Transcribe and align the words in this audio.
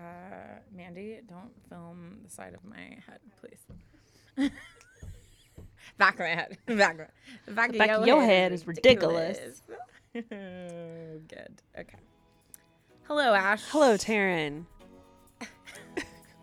Uh, 0.00 0.58
Mandy, 0.74 1.18
don't 1.28 1.50
film 1.68 2.18
the 2.24 2.30
side 2.30 2.54
of 2.54 2.64
my 2.64 2.78
head, 3.06 3.20
please. 3.40 4.50
back 5.98 6.14
of 6.14 6.20
my 6.20 6.28
head. 6.28 6.56
Back 6.66 6.98
of, 7.00 7.06
the 7.46 7.52
back, 7.52 7.76
back 7.76 7.90
of 7.90 8.06
your 8.06 8.22
head 8.22 8.52
is 8.52 8.66
ridiculous. 8.66 9.62
Good. 10.14 11.62
Okay. 11.78 11.98
Hello, 13.06 13.34
Ash. 13.34 13.62
Hello, 13.68 13.96
Taryn. 13.96 14.64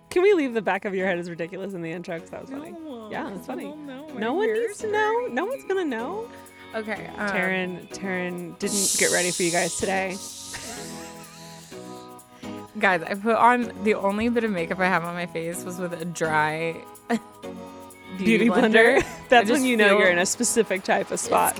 Can 0.09 0.21
we 0.23 0.33
leave 0.33 0.53
the 0.53 0.61
back 0.61 0.85
of 0.85 0.93
your 0.95 1.05
head 1.07 1.17
is 1.19 1.29
ridiculous 1.29 1.73
in 1.73 1.81
the 1.81 1.91
intro? 1.91 2.15
Because 2.15 2.29
that 2.29 2.41
was 2.41 2.49
funny. 2.49 2.71
No, 2.71 3.09
Yeah, 3.11 3.33
it's 3.35 3.45
funny. 3.47 3.65
no, 3.65 4.07
No 4.15 4.33
one 4.33 4.53
needs 4.53 4.77
to 4.79 4.91
know. 4.91 5.27
No 5.31 5.45
one's 5.45 5.63
gonna 5.65 5.83
know. 5.85 6.29
Okay. 6.75 7.07
Um, 7.17 7.29
Taryn, 7.29 7.89
Taryn 7.89 8.59
didn't 8.59 8.95
get 8.99 9.11
ready 9.11 9.31
for 9.31 9.43
you 9.43 9.51
guys 9.51 9.75
today. 9.77 10.15
Guys, 12.79 13.01
I 13.01 13.15
put 13.15 13.35
on 13.35 13.71
the 13.83 13.95
only 13.95 14.29
bit 14.29 14.43
of 14.43 14.51
makeup 14.51 14.79
I 14.79 14.85
have 14.85 15.03
on 15.03 15.15
my 15.15 15.25
face 15.25 15.63
was 15.63 15.79
with 15.79 15.93
a 15.93 16.05
dry 16.05 16.75
Beauty 18.17 18.49
blender. 18.49 19.05
That's 19.29 19.49
when 19.49 19.63
you 19.63 19.77
know 19.77 19.99
you're 19.99 20.09
in 20.09 20.19
a 20.19 20.25
specific 20.25 20.83
type 20.83 21.11
of 21.11 21.19
spot. 21.19 21.59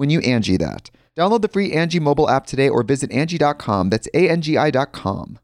when 0.00 0.08
you 0.08 0.20
Angie 0.20 0.56
that. 0.56 0.90
Download 1.14 1.42
the 1.42 1.48
free 1.48 1.72
Angie 1.72 2.00
mobile 2.00 2.30
app 2.30 2.46
today 2.46 2.70
or 2.70 2.82
visit 2.82 3.12
Angie.com. 3.12 3.90
That's 3.90 4.08
A-N-G-I 4.14 4.70
dot 4.70 4.92
com. 4.92 5.38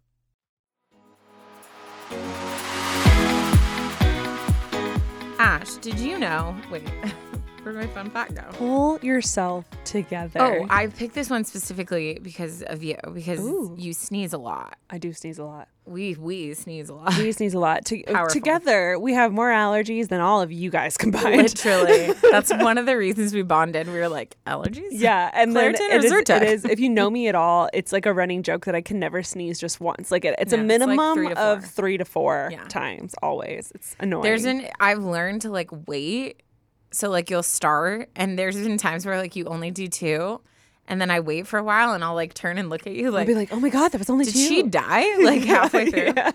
Ash, 5.38 5.74
did 5.82 5.98
you 5.98 6.18
know? 6.18 6.56
Wait, 6.70 6.84
where'd 7.66 7.76
my 7.76 7.86
fun 7.92 8.10
fact 8.10 8.34
go? 8.34 8.42
Pull 8.52 8.98
yourself 9.00 9.64
together. 9.84 10.40
Oh, 10.40 10.66
I 10.70 10.86
picked 10.86 11.14
this 11.14 11.28
one 11.30 11.44
specifically 11.44 12.18
because 12.22 12.62
of 12.62 12.82
you, 12.82 12.96
because 13.12 13.40
Ooh. 13.40 13.74
you 13.76 13.92
sneeze 13.92 14.32
a 14.32 14.38
lot. 14.38 14.78
I 14.88 14.98
do 14.98 15.12
sneeze 15.12 15.38
a 15.38 15.44
lot. 15.44 15.68
We 15.84 16.16
we 16.16 16.52
sneeze 16.54 16.88
a 16.88 16.94
lot. 16.94 17.16
We 17.18 17.30
sneeze 17.30 17.54
a 17.54 17.60
lot. 17.60 17.84
To- 17.86 18.02
together, 18.30 18.98
we 18.98 19.14
have 19.14 19.32
more 19.32 19.50
allergies 19.50 20.08
than 20.08 20.20
all 20.20 20.40
of 20.42 20.50
you 20.50 20.68
guys 20.68 20.96
combined. 20.96 21.36
Literally, 21.36 22.12
that's 22.30 22.52
one 22.52 22.76
of 22.78 22.86
the 22.86 22.96
reasons 22.96 23.32
we 23.32 23.42
bonded. 23.42 23.86
We 23.86 23.94
were 23.98 24.08
like 24.08 24.36
allergies. 24.48 24.88
Yeah, 24.90 25.30
and 25.32 25.54
then 25.54 25.74
Claritin 25.74 25.90
it 25.90 26.12
or 26.12 26.18
is, 26.18 26.30
it 26.30 26.42
is. 26.42 26.64
If 26.64 26.80
you 26.80 26.88
know 26.88 27.08
me 27.08 27.28
at 27.28 27.36
all, 27.36 27.68
it's 27.72 27.92
like 27.92 28.04
a 28.06 28.12
running 28.12 28.42
joke 28.42 28.64
that 28.66 28.74
I 28.74 28.80
can 28.80 28.98
never 28.98 29.22
sneeze 29.22 29.60
just 29.60 29.80
once. 29.80 30.10
Like 30.10 30.24
it, 30.24 30.34
it's 30.40 30.52
No, 30.52 30.58
a 30.58 30.60
it's 30.62 30.68
like 30.70 30.80
minimum 30.80 31.14
three 31.14 31.32
of 31.34 31.64
three 31.64 31.98
to 31.98 32.04
four 32.04 32.48
Yeah. 32.50 32.64
times. 32.64 33.14
Always, 33.22 33.70
it's 33.74 33.94
annoying. 34.00 34.22
There's 34.24 34.44
an 34.44 34.66
I've 34.80 35.04
learned 35.04 35.42
to 35.42 35.50
like 35.50 35.70
wait. 35.86 36.42
So 36.90 37.10
like 37.10 37.30
you'll 37.30 37.42
start, 37.42 38.10
and 38.16 38.38
there's 38.38 38.56
been 38.56 38.78
times 38.78 39.04
where 39.04 39.18
like 39.18 39.36
you 39.36 39.44
only 39.46 39.70
do 39.70 39.88
two, 39.88 40.40
and 40.88 41.00
then 41.00 41.10
I 41.10 41.20
wait 41.20 41.46
for 41.46 41.58
a 41.58 41.62
while, 41.64 41.92
and 41.92 42.02
I'll 42.04 42.14
like 42.14 42.32
turn 42.34 42.58
and 42.58 42.70
look 42.70 42.86
at 42.86 42.94
you 42.94 43.10
like 43.10 43.22
I'll 43.22 43.26
be 43.26 43.34
like, 43.34 43.52
oh 43.52 43.60
my 43.60 43.68
god, 43.68 43.92
that 43.92 43.98
was 43.98 44.08
only 44.10 44.24
did 44.24 44.34
two. 44.34 44.46
she 44.46 44.62
die 44.62 45.16
like 45.22 45.42
halfway 45.42 45.90
through? 45.90 46.12
Yeah. 46.16 46.32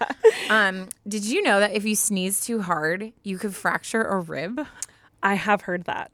Um, 0.49 0.89
did 1.07 1.25
you 1.25 1.41
know 1.41 1.59
that 1.59 1.73
if 1.73 1.85
you 1.85 1.95
sneeze 1.95 2.41
too 2.45 2.61
hard, 2.61 3.13
you 3.23 3.37
could 3.37 3.55
fracture 3.55 4.03
a 4.03 4.19
rib? 4.19 4.65
I 5.23 5.35
have 5.35 5.61
heard 5.61 5.85
that. 5.85 6.11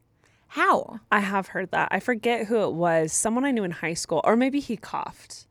How? 0.50 1.00
I 1.12 1.20
have 1.20 1.48
heard 1.48 1.72
that. 1.72 1.90
I 1.92 2.00
forget 2.00 2.48
who 2.48 2.62
it 2.64 2.74
was. 2.74 3.12
Someone 3.12 3.44
I 3.46 3.52
knew 3.52 3.64
in 3.64 3.72
high 3.72 3.94
school, 3.96 4.22
or 4.24 4.36
maybe 4.36 4.60
he 4.60 4.78
coughed. 4.78 5.46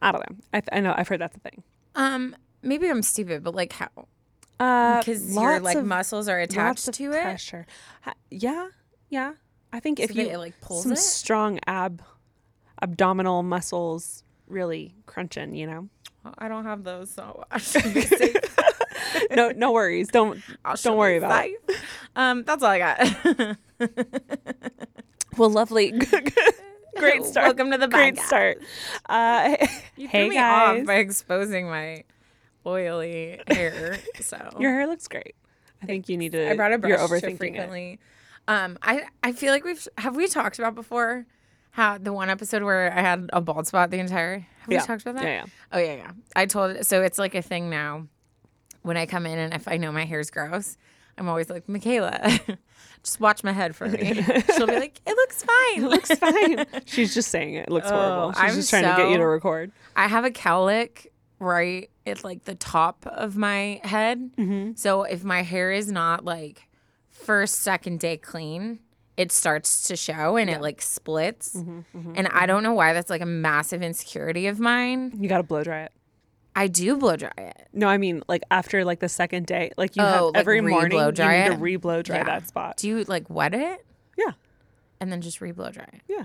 I 0.00 0.12
don't 0.12 0.28
know. 0.28 0.36
I, 0.52 0.60
th- 0.60 0.68
I 0.72 0.80
know. 0.80 0.94
I've 0.96 1.08
heard 1.08 1.20
that's 1.20 1.36
a 1.36 1.40
thing. 1.40 1.62
Um, 1.94 2.36
maybe 2.62 2.88
I'm 2.88 3.02
stupid, 3.02 3.42
but 3.42 3.54
like 3.54 3.72
how? 3.72 3.88
Uh, 4.60 4.98
Because 4.98 5.34
your 5.34 5.60
like 5.60 5.76
of- 5.76 5.86
muscles 5.86 6.28
are 6.28 6.38
attached 6.40 6.92
to 6.92 7.12
it. 7.12 7.22
pressure. 7.22 7.66
Yeah, 8.30 8.68
yeah. 9.08 9.34
I 9.72 9.80
think 9.80 10.00
if 10.00 10.10
So 10.10 10.14
that 10.14 10.22
you 10.26 10.30
it, 10.30 10.38
like, 10.38 10.60
pulls 10.60 10.82
some 10.84 10.92
it? 10.92 10.98
strong 10.98 11.60
ab 11.66 12.02
abdominal 12.82 13.42
muscles 13.42 14.22
really 14.46 14.94
crunching, 15.06 15.54
you 15.54 15.66
know. 15.66 15.88
Well, 16.24 16.34
I 16.38 16.48
don't 16.48 16.64
have 16.64 16.84
those, 16.84 17.10
so 17.10 17.44
I 17.50 17.58
should 17.58 17.92
be 17.94 18.00
safe. 18.02 18.36
No, 19.30 19.50
no 19.50 19.72
worries. 19.72 20.08
Don't 20.08 20.40
don't 20.82 20.96
worry 20.96 21.16
about 21.18 21.46
it. 21.46 21.54
Um, 22.16 22.42
that's 22.44 22.62
all 22.62 22.70
I 22.70 22.78
got. 22.78 23.56
Well, 25.36 25.50
lovely. 25.50 25.92
Great 26.96 27.24
start. 27.24 27.46
Welcome 27.46 27.70
to 27.70 27.78
the 27.78 27.86
Great 27.86 28.18
start. 28.18 28.58
Uh, 29.08 29.56
You 29.96 30.08
hey 30.08 30.22
threw 30.24 30.28
me 30.30 30.34
guys, 30.34 30.80
off 30.80 30.86
by 30.86 30.94
exposing 30.96 31.68
my 31.68 32.02
oily 32.68 33.40
hair. 33.48 33.98
So 34.20 34.36
your 34.58 34.72
hair 34.72 34.86
looks 34.86 35.08
great. 35.08 35.34
I 35.82 35.86
think 35.86 36.08
you 36.08 36.16
need 36.16 36.32
to. 36.32 36.50
I 36.50 36.56
brought 36.56 36.72
a 36.72 36.78
brush 36.78 36.90
You're 36.90 36.98
overthinking 36.98 37.56
it. 37.56 37.98
Um, 38.48 38.78
I 38.82 39.04
I 39.22 39.32
feel 39.32 39.52
like 39.52 39.64
we've 39.64 39.86
have 39.98 40.16
we 40.16 40.26
talked 40.26 40.58
about 40.58 40.74
before 40.74 41.26
how 41.70 41.98
the 41.98 42.12
one 42.12 42.30
episode 42.30 42.62
where 42.62 42.92
I 42.92 43.00
had 43.00 43.30
a 43.32 43.40
bald 43.40 43.66
spot 43.66 43.90
the 43.90 43.98
entire. 43.98 44.40
Have 44.60 44.70
Yeah. 44.72 44.80
we 44.80 44.86
talked 44.86 45.02
about 45.02 45.16
that? 45.16 45.24
Yeah, 45.24 45.34
yeah. 45.34 45.44
Oh 45.72 45.78
yeah, 45.78 45.94
yeah. 45.94 46.10
I 46.34 46.46
told 46.46 46.84
so 46.84 47.02
it's 47.02 47.18
like 47.18 47.34
a 47.34 47.42
thing 47.42 47.70
now. 47.70 48.06
When 48.82 48.96
I 48.96 49.06
come 49.06 49.26
in 49.26 49.38
and 49.38 49.52
if 49.54 49.68
I 49.68 49.76
know 49.76 49.92
my 49.92 50.04
hair's 50.04 50.30
gross, 50.30 50.76
I'm 51.18 51.28
always 51.28 51.50
like 51.50 51.68
Michaela, 51.68 52.38
just 53.02 53.20
watch 53.20 53.44
my 53.44 53.52
head 53.52 53.76
for 53.76 53.86
me. 53.88 54.14
She'll 54.56 54.66
be 54.66 54.78
like, 54.78 55.00
it 55.06 55.14
looks 55.14 55.42
fine. 55.44 55.84
It 55.84 55.88
looks 55.88 56.14
Fine. 56.14 56.82
She's 56.86 57.12
just 57.12 57.30
saying 57.30 57.54
it. 57.54 57.68
It 57.68 57.70
looks 57.70 57.90
horrible. 57.90 58.32
She's 58.32 58.40
I'm 58.42 58.54
just 58.54 58.70
trying 58.70 58.84
to 58.84 58.96
get 58.96 59.10
you 59.10 59.18
to 59.18 59.26
record. 59.26 59.72
I 59.96 60.06
have 60.06 60.24
a 60.24 60.30
cowlick 60.30 61.08
right 61.38 61.90
at 62.06 62.24
like 62.24 62.44
the 62.44 62.54
top 62.54 63.06
of 63.06 63.36
my 63.36 63.80
head. 63.84 64.30
Mm-hmm. 64.36 64.72
So 64.74 65.02
if 65.04 65.24
my 65.24 65.42
hair 65.42 65.70
is 65.72 65.90
not 65.90 66.24
like 66.24 66.68
first, 67.10 67.56
second 67.56 68.00
day 68.00 68.16
clean, 68.16 68.80
it 69.16 69.32
starts 69.32 69.88
to 69.88 69.96
show 69.96 70.36
and 70.36 70.48
it 70.48 70.60
like 70.60 70.80
splits. 70.82 71.54
Mm-hmm, 71.56 72.12
and 72.16 72.28
I 72.28 72.46
don't 72.46 72.62
know 72.62 72.72
why 72.74 72.92
that's 72.92 73.10
like 73.10 73.20
a 73.20 73.26
massive 73.26 73.82
insecurity 73.82 74.46
of 74.46 74.60
mine. 74.60 75.12
You 75.18 75.28
got 75.28 75.38
to 75.38 75.42
blow 75.42 75.62
dry 75.64 75.82
it. 75.82 75.92
I 76.56 76.66
do 76.66 76.96
blow 76.96 77.14
dry 77.16 77.30
it. 77.36 77.68
No, 77.72 77.86
I 77.88 77.98
mean 77.98 78.22
like 78.28 78.42
after 78.50 78.84
like 78.84 78.98
the 79.00 79.08
second 79.08 79.46
day, 79.46 79.70
like 79.76 79.94
you 79.96 80.02
Oh, 80.02 80.06
have 80.06 80.22
like 80.24 80.36
every 80.36 80.60
morning 80.60 80.98
you 80.98 81.12
dry 81.12 81.44
need 81.48 81.54
to 81.54 81.56
re-blow 81.60 82.02
dry 82.02 82.16
Yeah. 82.18 82.24
that 82.24 82.48
spot. 82.48 82.76
Do 82.78 82.88
you 82.88 83.04
like 83.04 83.30
wet 83.30 83.54
it 83.54 83.84
Yeah, 84.16 84.32
and 85.00 85.12
then 85.12 85.20
just 85.20 85.40
re 85.40 85.52
blow 85.52 85.70
dry 85.70 85.84
it? 85.92 86.00
yeah, 86.08 86.24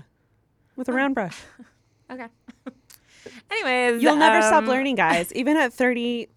with 0.76 0.88
a 0.88 0.92
round 0.92 1.14
brush. 1.14 1.40
Okay. 2.10 2.26
Anyways, 3.50 4.02
You'll 4.02 4.16
never 4.16 4.40
stop 4.42 4.64
um, 4.64 4.66
learning, 4.68 4.96
guys. 4.96 5.32
Even 5.34 5.56
at 5.56 5.72
34. 5.72 6.28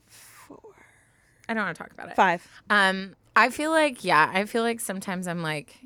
I 1.49 1.53
don't 1.53 1.63
want 1.63 1.75
to 1.77 1.83
talk 1.83 1.91
about 1.93 2.09
it. 2.09 2.15
Five. 2.15 2.47
Um, 2.69 3.15
I 3.35 3.49
feel 3.49 3.71
like 3.71 4.03
yeah, 4.03 4.31
I 4.33 4.45
feel 4.45 4.63
like 4.63 4.79
sometimes 4.79 5.27
I'm 5.27 5.41
like, 5.41 5.77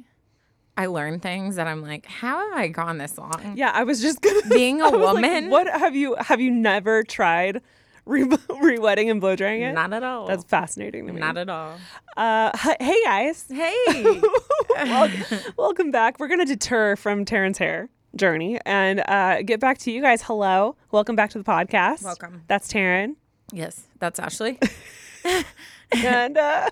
I 0.77 0.85
learn 0.87 1.19
things 1.19 1.57
that 1.57 1.67
I'm 1.67 1.81
like, 1.81 2.05
how 2.05 2.39
have 2.49 2.57
I 2.57 2.67
gone 2.69 2.97
this 2.97 3.17
long? 3.17 3.53
Yeah, 3.55 3.71
I 3.73 3.83
was 3.83 4.01
just 4.01 4.21
gonna 4.21 4.41
Being 4.49 4.81
a 4.81 4.85
was 4.89 4.93
like, 4.93 5.01
woman? 5.15 5.49
what 5.49 5.67
have 5.67 5.95
you 5.95 6.15
have 6.19 6.39
you 6.39 6.49
never 6.49 7.03
tried 7.03 7.61
re 8.05 8.23
re-wetting 8.61 9.09
and 9.09 9.19
blow 9.21 9.35
drying 9.35 9.61
it? 9.61 9.73
Not 9.73 9.93
at 9.93 10.01
all. 10.03 10.27
That's 10.27 10.43
fascinating 10.45 11.05
to 11.07 11.13
me. 11.13 11.19
not 11.19 11.37
at 11.37 11.49
all. 11.49 11.75
uh, 12.17 12.57
hey 12.79 13.03
guys, 13.03 13.45
Hey, 13.49 13.75
welcome, 14.69 15.23
welcome 15.57 15.91
back. 15.91 16.19
We're 16.19 16.27
gonna 16.29 16.45
deter 16.45 16.95
from 16.95 17.25
Taryn's 17.25 17.57
hair 17.57 17.89
journey 18.15 18.59
and 18.65 19.03
uh, 19.07 19.41
get 19.43 19.59
back 19.59 19.77
to 19.79 19.91
you 19.91 20.01
guys. 20.01 20.21
Hello, 20.23 20.75
welcome 20.91 21.15
back 21.15 21.29
to 21.31 21.37
the 21.37 21.43
podcast. 21.43 22.03
Welcome. 22.03 22.43
That's 22.47 22.71
Taryn, 22.71 23.15
yes, 23.51 23.87
that's 23.99 24.19
Ashley. 24.19 24.59
and 26.03 26.37
uh, 26.37 26.69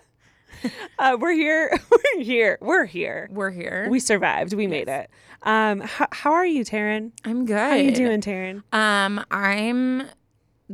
uh, 1.00 1.18
we're 1.20 1.34
here. 1.34 1.72
We're 2.16 2.24
here. 2.24 2.58
We're 2.62 2.86
here. 2.86 3.30
We're 3.32 3.52
here. 3.52 3.88
We 3.90 4.00
survived. 4.00 4.54
We 4.54 4.68
made 4.68 4.88
it. 4.90 5.10
Um, 5.44 5.82
h- 5.84 6.08
how 6.12 6.34
are 6.34 6.46
you, 6.46 6.66
Taryn? 6.66 7.12
I'm 7.24 7.46
good. 7.46 7.56
How 7.58 7.70
are 7.70 7.78
you 7.78 7.92
doing, 7.94 8.20
Taryn? 8.20 8.64
Um, 8.74 9.24
I'm 9.32 10.04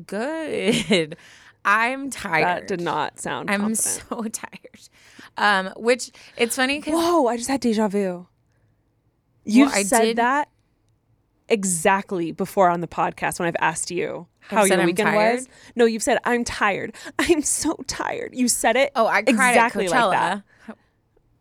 good. 0.08 1.18
I'm 1.64 2.10
tired. 2.10 2.46
That 2.46 2.68
did 2.68 2.82
not 2.82 3.20
sound. 3.20 3.52
I'm 3.52 3.62
confident. 3.62 4.04
so 4.10 4.24
tired. 4.24 4.90
Um, 5.38 5.74
which 5.78 6.12
it's 6.38 6.56
funny 6.56 6.80
because 6.80 6.94
Whoa! 6.94 7.28
I 7.28 7.38
just 7.38 7.50
had 7.50 7.60
deja 7.60 7.88
vu. 7.90 8.28
You 9.44 9.66
Well, 9.66 9.84
said 9.84 10.02
did- 10.02 10.18
that 10.18 10.50
exactly 11.50 12.32
before 12.32 12.70
on 12.70 12.82
the 12.82 12.88
podcast 12.88 13.40
when 13.40 13.48
I've 13.48 13.56
asked 13.60 13.92
you 13.92 14.28
how 14.42 14.64
your 14.64 14.80
I'm 14.80 14.86
weekend 14.86 15.10
tired? 15.10 15.36
was. 15.36 15.48
No, 15.76 15.86
you've 15.86 16.04
said 16.04 16.20
I'm 16.24 16.44
tired. 16.44 16.94
I'm 17.20 17.42
so 17.42 17.76
tired. 17.88 18.34
You 18.34 18.48
said 18.48 18.76
it. 18.76 18.92
oh, 18.96 19.08
I 19.08 19.24
cried 19.24 19.30
exactly 19.30 19.86
at 19.86 19.92
like 19.92 20.00
Coachella. 20.00 20.12
that. 20.12 20.44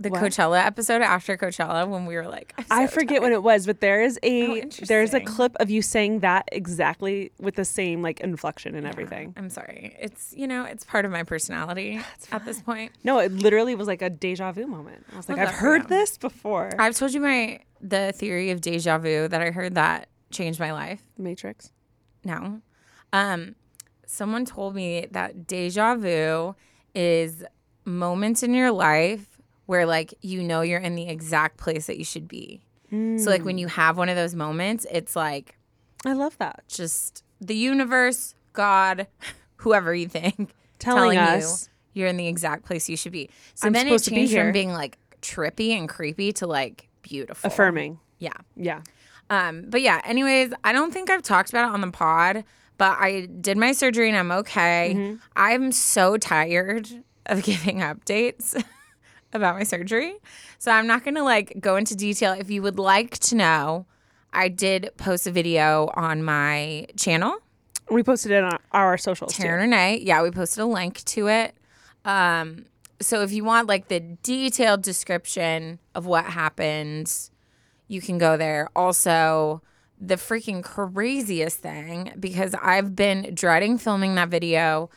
The 0.01 0.09
What? 0.11 0.23
Coachella 0.23 0.65
episode 0.65 1.03
after 1.03 1.37
Coachella 1.37 1.87
when 1.89 2.05
we 2.05 2.17
were 2.17 2.27
like, 2.27 2.53
I'm 2.59 2.65
I 2.71 2.87
so 2.87 2.93
forget 2.93 3.23
when 3.23 3.31
tired. 3.31 3.39
it 3.39 3.43
was, 3.45 3.65
but 3.67 3.81
there 3.81 4.03
is 4.03 4.19
Oh, 4.25 4.27
a 4.27 4.65
there's 4.87 5.15
a 5.15 5.21
clip 5.21 5.55
of 5.61 5.71
you 5.71 5.83
saying 5.83 6.21
that 6.21 6.49
exactly 6.51 7.31
with 7.39 7.55
the 7.55 7.65
same 7.65 8.03
like 8.03 8.21
inflection 8.21 8.75
and 8.75 8.87
everything. 8.87 9.35
I'm 9.37 9.49
sorry. 9.51 9.97
It's 10.01 10.35
you 10.37 10.47
know, 10.49 10.65
it's 10.65 10.85
part 10.85 11.05
of 11.05 11.13
my 11.13 11.23
personality 11.23 12.01
at 12.33 12.45
this 12.45 12.61
point. 12.61 12.91
No, 13.05 13.19
it 13.21 13.31
literally 13.33 13.77
was 13.77 13.87
like 13.87 14.03
a 14.03 14.11
deja 14.11 14.51
vu 14.53 14.67
moment. 14.67 15.07
I 15.13 15.17
was 15.17 15.29
like, 15.29 15.39
Love 15.39 15.49
I've 15.49 15.55
heard 15.55 15.89
this 15.89 16.19
before. 16.19 16.71
I've 16.79 16.97
told 16.97 17.15
you 17.15 17.21
my 17.21 17.61
the 17.81 18.13
theory 18.17 18.51
of 18.51 18.61
deja 18.61 18.99
vu 18.99 19.29
that 19.29 19.41
I 19.43 19.51
heard 19.53 19.77
that 19.77 20.09
changed 20.33 20.59
my 20.59 20.73
life. 20.73 21.03
Matrix. 21.17 21.71
No. 22.25 22.61
Um, 23.13 23.55
someone 24.07 24.45
told 24.45 24.75
me 24.75 25.07
that 25.13 25.47
deja 25.47 25.95
vu 25.95 26.57
is 26.97 27.45
moments 27.85 28.43
in 28.43 28.55
your 28.55 28.73
life 28.73 29.34
where 29.67 29.87
like 29.87 30.15
you 30.21 30.43
know 30.43 30.61
you're 30.63 30.81
in 30.81 30.95
the 30.95 31.09
exact 31.09 31.57
place 31.57 31.87
that 31.87 31.99
you 31.99 32.05
should 32.05 32.29
be. 32.29 32.63
So 32.91 33.29
like 33.29 33.45
when 33.45 33.59
you 33.59 33.67
have 33.67 33.97
one 33.99 34.09
of 34.09 34.15
those 34.15 34.37
moments, 34.37 34.87
it's 34.89 35.17
like 35.17 35.57
I 36.07 36.13
love 36.13 36.39
that. 36.39 36.63
just 36.69 37.25
the 37.41 37.57
universe, 37.57 38.37
God, 38.53 39.09
whoever 39.57 39.93
you 39.93 40.07
think, 40.07 40.55
Telling 40.79 41.15
you 41.19 41.25
us- 41.25 41.69
you're 41.93 42.07
in 42.09 42.17
the 42.17 42.29
exact 42.29 42.65
place 42.65 42.89
you 42.89 42.97
should 42.97 43.11
be. 43.11 43.31
So 43.55 43.67
I'm 43.67 43.73
then 43.73 43.87
it 43.87 43.91
supposed 43.91 44.05
to 44.05 44.11
be 44.11 44.17
changed 44.19 44.33
here. 44.33 44.45
from 44.45 44.53
being 44.53 44.73
like 44.73 44.99
trippy 45.23 45.71
and 45.77 45.89
creepy 45.89 46.33
to 46.35 46.47
like 46.47 46.89
beautiful. 47.03 47.49
Affirming. 47.49 47.99
Yeah. 48.21 48.33
Yeah. 48.57 48.83
Um, 49.31 49.65
but 49.69 49.81
yeah, 49.81 50.01
anyways, 50.05 50.53
I 50.63 50.73
don't 50.73 50.93
think 50.93 51.11
I've 51.11 51.23
talked 51.23 51.49
about 51.51 51.69
it 51.71 51.75
on 51.75 51.81
the 51.81 51.91
pod, 51.91 52.45
but 52.79 52.97
I 53.01 53.27
did 53.41 53.57
my 53.57 53.73
surgery 53.73 54.09
and 54.09 54.17
I'm 54.19 54.31
okay. 54.31 54.95
Mm-hmm. 54.97 55.17
I'm 55.35 55.73
so 55.73 56.17
tired 56.17 56.89
of 57.27 57.43
giving 57.45 57.79
updates 57.79 58.63
about 59.35 59.57
my 59.57 59.65
surgery. 59.65 60.15
So 60.59 60.71
I'm 60.71 60.87
not 60.87 61.05
going 61.05 61.15
to 61.17 61.23
like 61.23 61.61
go 61.61 61.77
into 61.77 61.95
detail. 61.95 62.33
If 62.33 62.51
you 62.51 62.63
would 62.63 62.79
like 62.79 63.19
to 63.19 63.35
know, 63.35 63.87
I 64.33 64.49
did 64.49 64.91
post 64.97 65.27
a 65.27 65.31
video 65.31 65.91
on 65.95 66.23
my 66.23 66.87
channel, 66.97 67.39
We 67.91 68.03
posted 68.03 68.33
it 68.33 68.43
on 68.45 68.59
our 68.73 68.97
socials 68.97 69.35
too. 69.35 69.43
Taryn 69.43 69.61
Renee. 69.61 70.01
Yeah, 70.03 70.23
we 70.23 70.31
posted 70.31 70.63
a 70.63 70.67
link 70.67 71.05
to 71.05 71.29
it. 71.29 71.55
Um, 72.05 72.67
so 73.01 73.23
if 73.23 73.33
you 73.33 73.45
want 73.45 73.69
like 73.69 73.89
the 73.89 74.01
detailed 74.01 74.83
description 74.83 75.79
of 75.95 76.07
what 76.07 76.25
happened, 76.25 77.13
you 77.89 78.01
can 78.01 78.19
go 78.19 78.37
there. 78.37 78.69
Also, 78.75 79.63
the 80.01 80.17
freaking 80.17 80.63
craziest 80.63 81.59
thing 81.59 82.13
because 82.19 82.55
I've 82.61 82.97
been 82.97 83.35
dreading 83.35 83.79
filming 83.79 84.15
that 84.17 84.29
video. 84.29 84.91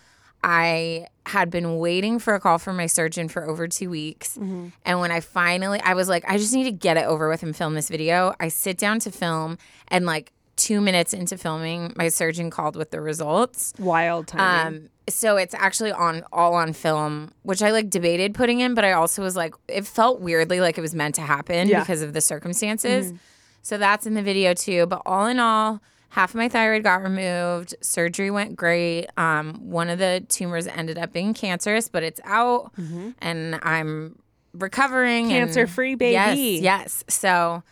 I 0.44 1.08
had 1.26 1.50
been 1.50 1.78
waiting 1.78 2.20
for 2.20 2.36
a 2.36 2.40
call 2.40 2.58
from 2.58 2.78
my 2.78 2.86
surgeon 2.86 3.28
for 3.28 3.44
over 3.50 3.68
two 3.68 3.90
weeks. 3.90 4.38
And 4.38 5.00
when 5.00 5.12
I 5.12 5.20
finally, 5.20 5.80
I 5.82 5.94
was 5.94 6.08
like, 6.08 6.24
I 6.28 6.38
just 6.38 6.54
need 6.54 6.64
to 6.66 6.72
get 6.72 6.96
it 6.98 7.06
over 7.06 7.28
with 7.30 7.44
and 7.44 7.56
film 7.56 7.74
this 7.74 7.90
video. 7.90 8.34
I 8.40 8.48
sit 8.48 8.78
down 8.78 9.00
to 9.02 9.12
film, 9.12 9.58
and 9.90 10.06
like 10.06 10.32
two 10.56 10.80
minutes 10.82 11.14
into 11.14 11.38
filming, 11.38 11.94
my 11.98 12.08
surgeon 12.10 12.50
called 12.50 12.76
with 12.76 12.92
the 12.92 13.02
results. 13.02 13.74
Wild 13.78 14.28
timing. 14.28 14.78
Um, 14.86 14.90
so 15.10 15.38
it's 15.38 15.54
actually 15.54 15.92
on 15.92 16.24
all 16.34 16.54
on 16.56 16.74
film, 16.74 17.32
which 17.44 17.62
I 17.62 17.72
like 17.72 17.90
debated 17.90 18.34
putting 18.34 18.60
in, 18.62 18.74
but 18.74 18.84
I 18.84 18.94
also 18.94 19.22
was 19.22 19.36
like, 19.36 19.54
it 19.68 19.86
felt 19.86 20.20
weirdly 20.20 20.60
like 20.60 20.78
it 20.78 20.82
was 20.82 20.96
meant 20.96 21.16
to 21.16 21.22
happen 21.22 21.68
Yeah. 21.68 21.80
because 21.82 22.02
of 22.02 22.14
the 22.14 22.22
circumstances. 22.22 23.14
So 23.62 23.78
that's 23.78 24.06
in 24.08 24.14
the 24.16 24.22
video 24.24 24.54
too. 24.54 24.86
But 24.88 25.02
all 25.06 25.28
in 25.28 25.40
all, 25.40 25.82
half 26.10 26.32
of 26.32 26.36
my 26.36 26.50
thyroid 26.50 26.84
got 26.84 27.04
removed. 27.04 27.76
Surgery 27.82 28.32
went 28.32 28.56
great. 28.56 29.08
Um, 29.18 29.56
one 29.70 29.90
of 29.90 30.00
the 30.00 30.26
tumors 30.30 30.68
ended 30.68 30.98
up 30.98 31.12
being 31.14 31.34
cancerous, 31.34 31.90
but 31.90 32.04
it's 32.04 32.22
out, 32.24 32.72
and 33.20 33.60
I'm 33.62 34.20
recovering. 34.54 35.30
Cancer-free, 35.30 35.96
baby. 35.96 36.14
Yes, 36.62 36.62
yes. 36.62 37.04
So. 37.10 37.64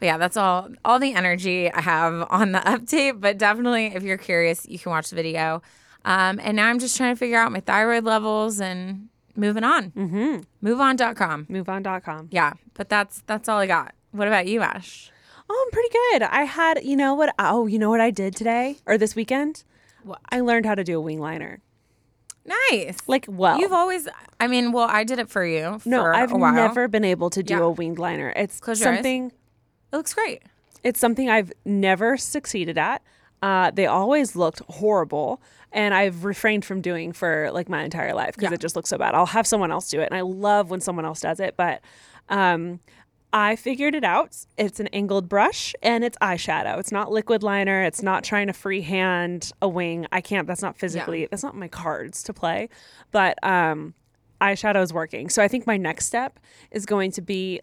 But 0.00 0.06
yeah, 0.06 0.18
that's 0.18 0.36
all 0.36 0.68
all 0.84 0.98
the 0.98 1.14
energy 1.14 1.70
I 1.72 1.80
have 1.80 2.26
on 2.28 2.50
the 2.52 2.58
update. 2.66 3.20
But 3.20 3.38
definitely, 3.38 3.86
if 3.86 4.02
you're 4.02 4.18
curious, 4.18 4.66
you 4.68 4.78
can 4.78 4.90
watch 4.90 5.08
the 5.10 5.16
video. 5.16 5.62
Um, 6.04 6.40
and 6.42 6.56
now 6.56 6.66
I'm 6.68 6.80
just 6.80 6.96
trying 6.96 7.14
to 7.14 7.18
figure 7.18 7.38
out 7.38 7.52
my 7.52 7.60
thyroid 7.60 8.04
levels 8.04 8.60
and 8.60 9.08
moving 9.36 9.64
on. 9.64 9.92
Mm-hmm. 9.92 10.66
MoveOn.com. 10.66 11.46
MoveOn.com. 11.46 12.28
Yeah, 12.32 12.54
but 12.74 12.88
that's 12.88 13.22
that's 13.26 13.48
all 13.48 13.58
I 13.58 13.66
got. 13.66 13.94
What 14.10 14.26
about 14.28 14.46
you, 14.46 14.60
Ash? 14.62 15.10
Oh, 15.56 15.64
I'm 15.66 15.70
pretty 15.70 15.88
good. 15.92 16.22
I 16.22 16.42
had, 16.44 16.84
you 16.84 16.96
know 16.96 17.14
what? 17.14 17.32
Oh, 17.38 17.66
you 17.66 17.78
know 17.78 17.90
what 17.90 18.00
I 18.00 18.10
did 18.10 18.34
today 18.34 18.78
or 18.86 18.98
this 18.98 19.14
weekend? 19.14 19.62
What? 20.02 20.18
I 20.30 20.40
learned 20.40 20.66
how 20.66 20.74
to 20.74 20.82
do 20.82 20.98
a 20.98 21.00
wing 21.00 21.20
liner. 21.20 21.60
Nice. 22.44 22.98
Like, 23.06 23.26
well, 23.28 23.58
You've 23.60 23.72
always, 23.72 24.08
I 24.40 24.48
mean, 24.48 24.72
well, 24.72 24.88
I 24.90 25.04
did 25.04 25.18
it 25.18 25.30
for 25.30 25.44
you. 25.46 25.78
For 25.78 25.88
no, 25.88 26.04
I've 26.04 26.32
never 26.32 26.88
been 26.88 27.04
able 27.04 27.30
to 27.30 27.42
do 27.42 27.54
Yeah. 27.54 27.60
a 27.60 27.70
winged 27.70 27.98
liner. 27.98 28.32
It's 28.36 28.58
Close 28.60 28.80
something. 28.80 29.26
It 29.92 29.96
looks 29.96 30.12
great. 30.12 30.42
It's 30.82 30.98
something 31.00 31.30
I've 31.30 31.52
never 31.64 32.16
succeeded 32.16 32.76
at. 32.76 33.00
Uh, 33.40 33.70
they 33.70 33.86
always 33.86 34.34
looked 34.36 34.60
horrible, 34.68 35.40
and 35.72 35.94
I've 35.94 36.24
refrained 36.24 36.64
from 36.64 36.80
doing 36.80 37.12
for 37.12 37.50
like 37.52 37.68
my 37.68 37.82
entire 37.84 38.12
life 38.14 38.34
because 38.34 38.50
Yeah. 38.50 38.54
it 38.54 38.60
just 38.60 38.74
looks 38.76 38.90
so 38.90 38.98
bad. 38.98 39.14
I'll 39.14 39.26
have 39.26 39.46
someone 39.46 39.70
else 39.70 39.88
do 39.88 40.00
it, 40.00 40.08
and 40.10 40.14
I 40.16 40.22
love 40.22 40.70
when 40.70 40.80
someone 40.80 41.04
else 41.04 41.20
does 41.20 41.40
it. 41.40 41.54
But 41.56 41.80
um, 42.28 42.80
I 43.34 43.56
figured 43.56 43.96
it 43.96 44.04
out. 44.04 44.36
It's 44.56 44.78
an 44.78 44.86
angled 44.92 45.28
brush 45.28 45.74
and 45.82 46.04
it's 46.04 46.16
eyeshadow. 46.18 46.78
It's 46.78 46.92
not 46.92 47.10
liquid 47.10 47.42
liner. 47.42 47.82
It's 47.82 48.00
not 48.00 48.22
trying 48.22 48.46
to 48.46 48.52
freehand 48.52 49.50
a 49.60 49.68
wing. 49.68 50.06
I 50.12 50.20
can't. 50.20 50.46
That's 50.46 50.62
not 50.62 50.76
physically. 50.76 51.26
That's 51.28 51.42
not 51.42 51.56
my 51.56 51.66
cards 51.66 52.22
to 52.22 52.32
play. 52.32 52.68
But 53.10 53.42
um, 53.44 53.94
eyeshadow 54.40 54.84
is 54.84 54.92
working. 54.92 55.28
So 55.30 55.42
I 55.42 55.48
think 55.48 55.66
my 55.66 55.76
next 55.76 56.06
step 56.06 56.38
is 56.70 56.86
going 56.86 57.10
to 57.10 57.20
be 57.20 57.60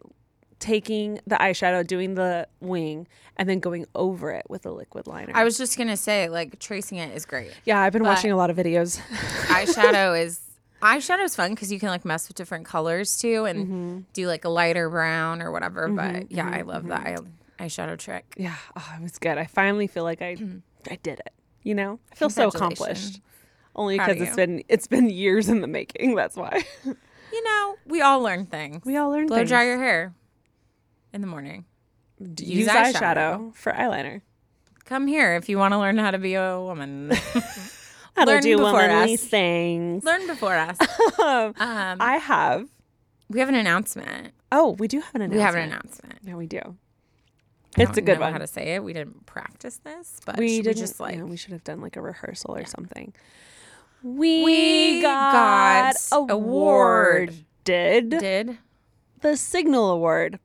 taking 0.59 1.21
the 1.25 1.37
eyeshadow, 1.37 1.87
doing 1.87 2.15
the 2.15 2.49
wing, 2.59 3.07
and 3.37 3.47
then 3.47 3.61
going 3.61 3.85
over 3.95 4.29
it 4.31 4.45
with 4.49 4.65
a 4.65 4.71
liquid 4.71 5.07
liner. 5.07 5.31
I 5.33 5.45
was 5.45 5.57
just 5.57 5.77
gonna 5.77 5.97
say, 5.97 6.29
like 6.29 6.59
tracing 6.59 6.97
it 6.97 7.15
is 7.15 7.25
great. 7.25 7.51
yeah, 7.65 7.79
I've 7.81 7.93
been 7.93 8.03
watching 8.03 8.31
a 8.31 8.35
lot 8.35 8.49
of 8.49 8.57
videos. 8.57 8.99
eyeshadow 9.47 10.21
is 10.21 10.39
eyeshadow 10.81 11.23
is 11.23 11.35
fun 11.35 11.51
because 11.51 11.71
you 11.71 11.79
can 11.79 11.89
like 11.89 12.05
mess 12.05 12.27
with 12.27 12.37
different 12.37 12.65
colors 12.65 13.17
too 13.17 13.45
and 13.45 13.61
Mm-hmm. 13.61 13.99
do 14.13 14.27
like 14.27 14.45
a 14.45 14.49
lighter 14.49 14.89
brown 14.89 15.41
or 15.41 15.51
whatever. 15.51 15.87
But 15.87 16.15
mm-hmm, 16.15 16.35
yeah, 16.35 16.47
I 16.47 16.59
mm-hmm, 16.59 16.69
love 16.69 16.87
that 16.87 17.05
mm-hmm. 17.05 17.25
eye, 17.59 17.65
eyeshadow 17.65 17.97
trick. 17.97 18.33
yeah, 18.37 18.55
oh, 18.75 18.93
it 18.97 19.01
was 19.01 19.17
good. 19.17 19.37
I 19.37 19.45
finally 19.45 19.87
feel 19.87 20.03
like 20.03 20.21
I 20.21 20.35
mm. 20.35 20.61
I 20.89 20.97
did 21.03 21.19
it. 21.19 21.33
You 21.63 21.75
know, 21.75 21.99
I 22.11 22.15
feel 22.15 22.29
so 22.29 22.47
accomplished. 22.47 23.21
Only 23.75 23.97
because 23.97 24.19
it's 24.19 24.35
been 24.35 24.63
it's 24.67 24.87
been 24.87 25.09
years 25.09 25.47
in 25.47 25.61
the 25.61 25.67
making. 25.67 26.15
That's 26.15 26.35
why. 26.35 26.63
You 27.33 27.43
know, 27.43 27.75
we 27.85 28.01
all 28.01 28.19
learn 28.19 28.45
things. 28.45 28.83
We 28.85 28.97
all 28.97 29.09
learn 29.09 29.27
Blow 29.27 29.37
things. 29.37 29.49
dry 29.49 29.63
your 29.63 29.77
hair 29.77 30.13
in 31.13 31.21
the 31.21 31.27
morning. 31.27 31.63
Use, 32.19 32.41
use 32.41 32.67
eyeshadow. 32.67 32.93
eyeshadow. 32.93 33.55
for 33.55 33.71
eyeliner. 33.71 34.21
Come 34.83 35.07
here 35.07 35.35
if 35.35 35.47
you 35.47 35.57
want 35.57 35.73
to 35.73 35.77
learn 35.77 35.97
how 35.97 36.11
to 36.11 36.17
be 36.17 36.33
a 36.33 36.59
woman. 36.59 37.13
How 38.15 38.25
Learn 38.25 38.41
to 38.41 38.47
do 38.49 38.57
before 38.57 38.73
womanly 38.73 39.13
us. 39.15 39.21
things. 39.23 40.03
learn 40.03 40.27
before 40.27 40.55
us. 40.55 40.77
Um, 41.19 41.53
Um, 41.57 41.97
I 41.99 42.17
have. 42.17 42.67
we 43.29 43.39
have 43.39 43.49
an 43.49 43.55
announcement. 43.55 44.33
Oh, 44.51 44.71
we 44.79 44.87
do 44.87 44.99
have 44.99 45.15
an 45.15 45.21
announcement. 45.21 45.37
We 45.39 45.43
have 45.45 45.55
an 45.55 45.61
announcement. 45.69 46.19
Yeah, 46.23 46.35
we 46.35 46.45
do. 46.47 46.59
I 47.77 47.83
It's 47.83 47.91
a 47.91 47.95
don't 47.95 48.05
good 48.05 48.15
know 48.19 48.25
one. 48.25 48.33
How 48.33 48.39
to 48.39 48.47
say 48.47 48.73
it? 48.75 48.83
We 48.83 48.91
didn't 48.91 49.25
practice 49.25 49.77
this, 49.83 50.19
but 50.25 50.37
we 50.37 50.61
did 50.61 50.75
just 50.77 50.99
like 50.99 51.23
we 51.23 51.37
should 51.37 51.53
have 51.53 51.63
done 51.63 51.79
like 51.79 51.95
a 51.95 52.01
rehearsal 52.01 52.55
or 52.55 52.65
something. 52.65 53.13
We, 54.03 54.43
We 54.43 55.01
got, 55.01 55.95
got 56.11 56.29
award. 56.31 57.33
Did 57.63 58.09
did 58.09 58.57
the 59.21 59.37
Signal 59.37 59.91
Award. 59.91 60.39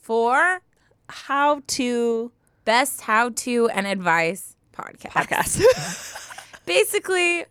for 0.00 0.60
How 1.08 1.62
to 1.68 2.32
best 2.64 3.02
how 3.02 3.30
to 3.30 3.68
and 3.70 3.86
advice 3.86 4.56
podcast. 4.72 5.12
podcast. 5.12 6.22
Basically, 6.66 7.44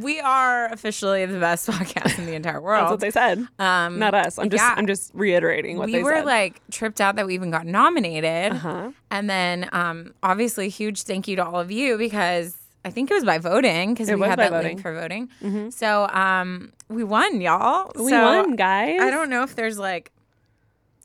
we 0.00 0.18
are 0.20 0.66
officially 0.72 1.26
the 1.26 1.38
best 1.38 1.68
podcast 1.70 2.18
in 2.18 2.26
the 2.26 2.34
entire 2.34 2.60
world. 2.60 2.82
That's 2.84 2.90
what 2.92 3.00
they 3.00 3.10
said. 3.10 3.46
um, 3.58 3.98
Not 3.98 4.14
us. 4.14 4.38
I'm 4.38 4.48
just 4.50 4.62
yeah. 4.62 4.74
I'm 4.76 4.86
just 4.86 5.10
reiterating 5.14 5.76
what 5.76 5.86
they 5.86 5.92
said. 5.92 5.96
we 5.98 5.98
they 5.98 6.04
were 6.04 6.14
said. 6.18 6.24
like 6.24 6.60
tripped 6.70 7.00
out 7.00 7.16
that 7.16 7.26
we 7.26 7.34
even 7.34 7.50
got 7.50 7.66
nominated. 7.66 8.52
Uh-huh. 8.52 8.90
And 9.10 9.28
then 9.28 9.68
um, 9.72 10.14
obviously 10.22 10.68
huge 10.70 11.02
thank 11.02 11.28
you 11.28 11.36
to 11.36 11.44
all 11.44 11.60
of 11.60 11.70
you 11.70 11.98
because 11.98 12.56
I 12.84 12.90
think 12.90 13.10
it 13.10 13.14
was 13.14 13.24
by 13.24 13.36
voting 13.38 13.92
because 13.92 14.10
we 14.10 14.20
had 14.26 14.38
that 14.38 14.50
voting. 14.50 14.76
link 14.76 14.80
for 14.82 14.94
voting. 14.94 15.70
So 15.70 16.08
um, 16.08 16.72
we 16.88 17.04
won, 17.04 17.40
y'all. 17.40 17.92
we 17.94 18.08
So 18.10 18.22
won, 18.22 18.56
guys. 18.56 19.00
I 19.00 19.10
don't 19.10 19.28
know 19.28 19.42
if 19.42 19.54
there's 19.54 19.78
like 19.78 20.10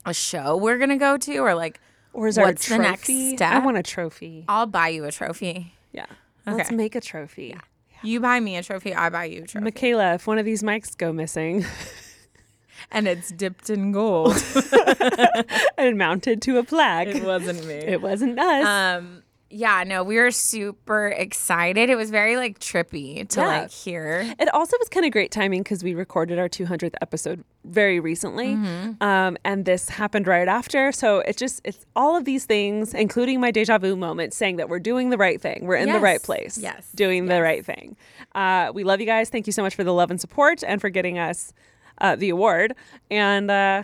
a 0.06 0.14
show 0.14 0.56
we're 0.56 0.78
gonna 0.78 0.98
go 0.98 1.18
to 1.18 1.38
or 1.40 1.56
like 1.56 1.80
Or 2.14 2.28
is 2.28 2.36
there 2.36 2.46
what's 2.46 2.68
a 2.68 2.78
the 2.78 2.78
next 2.78 3.06
step? 3.36 3.52
I 3.54 3.60
want 3.60 3.76
a 3.78 3.84
trophy. 3.84 4.46
I'll 4.48 4.68
buy 4.68 4.90
you 4.90 5.04
a 5.06 5.12
trophy. 5.12 5.74
Yeah. 5.92 6.06
Let's 6.46 6.72
make 6.72 6.96
a 6.96 7.02
trophy. 7.02 7.56
You 8.04 8.20
buy 8.20 8.40
me 8.40 8.56
a 8.58 8.64
trophy, 8.64 8.94
I 8.94 9.10
buy 9.10 9.26
you 9.26 9.44
a 9.44 9.48
trophy. 9.48 9.64
Michaela, 9.64 10.14
if 10.16 10.28
one 10.28 10.38
of 10.38 10.46
these 10.46 10.62
mics 10.62 10.96
go 10.96 11.12
missing 11.12 11.66
and 12.92 13.08
it's 13.08 13.32
dipped 13.32 13.70
in 13.70 13.92
gold. 13.92 14.36
and 15.78 15.98
mounted 15.98 16.42
to 16.44 16.58
a 16.58 16.64
plaque, 16.64 17.08
it 17.08 17.24
wasn't 17.24 17.66
me. 17.66 17.74
it 17.74 18.02
wasn't 18.02 18.38
us. 18.38 18.66
Um 18.68 19.24
yeah, 19.58 19.86
no, 19.88 20.04
we 20.04 20.18
were 20.18 20.32
super 20.32 21.08
excited. 21.08 21.90
It 21.90 21.96
was 21.96 22.10
very 22.12 22.36
like 22.36 22.60
trippy 22.60 23.26
to 23.30 23.40
Yeah. 23.40 23.48
like 23.48 23.72
hear. 23.72 24.34
It 24.38 24.54
also 24.54 24.76
was 24.80 24.90
kind 24.90 25.06
of 25.06 25.14
great 25.14 25.32
timing 25.32 25.64
because 25.64 25.82
we 25.82 25.94
recorded 25.94 26.38
our 26.38 26.50
200th 26.50 26.94
episode 27.02 27.44
very 27.64 28.02
recently, 28.02 28.56
Mm-hmm. 28.56 29.02
um, 29.02 29.38
and 29.46 29.64
this 29.64 29.88
happened 29.88 30.28
right 30.28 30.48
after. 30.50 30.92
So 30.92 31.20
it 31.20 31.38
just 31.38 31.62
it's 31.64 31.86
all 31.96 32.18
of 32.18 32.26
these 32.26 32.44
things, 32.46 32.94
including 32.94 33.40
my 33.40 33.50
deja 33.52 33.78
vu 33.78 33.96
moment, 33.96 34.34
saying 34.34 34.58
that 34.58 34.68
we're 34.68 34.80
doing 34.80 35.10
the 35.10 35.18
right 35.18 35.40
thing, 35.42 35.66
we're 35.66 35.78
in 35.78 35.92
the 35.94 36.00
right 36.00 36.22
place, 36.22 36.58
Yes. 36.58 36.92
doing 36.94 37.28
the 37.28 37.42
right 37.42 37.66
thing. 37.66 37.96
Uh, 38.36 38.72
we 38.74 38.84
love 38.84 39.00
you 39.00 39.06
guys. 39.06 39.30
Thank 39.30 39.48
you 39.48 39.54
so 39.54 39.62
much 39.64 39.74
for 39.76 39.86
the 39.86 39.94
love 39.94 40.12
and 40.12 40.20
support 40.20 40.64
and 40.68 40.82
for 40.82 40.90
getting 40.90 41.18
us 41.18 41.54
uh, 42.02 42.18
the 42.18 42.30
award. 42.30 42.76
And 43.10 43.50
uh, 43.50 43.84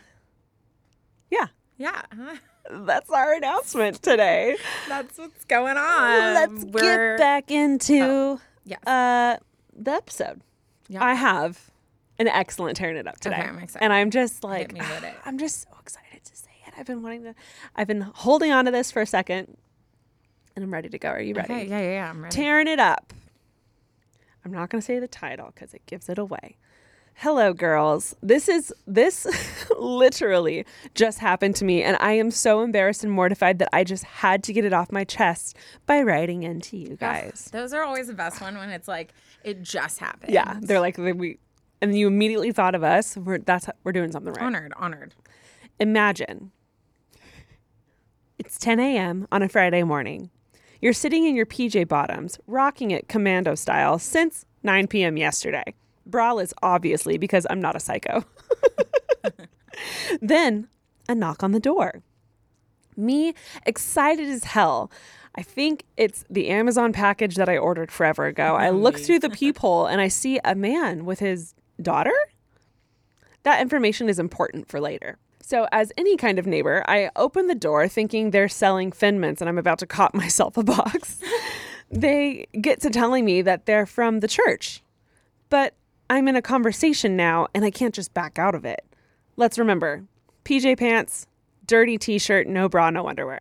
yeah, 1.29 1.47
Yeah. 1.77 2.01
that's 2.69 3.09
our 3.09 3.33
announcement 3.33 4.01
today. 4.01 4.55
That's 4.87 5.17
what's 5.17 5.45
going 5.45 5.77
on. 5.77 6.33
Let's 6.33 6.65
We're- 6.65 7.15
get 7.15 7.17
back 7.17 7.51
into 7.51 8.39
Yes. 8.65 8.79
uh, 8.85 9.37
the 9.75 9.91
episode. 9.91 10.41
Yeah. 10.87 11.03
I 11.03 11.13
have 11.15 11.71
an 12.19 12.27
excellent 12.27 12.77
tearing 12.77 12.97
it 12.97 13.07
up 13.07 13.19
today. 13.19 13.37
Okay, 13.37 13.47
I'm 13.47 13.57
excited. 13.59 13.83
And 13.83 13.93
I'm 13.93 14.11
just 14.11 14.43
like. 14.43 14.73
I'm 15.25 15.37
just 15.37 15.63
so 15.63 15.69
excited 15.79 16.23
to 16.23 16.35
say 16.35 16.51
it. 16.67 16.73
I've 16.77 16.85
been 16.85 17.01
wanting 17.01 17.23
to, 17.23 17.35
I've 17.75 17.87
been 17.87 18.01
holding 18.01 18.51
on 18.51 18.65
to 18.65 18.71
this 18.71 18.91
for 18.91 19.01
a 19.01 19.05
second 19.07 19.57
and 20.55 20.63
I'm 20.63 20.71
ready 20.73 20.89
to 20.89 20.99
go. 20.99 21.09
Are 21.09 21.21
you 21.21 21.33
ready? 21.33 21.53
Okay, 21.53 21.65
yeah, 21.67 21.79
yeah, 21.79 21.91
yeah. 21.93 22.09
I'm 22.09 22.21
ready. 22.21 22.35
Tearing 22.35 22.67
it 22.67 22.79
up. 22.79 23.13
I'm 24.43 24.51
not 24.51 24.69
going 24.69 24.81
to 24.81 24.85
say 24.85 24.99
the 24.99 25.07
title 25.07 25.51
because 25.53 25.73
it 25.73 25.85
gives 25.85 26.09
it 26.09 26.17
away. 26.17 26.57
Hello, 27.15 27.53
girls. 27.53 28.15
This 28.21 28.49
is 28.49 28.73
this 28.87 29.27
literally 29.79 30.65
just 30.95 31.19
happened 31.19 31.55
to 31.57 31.65
me, 31.65 31.83
and 31.83 31.95
I 31.99 32.13
am 32.13 32.31
so 32.31 32.61
embarrassed 32.61 33.03
and 33.03 33.13
mortified 33.13 33.59
that 33.59 33.69
I 33.71 33.83
just 33.83 34.03
had 34.03 34.43
to 34.45 34.53
get 34.53 34.65
it 34.65 34.73
off 34.73 34.91
my 34.91 35.03
chest 35.03 35.55
by 35.85 36.01
writing 36.01 36.43
into 36.43 36.77
you 36.77 36.95
guys. 36.95 37.49
Those 37.51 37.73
are 37.73 37.83
always 37.83 38.07
the 38.07 38.13
best 38.13 38.41
one 38.41 38.57
when 38.57 38.69
it's 38.69 38.87
like 38.87 39.13
it 39.43 39.61
just 39.61 39.99
happened. 39.99 40.33
Yeah, 40.33 40.57
they're 40.61 40.79
like 40.79 40.97
we, 40.97 41.37
and 41.81 41.95
you 41.95 42.07
immediately 42.07 42.51
thought 42.51 42.73
of 42.73 42.83
us. 42.83 43.15
We're 43.15 43.37
that's 43.37 43.67
we're 43.83 43.91
doing 43.91 44.11
something 44.11 44.33
right. 44.33 44.43
honored, 44.43 44.73
honored. 44.75 45.13
Imagine 45.79 46.51
it's 48.39 48.57
10 48.57 48.79
a.m. 48.79 49.27
on 49.31 49.43
a 49.43 49.49
Friday 49.49 49.83
morning. 49.83 50.31
You're 50.81 50.93
sitting 50.93 51.27
in 51.27 51.35
your 51.35 51.45
PJ 51.45 51.87
bottoms, 51.87 52.39
rocking 52.47 52.89
it 52.89 53.07
commando 53.07 53.53
style 53.53 53.99
since 53.99 54.45
9 54.63 54.87
p.m. 54.87 55.15
yesterday. 55.15 55.75
Braless, 56.09 56.53
obviously, 56.61 57.17
because 57.17 57.45
I'm 57.49 57.61
not 57.61 57.75
a 57.75 57.79
psycho. 57.79 58.25
then 60.21 60.67
a 61.07 61.15
knock 61.15 61.43
on 61.43 61.51
the 61.51 61.59
door. 61.59 62.01
Me, 62.97 63.33
excited 63.65 64.27
as 64.27 64.43
hell. 64.43 64.91
I 65.35 65.43
think 65.43 65.85
it's 65.95 66.25
the 66.29 66.49
Amazon 66.49 66.91
package 66.91 67.35
that 67.35 67.47
I 67.47 67.57
ordered 67.57 67.91
forever 67.91 68.25
ago. 68.25 68.55
I 68.55 68.69
look 68.69 68.97
through 68.99 69.19
the 69.19 69.29
peephole 69.29 69.85
and 69.85 70.01
I 70.01 70.09
see 70.09 70.39
a 70.43 70.55
man 70.55 71.05
with 71.05 71.19
his 71.19 71.53
daughter. 71.81 72.13
That 73.43 73.61
information 73.61 74.09
is 74.09 74.19
important 74.19 74.67
for 74.67 74.81
later. 74.81 75.17
So, 75.41 75.67
as 75.71 75.91
any 75.97 76.17
kind 76.17 76.37
of 76.37 76.45
neighbor, 76.45 76.83
I 76.87 77.09
open 77.15 77.47
the 77.47 77.55
door 77.55 77.87
thinking 77.87 78.31
they're 78.31 78.47
selling 78.47 78.91
Thin 78.91 79.19
Mints 79.19 79.41
and 79.41 79.49
I'm 79.49 79.57
about 79.57 79.79
to 79.79 79.87
cop 79.87 80.13
myself 80.13 80.57
a 80.57 80.63
box. 80.63 81.19
they 81.91 82.47
get 82.59 82.81
to 82.81 82.89
telling 82.89 83.25
me 83.25 83.41
that 83.41 83.65
they're 83.65 83.85
from 83.85 84.19
the 84.19 84.27
church. 84.27 84.83
But 85.49 85.75
I'm 86.11 86.27
in 86.27 86.35
a 86.35 86.41
conversation 86.41 87.15
now 87.15 87.47
and 87.53 87.63
I 87.63 87.71
can't 87.71 87.95
just 87.95 88.13
back 88.13 88.37
out 88.37 88.53
of 88.53 88.65
it. 88.65 88.83
Let's 89.37 89.57
remember 89.57 90.03
PJ 90.43 90.77
pants, 90.77 91.25
dirty 91.65 91.97
t 91.97 92.19
shirt, 92.19 92.47
no 92.47 92.67
bra, 92.67 92.89
no 92.89 93.07
underwear. 93.07 93.39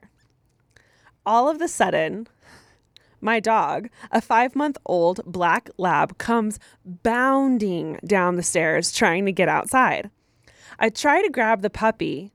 All 1.26 1.48
of 1.48 1.58
the 1.58 1.66
sudden, 1.66 2.28
my 3.20 3.40
dog, 3.40 3.88
a 4.12 4.20
five 4.20 4.54
month 4.54 4.78
old 4.86 5.20
black 5.26 5.68
lab, 5.78 6.16
comes 6.18 6.60
bounding 6.84 7.98
down 8.06 8.36
the 8.36 8.42
stairs 8.44 8.92
trying 8.92 9.26
to 9.26 9.32
get 9.32 9.48
outside. 9.48 10.08
I 10.78 10.90
try 10.90 11.22
to 11.22 11.28
grab 11.28 11.62
the 11.62 11.70
puppy, 11.70 12.30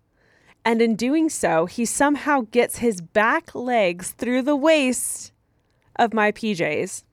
and 0.66 0.82
in 0.82 0.98
doing 0.98 1.30
so, 1.30 1.66
he 1.66 1.86
somehow 1.86 2.42
gets 2.52 2.80
his 2.80 3.00
back 3.00 3.56
legs 3.56 4.12
through 4.12 4.42
the 4.42 4.58
waist 4.58 5.32
of 5.96 6.14
my 6.14 6.34
PJs 6.34 7.06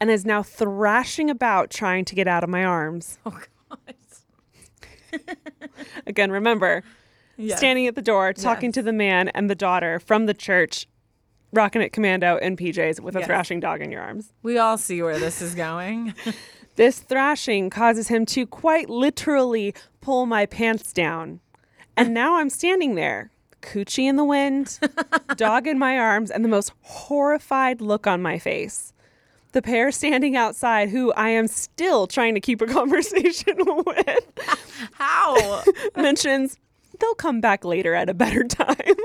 and 0.00 0.10
is 0.10 0.24
now 0.24 0.42
thrashing 0.42 1.30
about 1.30 1.70
trying 1.70 2.04
to 2.06 2.14
get 2.14 2.28
out 2.28 2.44
of 2.44 2.50
my 2.50 2.64
arms. 2.64 3.18
Oh 3.26 3.30
God. 3.30 3.94
Again, 6.06 6.30
remember, 6.30 6.82
Yes. 7.38 7.58
standing 7.58 7.86
at 7.86 7.94
the 7.94 8.02
door 8.02 8.32
talking 8.32 8.68
Yes. 8.68 8.74
to 8.74 8.82
the 8.82 8.92
man 8.92 9.28
and 9.28 9.50
the 9.50 9.54
daughter 9.54 9.98
from 9.98 10.26
the 10.26 10.34
church, 10.34 10.86
rocking 11.52 11.82
it 11.82 11.92
commando 11.92 12.36
in 12.38 12.56
PJs 12.56 13.00
with 13.00 13.14
a 13.16 13.20
Yes. 13.20 13.26
thrashing 13.26 13.60
dog 13.60 13.80
in 13.82 13.90
your 13.92 14.00
arms. 14.02 14.32
We 14.42 14.56
all 14.58 14.78
see 14.78 15.02
where 15.02 15.18
this 15.18 15.40
is 15.42 15.54
going. 15.54 16.14
This 16.76 16.98
thrashing 17.00 17.70
causes 17.70 18.08
him 18.08 18.26
to 18.26 18.46
quite 18.46 18.90
literally 18.90 19.74
pull 20.02 20.26
my 20.26 20.44
pants 20.44 20.92
down. 20.92 21.40
And 21.96 22.12
now 22.12 22.36
I'm 22.36 22.50
standing 22.50 22.96
there, 22.96 23.30
coochie 23.62 24.04
in 24.06 24.16
the 24.16 24.24
wind, 24.26 24.78
dog 25.36 25.66
in 25.66 25.78
my 25.78 25.96
arms, 25.98 26.30
and 26.30 26.44
the 26.44 26.50
most 26.50 26.72
horrified 26.82 27.80
look 27.80 28.06
on 28.06 28.20
my 28.20 28.38
face. 28.38 28.92
The 29.56 29.62
pair 29.62 29.90
standing 29.90 30.36
outside, 30.36 30.90
who 30.90 31.14
I 31.14 31.30
am 31.30 31.46
still 31.46 32.06
trying 32.06 32.34
to 32.34 32.40
keep 32.40 32.60
a 32.60 32.66
conversation 32.78 33.56
with, 33.56 34.42
How? 34.92 35.62
mentions 35.96 36.58
they'll 37.00 37.14
come 37.14 37.40
back 37.40 37.64
later 37.64 37.94
at 37.94 38.10
a 38.10 38.14
better 38.14 38.44
time. 38.44 38.96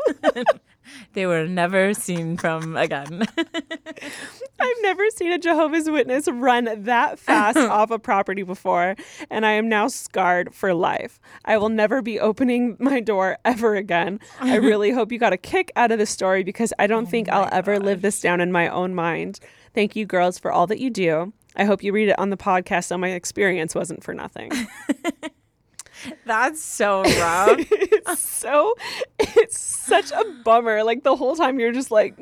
they 1.13 1.25
were 1.25 1.47
never 1.47 1.93
seen 1.93 2.35
from 2.35 2.75
again. 2.75 3.25
I've 3.37 4.81
never 4.81 5.09
seen 5.11 5.31
a 5.31 5.37
Jehovah's 5.37 5.89
Witness 5.89 6.27
run 6.27 6.83
that 6.83 7.17
fast 7.17 7.57
off 7.57 7.89
a 7.89 7.99
property 7.99 8.43
before, 8.43 8.95
and 9.29 9.45
I 9.45 9.53
am 9.53 9.69
now 9.69 9.87
scarred 9.87 10.53
for 10.53 10.73
life. 10.73 11.21
I 11.45 11.57
will 11.57 11.69
never 11.69 12.01
be 12.01 12.19
opening 12.19 12.75
my 12.77 12.99
door 12.99 13.37
ever 13.45 13.75
again. 13.75 14.19
I 14.41 14.55
really 14.55 14.91
hope 14.91 15.13
you 15.13 15.17
got 15.17 15.33
a 15.33 15.37
kick 15.37 15.71
out 15.77 15.93
of 15.93 15.99
the 15.99 16.05
story 16.05 16.43
because 16.43 16.73
I 16.77 16.87
don't 16.87 17.07
oh 17.07 17.09
think 17.09 17.29
I'll 17.29 17.49
ever 17.53 17.79
live 17.79 18.01
this 18.01 18.19
down 18.19 18.41
in 18.41 18.51
my 18.51 18.67
own 18.67 18.93
mind. 18.93 19.39
Thank 19.73 19.95
you, 19.95 20.05
girls, 20.05 20.37
for 20.37 20.51
all 20.51 20.67
that 20.67 20.79
you 20.79 20.89
do. 20.89 21.33
I 21.55 21.65
hope 21.65 21.83
you 21.83 21.91
read 21.91 22.09
it 22.09 22.19
on 22.19 22.29
the 22.29 22.37
podcast 22.37 22.85
so 22.85 22.97
my 22.97 23.09
experience 23.09 23.75
wasn't 23.75 24.03
for 24.03 24.13
nothing. 24.13 24.51
That's 26.25 26.61
so 26.61 27.03
rough. 27.03 27.59
it's 27.71 28.19
so, 28.19 28.73
it's 29.19 29.59
such 29.59 30.11
a 30.11 30.23
bummer. 30.43 30.83
Like 30.83 31.03
the 31.03 31.15
whole 31.15 31.35
time 31.35 31.59
you're 31.59 31.73
just 31.73 31.91
like, 31.91 32.17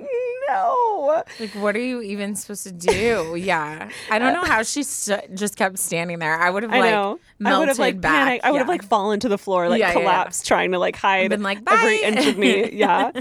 no. 0.50 1.24
like, 1.40 1.52
what 1.52 1.76
are 1.76 1.82
you 1.82 2.02
even 2.02 2.36
supposed 2.36 2.64
to 2.64 2.72
do? 2.72 3.36
Yeah, 3.40 3.90
I 4.10 4.20
don't 4.20 4.30
uh, 4.30 4.42
know 4.42 4.44
how 4.44 4.64
she 4.64 4.84
st- 4.84 5.36
just 5.36 5.56
kept 5.56 5.80
standing 5.80 6.20
there. 6.20 6.36
I 6.36 6.50
would 6.50 6.64
have 6.64 6.72
like. 6.72 7.20
Melted 7.40 7.56
I 7.56 7.60
would 7.60 7.68
have 7.70 7.80
like 7.80 8.02
back. 8.02 8.26
panicked. 8.26 8.46
I 8.46 8.52
would 8.52 8.60
have 8.60 8.68
like 8.68 8.84
fallen 8.84 9.20
to 9.22 9.30
the 9.30 9.38
floor, 9.38 9.70
like 9.70 9.80
Yeah, 9.80 9.88
yeah, 9.88 9.94
yeah. 9.98 10.00
collapsed, 10.02 10.46
trying 10.48 10.72
to 10.72 10.80
like 10.80 10.96
hide 10.96 11.30
Been 11.30 11.42
like, 11.44 11.60
every 11.68 12.02
inch 12.04 12.26
of 12.26 12.38
me. 12.38 12.72
Yeah. 12.74 13.12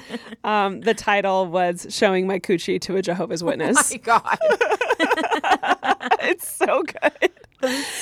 um, 0.44 0.80
the 0.80 0.94
title 0.94 1.46
was 1.46 1.86
"Showing 1.90 2.26
My 2.26 2.38
Coochie 2.38 2.80
to 2.82 2.96
a 2.96 3.02
Jehovah's 3.02 3.42
Witness." 3.44 3.90
my 3.92 3.96
God, 3.98 4.38
it's 6.22 6.48
so 6.50 6.82
good. 6.82 7.30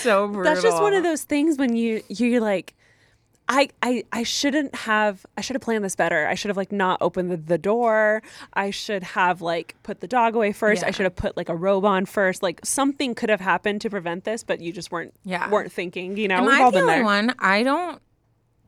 so 0.00 0.26
brutal. 0.28 0.42
That's 0.44 0.62
just 0.62 0.82
one 0.82 0.94
of 0.94 1.02
those 1.02 1.23
things 1.25 1.58
when 1.58 1.76
you 1.76 2.02
you're 2.08 2.40
like. 2.40 2.75
I, 3.48 3.68
I, 3.80 4.02
I 4.12 4.22
shouldn't 4.24 4.74
have 4.74 5.24
I 5.38 5.40
should 5.40 5.54
have 5.54 5.62
planned 5.62 5.84
this 5.84 5.94
better. 5.94 6.26
I 6.26 6.34
should 6.34 6.48
have 6.48 6.56
like 6.56 6.72
not 6.72 7.00
opened 7.00 7.30
the, 7.30 7.36
the 7.36 7.58
door. 7.58 8.22
I 8.54 8.70
should 8.70 9.02
have 9.04 9.40
like 9.40 9.76
put 9.84 10.00
the 10.00 10.08
dog 10.08 10.34
away 10.34 10.52
first. 10.52 10.82
I 10.82 10.90
should 10.90 11.04
have 11.04 11.14
put 11.14 11.36
like 11.36 11.48
a 11.48 11.54
robe 11.54 11.84
on 11.84 12.06
first. 12.06 12.42
Like 12.42 12.60
something 12.64 13.14
could 13.14 13.30
have 13.30 13.40
happened 13.40 13.82
to 13.82 13.90
prevent 13.90 14.24
this, 14.24 14.42
but 14.42 14.60
you 14.60 14.72
just 14.72 14.90
weren't 14.90 15.14
Yeah. 15.24 15.48
weren't 15.48 15.70
thinking, 15.70 16.16
you 16.16 16.26
know. 16.26 16.36
Am 16.38 16.46
We've 16.46 16.54
I 16.58 16.62
all 16.62 16.70
the 16.72 16.80
only 16.80 17.02
one? 17.02 17.34
I 17.38 17.62
don't. 17.62 18.02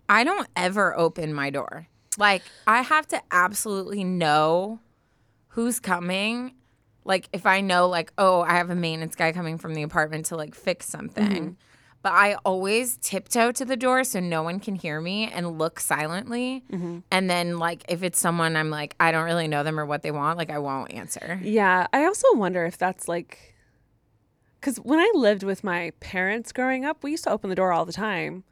I 0.09 0.25
don't 0.25 0.47
ever 0.57 0.97
open 0.97 1.35
my 1.35 1.51
door. 1.51 1.89
Like 2.17 2.43
I 2.67 2.83
have 2.83 3.07
to 3.09 3.21
absolutely 3.33 4.05
know 4.05 4.79
who's 5.49 5.81
coming. 5.81 6.55
Like 7.05 7.29
if 7.33 7.47
I 7.47 7.63
know, 7.63 7.89
like, 7.89 8.13
oh, 8.17 8.43
I 8.43 8.53
have 8.53 8.71
a 8.71 8.75
maintenance 8.77 9.17
guy 9.17 9.33
coming 9.33 9.59
from 9.59 9.75
the 9.75 9.83
apartment 9.83 10.27
to 10.27 10.37
like 10.37 10.55
fix 10.55 10.87
something. 10.87 11.27
Mm-hmm. 11.27 11.53
But 12.01 12.13
I 12.13 12.35
always 12.45 12.97
tiptoe 12.99 13.51
to 13.53 13.65
the 13.65 13.77
door 13.77 14.05
so 14.05 14.21
no 14.21 14.43
one 14.43 14.61
can 14.61 14.77
hear 14.77 15.01
me 15.01 15.29
and 15.31 15.59
look 15.59 15.81
silently. 15.81 16.63
Mm-hmm. 16.71 17.01
And 17.11 17.29
then, 17.29 17.59
like, 17.59 17.85
if 17.89 18.03
it's 18.03 18.21
someone 18.21 18.57
I'm 18.57 18.71
like, 18.71 18.95
I 19.01 19.11
don't 19.11 19.25
really 19.25 19.49
know 19.49 19.65
them 19.65 19.81
or 19.81 19.85
what 19.85 20.03
they 20.03 20.13
want, 20.13 20.39
like, 20.39 20.51
I 20.51 20.59
won't 20.59 20.93
answer. 20.93 21.41
Yeah, 21.43 21.89
I 21.93 22.05
also 22.05 22.29
wonder 22.35 22.65
if 22.65 22.79
that's 22.79 23.09
like 23.09 23.55
cuz 24.61 24.77
when 24.79 24.99
I 24.99 25.11
lived 25.15 25.43
with 25.43 25.63
my 25.63 25.93
parents 26.01 26.53
growing 26.53 26.85
up, 26.85 27.03
we 27.03 27.11
used 27.13 27.25
to 27.25 27.31
open 27.31 27.51
the 27.51 27.57
door 27.57 27.73
all 27.73 27.85
the 27.85 27.93
time. 27.93 28.45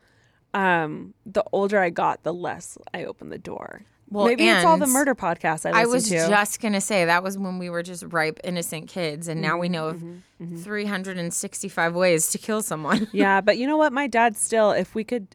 Um 0.53 1.15
the 1.25 1.45
older 1.53 1.79
I 1.79 1.91
got, 1.91 2.25
the 2.25 2.35
less 2.35 2.79
I 2.93 3.05
opened 3.05 3.31
the 3.33 3.38
door. 3.38 3.83
Well, 4.09 4.27
Maybe 4.27 4.49
it's 4.49 4.65
all 4.65 4.77
the 4.79 4.87
murder 4.87 5.15
podcasts 5.17 5.67
I 5.67 5.83
I 5.83 5.87
was 5.87 6.09
to. 6.09 6.15
just 6.29 6.61
gonna 6.61 6.81
say 6.81 7.05
that 7.07 7.23
was 7.25 7.37
when 7.37 7.59
we 7.59 7.69
were 7.71 7.83
just 7.83 8.05
ripe, 8.13 8.39
innocent 8.45 8.89
kids, 8.89 9.27
and 9.27 9.43
now 9.43 9.59
we 9.59 9.69
know 9.69 9.89
of 9.89 9.97
Mm-hmm, 10.41 10.59
365 10.63 11.95
ways 11.95 12.29
to 12.29 12.39
kill 12.39 12.63
someone. 12.63 13.09
yeah, 13.13 13.41
but 13.41 13.59
you 13.59 13.67
know 13.67 13.77
what? 13.77 13.93
My 13.93 14.07
dad 14.07 14.37
still, 14.37 14.71
if 14.71 14.95
we 14.95 15.03
could, 15.03 15.27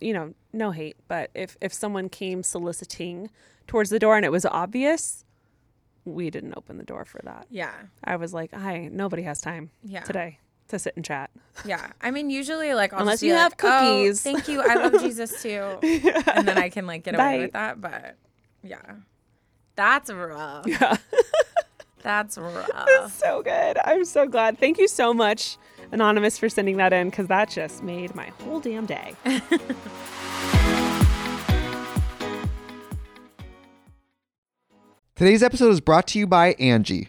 you 0.00 0.12
know, 0.12 0.32
no 0.52 0.70
hate, 0.70 0.96
but 1.08 1.30
if 1.34 1.56
if 1.60 1.72
someone 1.74 2.08
came 2.08 2.42
soliciting 2.42 3.30
towards 3.66 3.90
the 3.90 3.98
door 3.98 4.16
and 4.16 4.24
it 4.24 4.32
was 4.32 4.46
obvious, 4.46 5.24
we 6.04 6.30
didn't 6.30 6.54
open 6.56 6.78
the 6.78 6.84
door 6.84 7.04
for 7.04 7.20
that. 7.24 7.46
yeah, 7.50 7.72
I 8.04 8.16
was 8.16 8.32
like, 8.32 8.54
"Hi, 8.54 8.88
nobody 8.90 9.22
has 9.24 9.40
time 9.40 9.70
Yeah. 9.82 10.02
today 10.02 10.38
to 10.68 10.78
sit 10.78 10.94
and 10.96 11.04
chat." 11.04 11.30
yeah. 11.64 11.90
I 12.00 12.10
mean, 12.10 12.30
usually, 12.30 12.74
like, 12.74 12.92
I'll 12.92 13.00
Unless 13.00 13.14
just 13.14 13.22
be 13.22 13.28
you 13.28 13.34
like, 13.34 13.42
have 13.42 13.54
"Oh, 13.62 14.02
cookies." 14.02 14.22
thank 14.22 14.48
you. 14.48 14.62
I 14.62 14.74
love 14.74 14.92
Jesus 15.02 15.42
too, 15.42 15.78
and 15.82 16.46
then 16.46 16.58
I 16.58 16.68
can 16.68 16.86
like 16.86 17.04
get 17.04 17.14
away 17.14 17.24
Bye. 17.24 17.38
with 17.40 17.52
that. 17.52 17.80
But 17.80 18.16
yeah, 18.62 18.80
that's 19.76 20.10
rough. 20.10 20.66
Yeah. 20.66 20.96
That's 22.00 22.38
rough. 22.38 23.12
so 23.18 23.42
good. 23.42 23.76
I'm 23.84 24.04
so 24.04 24.28
glad. 24.28 24.56
Thank 24.58 24.78
you 24.78 24.86
so 24.86 25.12
much, 25.12 25.58
Anonymous, 25.90 26.38
for 26.38 26.48
sending 26.48 26.76
that 26.76 26.92
in 26.92 27.10
because 27.10 27.26
that 27.26 27.50
just 27.50 27.82
made 27.82 28.14
my 28.14 28.30
whole 28.44 28.60
damn 28.60 28.86
day. 28.86 29.14
Today's 35.16 35.42
episode 35.42 35.70
is 35.70 35.80
brought 35.80 36.06
to 36.08 36.18
you 36.18 36.26
by 36.26 36.52
Angie. 36.54 37.08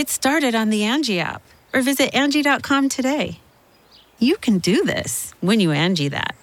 Get 0.00 0.08
started 0.08 0.54
on 0.54 0.70
the 0.70 0.84
Angie 0.84 1.20
app 1.20 1.42
or 1.74 1.82
visit 1.82 2.14
Angie.com 2.14 2.88
today. 2.88 3.38
You 4.18 4.38
can 4.38 4.56
do 4.56 4.82
this 4.82 5.34
when 5.42 5.60
you 5.60 5.72
Angie 5.72 6.08
that. 6.08 6.34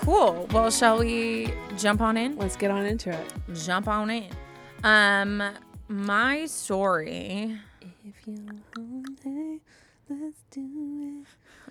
Cool. 0.00 0.48
Well, 0.52 0.72
shall 0.72 0.98
we 0.98 1.54
jump 1.78 2.00
on 2.00 2.16
in? 2.16 2.36
Let's 2.36 2.56
get 2.56 2.72
on 2.72 2.84
into 2.84 3.10
it. 3.10 3.32
Jump 3.54 3.86
on 3.86 4.10
in. 4.10 4.26
Um, 4.82 5.40
my 5.86 6.46
story. 6.46 7.56
If 8.04 8.26
you 8.26 8.44
want 8.76 9.20
it, 9.24 9.60
let's 10.08 10.42
do 10.50 11.24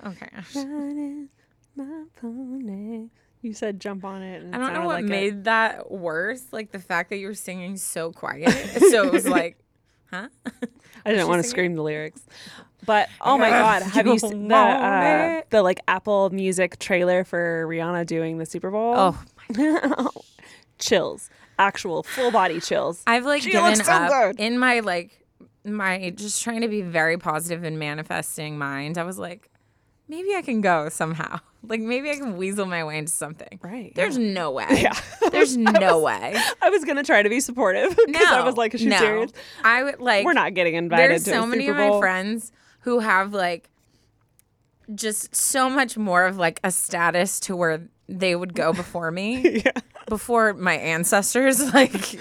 Okay. 0.06 0.30
it. 0.32 0.56
Riding 0.56 1.28
my 1.76 2.06
pony. 2.22 3.10
You 3.44 3.54
said 3.54 3.80
jump 3.80 4.06
on 4.06 4.22
it. 4.22 4.42
And 4.42 4.56
I 4.56 4.58
don't 4.58 4.74
know 4.74 4.86
what 4.86 4.96
like 4.96 5.06
made 5.06 5.44
that 5.44 5.92
worse. 5.92 6.44
Like 6.52 6.72
the 6.72 6.80
fact 6.80 7.10
that 7.10 7.18
you 7.18 7.28
were 7.28 7.34
singing 7.36 7.76
so 7.78 8.12
quiet. 8.12 8.50
so 8.90 9.06
it 9.06 9.12
was 9.12 9.28
like, 9.40 9.58
huh? 10.10 10.30
I 11.06 11.12
didn't 11.12 11.28
want 11.28 11.44
to 11.44 11.48
scream 11.50 11.76
the 11.76 11.84
lyrics. 11.84 12.22
But 12.86 13.10
oh 13.22 13.38
my 13.38 13.50
god, 13.50 13.82
have 13.94 14.08
you 14.08 14.18
seen 14.18 14.48
the 14.48 14.56
uh, 14.56 15.42
the 15.50 15.62
like 15.62 15.82
Apple 15.88 16.30
Music 16.30 16.80
trailer 16.80 17.24
for 17.24 17.66
Rihanna 17.68 18.06
doing 18.06 18.38
the 18.38 18.46
Super 18.46 18.72
Bowl? 18.72 18.94
Oh, 19.58 20.10
chills, 20.80 21.30
actual 21.60 22.04
full 22.04 22.32
body 22.32 22.60
chills. 22.60 23.04
I've 23.08 23.26
like 23.26 23.42
She 23.42 23.52
given 23.52 23.76
so 23.76 23.92
up 23.92 24.10
good. 24.10 24.40
in 24.40 24.58
my 24.58 24.80
like 24.80 25.26
my 25.66 26.12
just 26.12 26.44
trying 26.44 26.62
to 26.62 26.68
be 26.68 26.82
very 26.82 27.18
positive 27.18 27.64
and 27.64 27.78
manifesting 27.80 28.58
mind. 28.58 28.98
I 28.98 29.04
was 29.04 29.18
like, 29.18 29.50
maybe 30.08 30.34
I 30.36 30.42
can 30.42 30.62
go 30.62 30.90
somehow. 30.90 31.40
Like 31.66 31.80
maybe 31.80 32.12
I 32.12 32.16
can 32.18 32.36
weasel 32.36 32.66
my 32.66 32.84
way 32.84 32.98
into 32.98 33.12
something. 33.12 33.60
Right, 33.64 33.94
There's 33.96 34.18
no 34.18 34.52
way. 34.60 34.66
Yeah. 34.70 34.94
There's 35.32 35.56
no 35.82 36.00
way. 36.00 36.36
I 36.62 36.70
was 36.70 36.84
gonna 36.84 37.04
try 37.04 37.24
to 37.24 37.30
be 37.30 37.40
supportive 37.40 37.90
because 38.06 38.22
No. 38.30 38.36
I 38.38 38.44
was 38.44 38.58
like, 38.58 38.74
"Is 38.74 38.82
she 38.82 38.88
no. 38.88 38.98
serious? 39.00 39.32
I 39.64 39.84
would 39.84 40.00
like. 40.00 40.26
We're 40.26 40.34
not 40.34 40.54
getting 40.54 40.76
invited 40.76 41.10
There's 41.12 41.24
to 41.26 41.32
so 41.32 41.46
many 41.46 41.70
of 41.70 41.78
my 41.78 41.98
friends 42.00 42.52
who 42.82 43.00
have 43.00 43.34
like 43.34 43.70
just 44.94 45.34
so 45.34 45.70
much 45.70 45.98
more 45.98 46.26
of 46.26 46.38
like 46.38 46.60
a 46.64 46.72
status 46.72 47.40
to 47.42 47.56
where 47.56 47.88
they 48.10 48.36
would 48.36 48.54
go 48.54 48.74
before 48.74 49.10
me. 49.12 49.64
Before 50.10 50.54
my 50.54 50.74
ancestors, 50.74 51.74
like, 51.74 52.20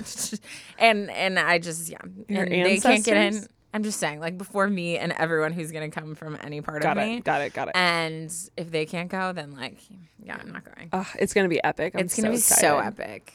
and 0.78 1.10
and 1.10 1.36
I 1.36 1.58
just 1.58 1.90
yeah, 1.90 1.98
Your 2.28 2.44
and 2.44 2.52
they 2.52 2.78
can't 2.78 3.04
get 3.04 3.16
in. 3.16 3.46
I'm 3.74 3.82
just 3.82 3.98
saying, 3.98 4.20
like, 4.20 4.36
before 4.36 4.68
me 4.68 4.98
and 4.98 5.12
everyone 5.12 5.52
who's 5.52 5.72
gonna 5.72 5.90
come 5.90 6.14
from 6.14 6.38
any 6.42 6.60
part 6.60 6.82
Got 6.82 6.98
of 6.98 7.04
me. 7.04 7.20
Got 7.20 7.40
it. 7.40 7.54
Got 7.54 7.68
it. 7.68 7.68
Got 7.68 7.68
it. 7.68 7.76
And 7.76 8.34
if 8.56 8.70
they 8.70 8.86
can't 8.86 9.10
go, 9.10 9.32
then 9.32 9.52
like, 9.52 9.78
yeah, 10.22 10.38
I'm 10.40 10.52
not 10.52 10.64
going. 10.64 10.88
Ugh, 10.92 11.06
it's 11.18 11.32
gonna 11.32 11.48
be 11.48 11.62
epic. 11.64 11.94
I'm 11.94 12.00
it's 12.02 12.16
gonna 12.16 12.36
so 12.36 12.54
be 12.54 12.60
so 12.60 12.78
epic. 12.78 13.32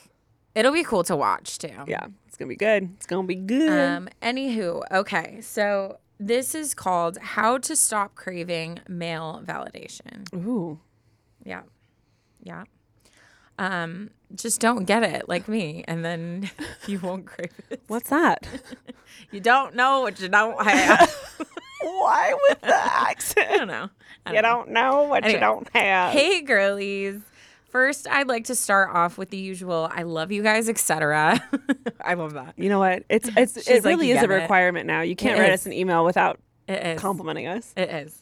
It'll 0.54 0.73
be 0.73 0.84
cool 0.84 1.04
to 1.04 1.15
watch 1.15 1.58
too. 1.58 1.69
Yeah, 1.88 2.06
it's 2.28 2.38
gonna 2.38 2.50
be 2.50 2.56
good. 2.56 2.89
It's 2.97 3.06
gonna 3.06 3.28
be 3.28 3.36
good. 3.36 3.69
Um, 3.69 4.10
anywho, 4.21 4.84
okay, 4.91 5.41
so 5.41 6.00
this 6.19 6.56
is 6.56 6.73
called 6.73 7.17
How 7.19 7.58
to 7.60 7.76
Stop 7.76 8.15
Craving 8.15 8.80
Male 8.88 9.43
Validation. 9.45 10.34
Ooh. 10.34 10.80
Yeah. 11.43 11.62
Yeah. 12.41 12.63
Um, 13.60 14.12
just 14.36 14.60
don't 14.62 14.86
get 14.86 15.04
it 15.04 15.28
like 15.28 15.48
me, 15.48 15.84
and 15.88 16.04
then 16.06 16.50
you 16.88 17.00
won't 17.00 17.26
crave 17.26 17.52
it. 17.70 17.82
What's 17.88 18.10
that? 18.10 18.46
You 19.32 19.39
don't 19.41 19.74
know 19.76 20.02
what 20.02 20.20
you 20.22 20.30
don't 20.30 20.63
have. 20.65 21.13
Why 21.82 22.38
with 22.50 22.62
the 22.62 22.74
I 22.76 23.08
accent? 23.10 23.50
don't 23.50 23.67
know. 23.67 23.89
I 24.26 24.30
You 24.30 24.36
know. 24.36 24.41
don't 24.41 24.70
know 24.70 25.04
what 25.04 25.24
Anyway. 25.24 25.34
you 25.34 25.39
don't 25.39 25.67
have. 25.76 26.13
Hey, 26.13 26.41
girlies. 26.41 27.20
First, 27.70 28.08
I'd 28.08 28.28
like 28.28 28.46
to 28.46 28.56
start 28.56 28.96
off 28.96 29.17
with 29.17 29.30
the 29.32 29.38
usual 29.38 29.89
I 29.91 30.04
love 30.04 30.32
you 30.32 30.43
guys, 30.43 30.70
etc. 30.70 31.41
I 32.00 32.13
love 32.13 32.34
that. 32.36 32.54
You 32.58 32.70
know 32.70 32.80
what? 32.80 33.04
It's 33.10 33.30
it's 33.36 33.56
She's 33.65 33.67
it 33.67 33.84
really 33.84 34.08
"You 34.10 34.15
is 34.15 34.24
a 34.24 34.28
get 34.28 34.32
it." 34.32 34.41
requirement 34.43 34.86
now. 34.86 35.02
You 35.02 35.15
can't 35.15 35.38
It 35.38 35.41
write 35.41 35.52
is. 35.54 35.62
us 35.62 35.65
an 35.65 35.74
email 35.74 36.06
without 36.06 36.39
complimenting 36.98 37.48
us. 37.48 37.74
It 37.76 37.89
is. 37.89 38.22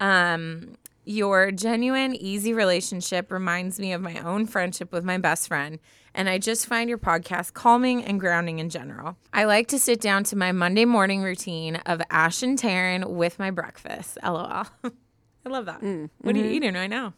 Um, 0.00 0.74
your 1.04 1.50
genuine, 1.50 2.14
easy 2.14 2.52
relationship 2.52 3.30
reminds 3.30 3.78
me 3.78 3.92
of 3.92 4.00
my 4.00 4.18
own 4.18 4.46
friendship 4.46 4.92
with 4.92 5.04
my 5.04 5.18
best 5.18 5.48
friend, 5.48 5.78
and 6.14 6.28
I 6.28 6.38
just 6.38 6.66
find 6.66 6.88
your 6.88 6.98
podcast 6.98 7.52
calming 7.52 8.04
and 8.04 8.20
grounding 8.20 8.58
in 8.58 8.70
general. 8.70 9.16
I 9.32 9.44
like 9.44 9.68
to 9.68 9.78
sit 9.78 10.00
down 10.00 10.24
to 10.24 10.36
my 10.36 10.52
Monday 10.52 10.84
morning 10.84 11.22
routine 11.22 11.76
of 11.86 12.00
Ash 12.10 12.42
and 12.42 12.58
Taryn 12.58 13.10
with 13.10 13.38
my 13.38 13.50
breakfast. 13.50 14.18
LOL. 14.22 14.66
I 15.46 15.50
love 15.50 15.66
that. 15.66 15.80
Mm, 15.82 16.08
what 16.18 16.34
are 16.34 16.38
you 16.38 16.44
mm-hmm. 16.44 16.54
eating 16.54 16.74
right 16.74 16.90
now? 16.90 17.12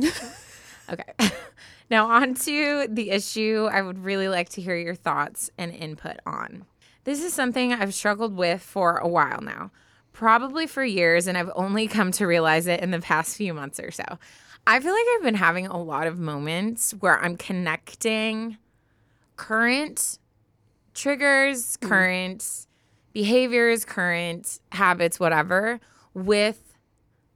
okay. 0.90 1.12
now, 1.90 2.08
on 2.08 2.34
to 2.34 2.86
the 2.88 3.10
issue 3.10 3.68
I 3.70 3.82
would 3.82 4.04
really 4.04 4.28
like 4.28 4.50
to 4.50 4.62
hear 4.62 4.76
your 4.76 4.94
thoughts 4.94 5.50
and 5.58 5.72
input 5.74 6.18
on. 6.24 6.66
This 7.04 7.22
is 7.22 7.34
something 7.34 7.72
I've 7.72 7.94
struggled 7.94 8.36
with 8.36 8.62
for 8.62 8.98
a 8.98 9.08
while 9.08 9.40
now, 9.40 9.72
probably 10.12 10.66
for 10.66 10.84
years, 10.84 11.26
and 11.26 11.36
I've 11.36 11.50
only 11.54 11.86
come 11.88 12.12
to 12.12 12.26
realize 12.26 12.66
it 12.66 12.80
in 12.80 12.90
the 12.90 13.00
past 13.00 13.36
few 13.36 13.54
months 13.54 13.80
or 13.80 13.90
so. 13.90 14.04
I 14.66 14.78
feel 14.78 14.92
like 14.92 15.06
I've 15.16 15.22
been 15.24 15.34
having 15.34 15.66
a 15.66 15.80
lot 15.80 16.06
of 16.06 16.18
moments 16.18 16.92
where 17.00 17.18
I'm 17.18 17.36
connecting 17.36 18.58
current 19.36 20.18
triggers, 20.94 21.76
mm. 21.78 21.88
current 21.88 22.66
behaviors, 23.12 23.84
current 23.84 24.60
habits, 24.70 25.18
whatever, 25.18 25.80
with 26.14 26.76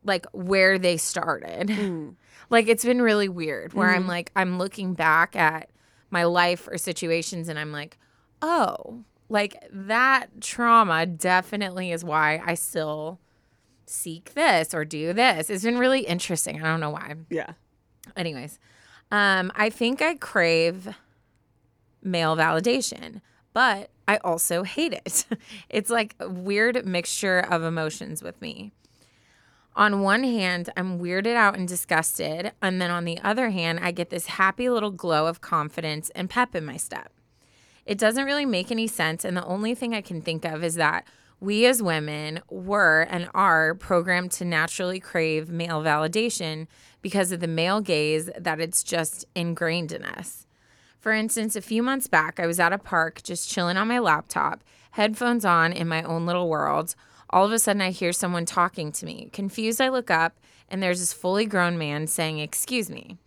like 0.05 0.27
where 0.33 0.79
they 0.79 0.97
started. 0.97 1.69
Mm. 1.69 2.15
like 2.51 2.69
it's 2.69 2.85
been 2.85 3.03
really 3.03 3.29
weird 3.29 3.75
where 3.75 3.91
I'm 3.91 4.03
mm-hmm. 4.03 4.11
like, 4.11 4.31
I'm 4.37 4.59
looking 4.59 4.95
back 4.95 5.35
at 5.35 5.71
my 6.11 6.25
life 6.25 6.69
or 6.71 6.79
situations 6.79 7.49
and 7.49 7.59
I'm 7.59 7.73
like, 7.73 7.99
oh, 8.41 9.03
like 9.29 9.57
that 9.71 10.41
trauma 10.41 11.07
definitely 11.07 11.93
is 11.93 12.05
why 12.05 12.43
I 12.45 12.55
still 12.55 13.19
seek 13.87 14.35
this 14.35 14.75
or 14.75 14.85
do 14.85 15.13
this. 15.13 15.51
It's 15.51 15.65
been 15.65 15.79
really 15.79 16.01
interesting. 16.01 16.63
I 16.63 16.67
don't 16.67 16.81
know 16.81 16.91
why. 16.91 17.15
Yeah. 17.31 17.53
Anyways, 18.17 18.59
um, 19.11 19.53
I 19.55 19.71
think 19.71 20.03
I 20.03 20.15
crave 20.15 20.89
male 22.03 22.37
validation, 22.37 23.21
but 23.53 23.91
I 24.07 24.19
also 24.19 24.63
hate 24.63 24.93
it. 24.93 25.27
it's 25.69 25.91
like 25.91 26.15
a 26.21 26.29
weird 26.29 26.85
mixture 26.87 27.41
of 27.41 27.63
emotions 27.63 28.23
with 28.23 28.41
me. 28.41 28.73
On 29.75 30.01
one 30.01 30.25
hand, 30.25 30.71
I'm 30.75 30.99
weirded 30.99 31.37
out 31.37 31.59
and 31.59 31.69
disgusted, 31.69 32.53
and 32.63 32.81
then 32.81 32.91
on 32.91 33.05
the 33.05 33.21
other 33.21 33.51
hand, 33.51 33.81
I 33.83 33.91
get 33.91 34.09
this 34.09 34.27
happy 34.27 34.71
little 34.71 34.91
glow 34.91 35.27
of 35.27 35.43
confidence 35.43 36.09
and 36.15 36.31
pep 36.31 36.55
in 36.55 36.65
my 36.65 36.79
step. 36.79 37.13
It 37.87 37.99
doesn't 37.99 38.25
really 38.25 38.45
make 38.45 38.71
any 38.73 38.89
sense, 38.89 39.25
and 39.25 39.37
the 39.37 39.45
only 39.45 39.75
thing 39.75 39.95
I 39.95 40.01
can 40.01 40.21
think 40.21 40.45
of 40.45 40.65
is 40.65 40.75
that 40.75 41.07
we 41.39 41.67
as 41.67 41.83
women 41.83 42.41
were 42.51 43.07
and 43.09 43.29
are 43.33 43.75
programmed 43.75 44.33
to 44.33 44.45
naturally 44.45 44.99
crave 44.99 45.49
male 45.49 45.83
validation 45.83 46.67
because 47.01 47.31
of 47.31 47.41
the 47.41 47.47
male 47.47 47.81
gaze 47.81 48.29
that 48.37 48.61
it's 48.61 48.83
just 48.83 49.25
ingrained 49.35 49.93
in 49.93 50.03
us. 50.03 50.47
For 50.99 51.13
instance, 51.13 51.55
a 51.55 51.61
few 51.61 51.83
months 51.83 52.09
back, 52.09 52.41
I 52.41 52.47
was 52.47 52.59
at 52.59 52.73
a 52.73 52.79
park 52.79 53.23
just 53.23 53.49
chilling 53.49 53.77
on 53.77 53.87
my 53.87 54.01
laptop, 54.01 54.65
headphones 54.93 55.45
on 55.45 55.73
in 55.73 55.87
my 55.87 56.03
own 56.03 56.27
little 56.27 56.49
world. 56.49 56.97
All 57.31 57.45
of 57.45 57.53
a 57.53 57.59
sudden, 57.61 57.83
I 57.83 57.91
hear 57.91 58.13
someone 58.13 58.47
talking 58.47 58.91
to 58.93 59.07
me. 59.07 59.31
Confused, 59.33 59.81
I 59.81 59.91
look 59.91 60.11
up, 60.11 60.37
and 60.69 60.83
there's 60.83 60.99
this 60.99 61.13
fully 61.13 61.47
grown 61.47 61.79
man 61.79 62.09
saying, 62.09 62.39
Excuse 62.41 62.91
me. 62.91 63.19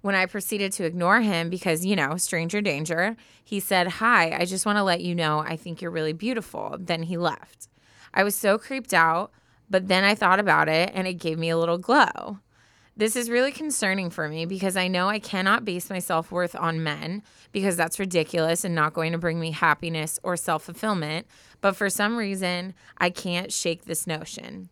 When 0.00 0.14
I 0.14 0.26
proceeded 0.26 0.72
to 0.72 0.84
ignore 0.84 1.20
him 1.20 1.50
because, 1.50 1.84
you 1.84 1.96
know, 1.96 2.16
stranger 2.16 2.60
danger, 2.60 3.16
he 3.44 3.58
said, 3.58 3.88
Hi, 3.88 4.30
I 4.30 4.44
just 4.44 4.64
want 4.64 4.78
to 4.78 4.84
let 4.84 5.00
you 5.00 5.14
know 5.14 5.40
I 5.40 5.56
think 5.56 5.82
you're 5.82 5.90
really 5.90 6.12
beautiful. 6.12 6.76
Then 6.78 7.04
he 7.04 7.16
left. 7.16 7.68
I 8.14 8.22
was 8.22 8.34
so 8.34 8.58
creeped 8.58 8.94
out, 8.94 9.32
but 9.68 9.88
then 9.88 10.04
I 10.04 10.14
thought 10.14 10.40
about 10.40 10.68
it 10.68 10.92
and 10.94 11.06
it 11.06 11.14
gave 11.14 11.38
me 11.38 11.50
a 11.50 11.58
little 11.58 11.78
glow. 11.78 12.38
This 12.98 13.14
is 13.14 13.30
really 13.30 13.52
concerning 13.52 14.10
for 14.10 14.28
me 14.28 14.44
because 14.44 14.76
I 14.76 14.88
know 14.88 15.08
I 15.08 15.20
cannot 15.20 15.64
base 15.64 15.88
my 15.88 16.00
self 16.00 16.32
worth 16.32 16.56
on 16.56 16.82
men 16.82 17.22
because 17.52 17.76
that's 17.76 18.00
ridiculous 18.00 18.64
and 18.64 18.74
not 18.74 18.92
going 18.92 19.12
to 19.12 19.18
bring 19.18 19.38
me 19.38 19.52
happiness 19.52 20.18
or 20.24 20.36
self 20.36 20.64
fulfillment. 20.64 21.28
But 21.60 21.76
for 21.76 21.88
some 21.90 22.16
reason, 22.16 22.74
I 22.98 23.10
can't 23.10 23.52
shake 23.52 23.84
this 23.84 24.08
notion. 24.08 24.68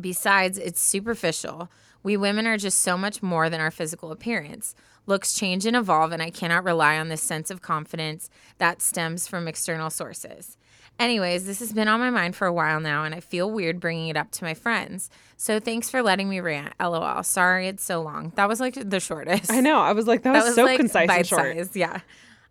Besides, 0.00 0.58
it's 0.58 0.80
superficial. 0.80 1.70
We 2.02 2.16
women 2.16 2.46
are 2.46 2.56
just 2.56 2.80
so 2.80 2.96
much 2.96 3.22
more 3.22 3.50
than 3.50 3.60
our 3.60 3.70
physical 3.70 4.12
appearance. 4.12 4.74
Looks 5.06 5.32
change 5.34 5.66
and 5.66 5.76
evolve, 5.76 6.12
and 6.12 6.22
I 6.22 6.30
cannot 6.30 6.64
rely 6.64 6.98
on 6.98 7.08
this 7.08 7.22
sense 7.22 7.50
of 7.50 7.62
confidence 7.62 8.28
that 8.58 8.82
stems 8.82 9.28
from 9.28 9.46
external 9.48 9.90
sources. 9.90 10.56
Anyways, 10.98 11.44
this 11.46 11.58
has 11.58 11.72
been 11.72 11.88
on 11.88 12.00
my 12.00 12.08
mind 12.10 12.34
for 12.34 12.46
a 12.46 12.52
while 12.52 12.80
now, 12.80 13.04
and 13.04 13.14
I 13.14 13.20
feel 13.20 13.50
weird 13.50 13.80
bringing 13.80 14.08
it 14.08 14.16
up 14.16 14.30
to 14.32 14.44
my 14.44 14.54
friends. 14.54 15.10
So 15.36 15.60
thanks 15.60 15.90
for 15.90 16.02
letting 16.02 16.28
me 16.28 16.40
rant. 16.40 16.72
LOL. 16.80 17.22
Sorry 17.22 17.68
it's 17.68 17.84
so 17.84 18.00
long. 18.00 18.32
That 18.36 18.48
was 18.48 18.60
like 18.60 18.74
the 18.74 18.98
shortest. 18.98 19.50
I 19.52 19.60
know. 19.60 19.78
I 19.80 19.92
was 19.92 20.06
like, 20.06 20.22
that, 20.22 20.32
That 20.32 20.44
was, 20.44 20.54
so 20.54 20.64
like 20.64 20.78
concise 20.78 21.10
and 21.10 21.26
short. 21.26 21.56
size, 21.56 21.76
Yeah. 21.76 22.00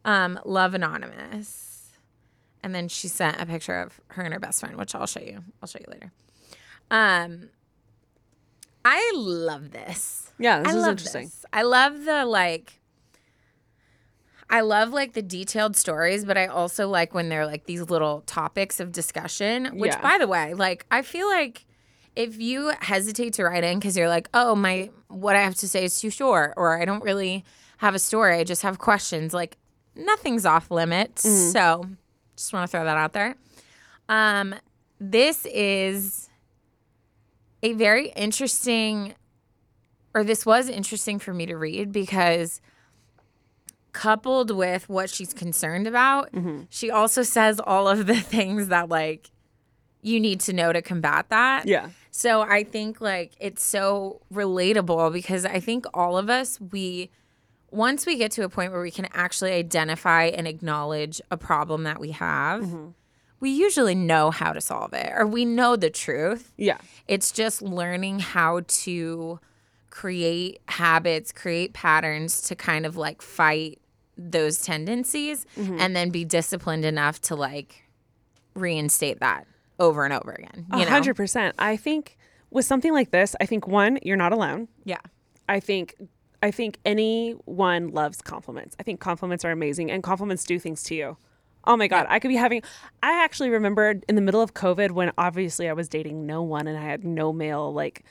Um, 0.05 0.39
Love 0.45 0.75
Anonymous. 0.75 1.89
And 2.62 2.73
then 2.73 2.88
she 2.88 3.08
sent 3.08 3.41
a 3.41 3.45
picture 3.45 3.79
of 3.81 3.99
her 4.10 4.23
and 4.23 4.34
her 4.34 4.39
best 4.39 4.60
friend, 4.60 4.75
which 4.77 4.93
I'll 4.95 5.08
show 5.08 5.19
you. 5.21 5.43
I'll 5.62 5.67
show 5.67 5.79
you 5.79 5.91
later. 5.91 6.12
Um, 6.91 7.49
I 8.86 9.12
love 9.15 9.71
this. 9.71 10.32
Yeah, 10.39 10.62
this 10.62 10.74
I 10.74 10.78
is 10.78 10.88
interesting. 10.88 11.24
this. 11.26 11.45
I 11.52 11.63
love 11.63 12.06
the 12.06 12.26
like. 12.26 12.80
I 14.48 14.62
love 14.62 14.89
like 14.93 15.13
the 15.13 15.24
detailed 15.24 15.76
stories, 15.76 16.24
but 16.24 16.38
I 16.38 16.45
also 16.45 16.88
like 16.88 17.15
when 17.15 17.30
they're 17.30 17.48
like 17.48 17.65
these 17.65 17.82
little 17.89 18.21
topics 18.21 18.80
of 18.80 18.91
discussion. 18.91 19.78
Which, 19.80 19.91
Yeah. 19.93 20.02
by 20.02 20.19
the 20.19 20.28
way, 20.28 20.54
like 20.54 20.86
I 20.91 21.02
feel 21.02 21.28
like 21.28 21.65
if 22.15 22.39
you 22.39 22.71
hesitate 22.80 23.34
to 23.34 23.43
write 23.43 23.63
in 23.63 23.80
because 23.80 23.98
you're 23.98 24.08
like, 24.08 24.30
oh 24.36 24.54
my, 24.56 24.91
what 25.08 25.36
I 25.36 25.41
have 25.41 25.56
to 25.56 25.67
say 25.67 25.84
is 25.84 26.00
too 26.00 26.12
short, 26.12 26.54
or 26.58 26.80
I 26.80 26.86
don't 26.86 27.04
really 27.04 27.43
have 27.78 27.95
a 27.95 28.00
story, 28.00 28.38
I 28.38 28.43
just 28.43 28.62
have 28.62 28.78
questions. 28.78 29.34
Like 29.34 29.58
nothing's 29.95 30.45
off 30.45 30.69
limits. 30.69 31.24
So 31.52 31.86
just 32.38 32.54
want 32.54 32.69
to 32.69 32.71
throw 32.71 32.86
that 32.86 32.98
out 32.98 33.13
there. 33.13 33.36
Um, 34.08 34.54
this 35.00 35.45
is 35.48 36.24
a 37.65 37.73
very 37.73 38.10
interesting, 38.10 39.15
or 40.13 40.23
this 40.23 40.45
was 40.45 40.69
interesting 40.69 41.17
for 41.19 41.34
me 41.34 41.45
to 41.47 41.56
read 41.58 41.91
because 41.91 42.62
coupled 43.91 44.51
with 44.51 44.89
what 44.89 45.10
she's 45.10 45.34
concerned 45.34 45.88
about, 45.88 46.32
Mm-hmm. 46.34 46.63
she 46.69 46.91
also 46.91 47.23
says 47.23 47.60
all 47.60 47.88
of 47.88 48.06
the 48.06 48.15
things 48.36 48.67
that 48.67 48.89
like 48.89 49.32
you 50.01 50.19
need 50.19 50.39
to 50.41 50.54
know 50.54 50.71
to 50.71 50.82
combat 50.82 51.28
that. 51.30 51.65
Yeah. 51.65 51.89
So 52.12 52.41
I 52.41 52.63
think 52.63 53.01
like 53.01 53.34
it's 53.39 53.63
so 53.63 54.21
relatable 54.34 55.12
because 55.13 55.45
I 55.45 55.60
think 55.60 55.86
all 55.93 56.17
of 56.17 56.30
us 56.30 56.60
we 56.71 57.10
once 57.71 58.06
we 58.06 58.15
get 58.17 58.32
to 58.32 58.43
a 58.43 58.49
point 58.49 58.71
where 58.71 58.82
we 58.82 58.91
can 58.91 59.08
actually 59.13 59.51
identify 59.54 60.25
and 60.25 60.47
acknowledge 60.47 61.19
a 61.32 61.38
problem 61.38 61.84
that 61.84 61.99
we 61.99 62.12
have, 62.12 62.62
Mm-hmm. 62.62 62.88
We 63.45 63.51
usually 63.51 63.93
know 63.95 64.31
how 64.31 64.51
to 64.53 64.60
solve 64.60 64.91
it 64.93 65.12
or 65.15 65.27
we 65.27 65.45
know 65.45 65.75
the 65.75 65.91
truth. 65.91 66.51
Yeah. 66.58 66.79
It's 67.08 67.31
just 67.31 67.62
learning 67.62 68.17
how 68.19 68.62
to 68.86 69.39
create 69.91 70.60
habits, 70.67 71.31
create 71.31 71.73
patterns 71.73 72.41
to 72.47 72.55
kind 72.55 72.86
of 72.88 72.97
like 72.97 73.21
fight 73.21 73.79
those 74.17 74.62
tendencies 74.62 75.45
Mm-hmm. 75.58 75.77
and 75.79 75.95
then 75.95 76.10
be 76.10 76.25
disciplined 76.25 76.86
enough 76.86 77.21
to 77.21 77.36
like 77.36 77.84
reinstate 78.55 79.19
that 79.19 79.45
over 79.79 80.05
and 80.05 80.13
over 80.13 80.31
again. 80.31 80.65
You 80.73 80.81
A 80.81 80.86
hundred 80.89 81.15
percent. 81.15 81.53
I 81.60 81.77
think 81.77 82.17
with 82.49 82.65
something 82.65 82.93
like 82.93 83.12
this, 83.12 83.36
I 83.39 83.45
think 83.45 83.67
one, 83.67 83.99
you're 84.01 84.17
not 84.17 84.31
alone. 84.34 84.69
Yeah. 84.86 85.01
I 85.47 85.60
think 85.60 85.95
I 86.41 86.49
think 86.51 86.79
anyone 86.86 87.89
loves 87.89 88.21
compliments. 88.21 88.75
I 88.79 88.84
think 88.84 88.99
compliments 88.99 89.45
are 89.45 89.51
amazing 89.51 89.91
and 89.91 90.01
compliments 90.01 90.43
do 90.45 90.58
things 90.60 90.81
to 90.84 90.95
you. 90.95 91.17
Oh 91.67 91.75
my 91.75 91.88
god, 91.88 92.06
I 92.10 92.19
could 92.19 92.30
be 92.30 92.36
having 92.36 92.62
I 93.01 93.23
actually 93.23 93.49
remembered 93.49 94.06
in 94.08 94.15
the 94.15 94.21
middle 94.21 94.41
of 94.41 94.54
COVID 94.54 94.91
when 94.91 95.12
obviously 95.17 95.69
I 95.69 95.73
was 95.73 95.88
dating 95.89 96.25
no 96.25 96.41
one 96.43 96.67
and 96.67 96.78
I 96.78 96.84
had 96.84 97.04
no 97.04 97.34
male 97.34 97.73
like 97.73 98.04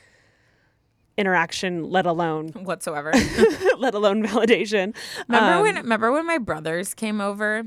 interaction, 1.17 1.89
let 1.89 2.05
alone 2.05 2.49
Whatsoever. 2.49 3.11
let 3.77 3.93
alone 3.93 4.23
validation. 4.25 4.95
Remember 5.27 5.53
Um, 5.53 5.61
when 5.61 5.75
remember 5.75 6.11
when 6.11 6.25
my 6.25 6.37
brothers 6.37 6.93
came 6.93 7.21
over 7.21 7.63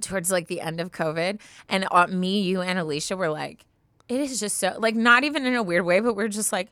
towards 0.00 0.30
like 0.30 0.46
the 0.48 0.60
end 0.60 0.80
of 0.80 0.92
COVID 0.92 1.40
and 1.68 1.86
uh, 1.90 2.06
me, 2.08 2.40
you 2.42 2.60
and 2.60 2.78
Alicia 2.78 3.16
were 3.16 3.30
like, 3.30 3.64
it 4.08 4.20
is 4.20 4.40
just 4.40 4.56
so 4.56 4.74
like 4.78 4.94
not 4.94 5.24
even 5.24 5.46
in 5.46 5.54
a 5.54 5.62
weird 5.62 5.84
way, 5.84 6.00
but 6.00 6.16
we're 6.16 6.28
just 6.28 6.52
like 6.52 6.68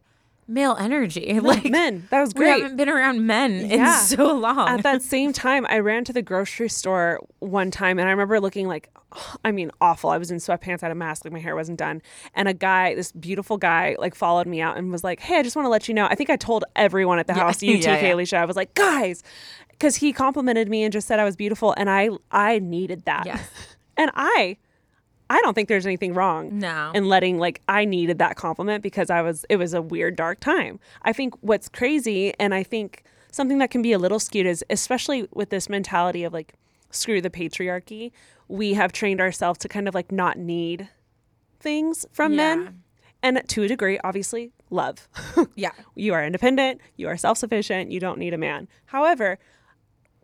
male 0.48 0.76
energy. 0.78 1.38
like 1.40 1.64
men, 1.64 2.06
that 2.10 2.20
was 2.20 2.32
great. 2.32 2.54
we 2.56 2.60
haven't 2.62 2.76
been 2.76 2.88
around 2.88 3.26
men 3.26 3.68
Yeah. 3.68 3.98
in 4.00 4.04
so 4.06 4.34
long. 4.34 4.68
At 4.68 4.82
that 4.82 5.02
same 5.02 5.32
time, 5.32 5.66
I 5.68 5.78
ran 5.80 6.04
to 6.04 6.12
the 6.12 6.22
grocery 6.22 6.68
store 6.68 7.20
one 7.40 7.70
time 7.70 7.98
and 7.98 8.08
I 8.08 8.10
remember 8.12 8.40
looking 8.40 8.68
like, 8.68 8.88
I 9.44 9.50
mean, 9.52 9.70
awful. 9.80 10.10
I 10.10 10.18
was 10.18 10.30
in 10.30 10.38
sweatpants, 10.38 10.82
I 10.82 10.86
had 10.86 10.92
a 10.92 10.94
mask, 10.96 11.24
like 11.24 11.32
my 11.32 11.38
hair 11.38 11.54
wasn't 11.56 11.78
done. 11.78 12.02
And 12.34 12.48
a 12.48 12.54
guy, 12.54 12.94
this 12.94 13.12
beautiful 13.12 13.56
guy, 13.56 13.96
like 13.98 14.14
followed 14.14 14.46
me 14.46 14.60
out 14.60 14.76
and 14.76 14.92
was 14.92 15.02
like, 15.04 15.20
Hey, 15.20 15.38
I 15.38 15.42
just 15.42 15.56
want 15.56 15.64
to 15.66 15.70
let 15.70 15.88
you 15.88 15.94
know. 15.94 16.06
I 16.06 16.14
think 16.14 16.28
I 16.30 16.36
told 16.36 16.64
everyone 16.74 17.18
at 17.18 17.26
the 17.26 17.34
house, 17.34 17.62
you 17.62 17.76
Yeah, 17.76 17.98
TK, 17.98 18.02
yeah. 18.02 18.14
Alicia, 18.14 18.36
I 18.36 18.44
was 18.44 18.56
like, 18.56 18.74
guys, 18.74 19.22
because 19.70 19.96
he 19.96 20.12
complimented 20.12 20.68
me 20.68 20.82
and 20.84 20.92
just 20.92 21.06
said 21.08 21.18
I 21.18 21.24
was 21.24 21.36
beautiful. 21.36 21.74
And 21.76 21.88
I, 21.90 22.10
I 22.30 22.58
needed 22.58 23.04
that. 23.06 23.26
Yes. 23.26 23.48
And 23.96 24.10
I, 24.14 24.58
I 25.28 25.40
don't 25.42 25.54
think 25.54 25.68
there's 25.68 25.86
anything 25.86 26.14
wrong 26.14 26.58
No. 26.58 26.92
in 26.94 27.06
letting 27.08 27.38
like 27.38 27.60
I 27.68 27.84
needed 27.84 28.18
that 28.18 28.36
compliment 28.36 28.82
because 28.82 29.10
I 29.10 29.22
was 29.22 29.44
it 29.48 29.56
was 29.56 29.74
a 29.74 29.82
weird 29.82 30.16
dark 30.16 30.40
time. 30.40 30.78
I 31.02 31.12
think 31.12 31.34
what's 31.40 31.68
crazy 31.68 32.32
and 32.38 32.54
I 32.54 32.62
think 32.62 33.02
something 33.32 33.58
that 33.58 33.70
can 33.70 33.82
be 33.82 33.92
a 33.92 33.98
little 33.98 34.18
skewed 34.20 34.46
is 34.46 34.64
especially 34.70 35.28
with 35.32 35.50
this 35.50 35.68
mentality 35.68 36.22
of 36.24 36.32
like 36.32 36.54
screw 36.90 37.20
the 37.20 37.30
patriarchy, 37.30 38.12
we 38.48 38.74
have 38.74 38.92
trained 38.92 39.20
ourselves 39.20 39.58
to 39.58 39.68
kind 39.68 39.88
of 39.88 39.94
like 39.94 40.12
not 40.12 40.38
need 40.38 40.88
things 41.60 42.06
from 42.12 42.32
Yeah. 42.32 42.54
men. 42.56 42.82
And 43.22 43.42
to 43.48 43.62
a 43.64 43.68
degree, 43.68 43.98
obviously, 44.04 44.52
love. 44.70 45.08
yeah. 45.56 45.70
you 45.96 46.14
are 46.14 46.24
independent, 46.24 46.80
you 46.96 47.08
are 47.08 47.16
self-sufficient, 47.16 47.90
you 47.90 47.98
don't 47.98 48.18
need 48.18 48.32
a 48.34 48.38
man. 48.38 48.68
However, 48.86 49.38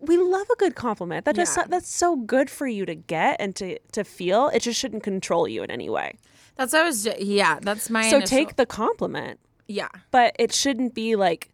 we 0.03 0.17
love 0.17 0.47
a 0.53 0.57
good 0.57 0.75
compliment. 0.75 1.25
That 1.25 1.37
just 1.37 1.57
Yeah. 1.57 1.65
that's 1.69 1.88
so 1.88 2.17
good 2.17 2.51
for 2.51 2.67
you 2.67 2.85
to 2.87 2.95
get 2.95 3.37
and 3.41 3.55
to 3.57 3.79
to 3.93 4.05
feel. 4.05 4.49
It 4.49 4.61
just 4.62 4.79
shouldn't 4.79 5.03
control 5.03 5.47
you 5.49 5.62
in 5.62 5.71
any 5.71 5.88
way. 5.88 6.19
That's 6.57 6.73
what 6.73 6.83
I 6.83 6.85
was 6.85 7.07
yeah, 7.19 7.59
that's 7.62 7.88
my 7.88 8.03
So 8.11 8.17
initial- 8.17 8.29
take 8.38 8.57
the 8.57 8.67
compliment, 8.67 9.38
Yeah. 9.69 9.88
but 10.11 10.35
it 10.38 10.53
shouldn't 10.53 10.93
be 10.95 11.17
like 11.17 11.49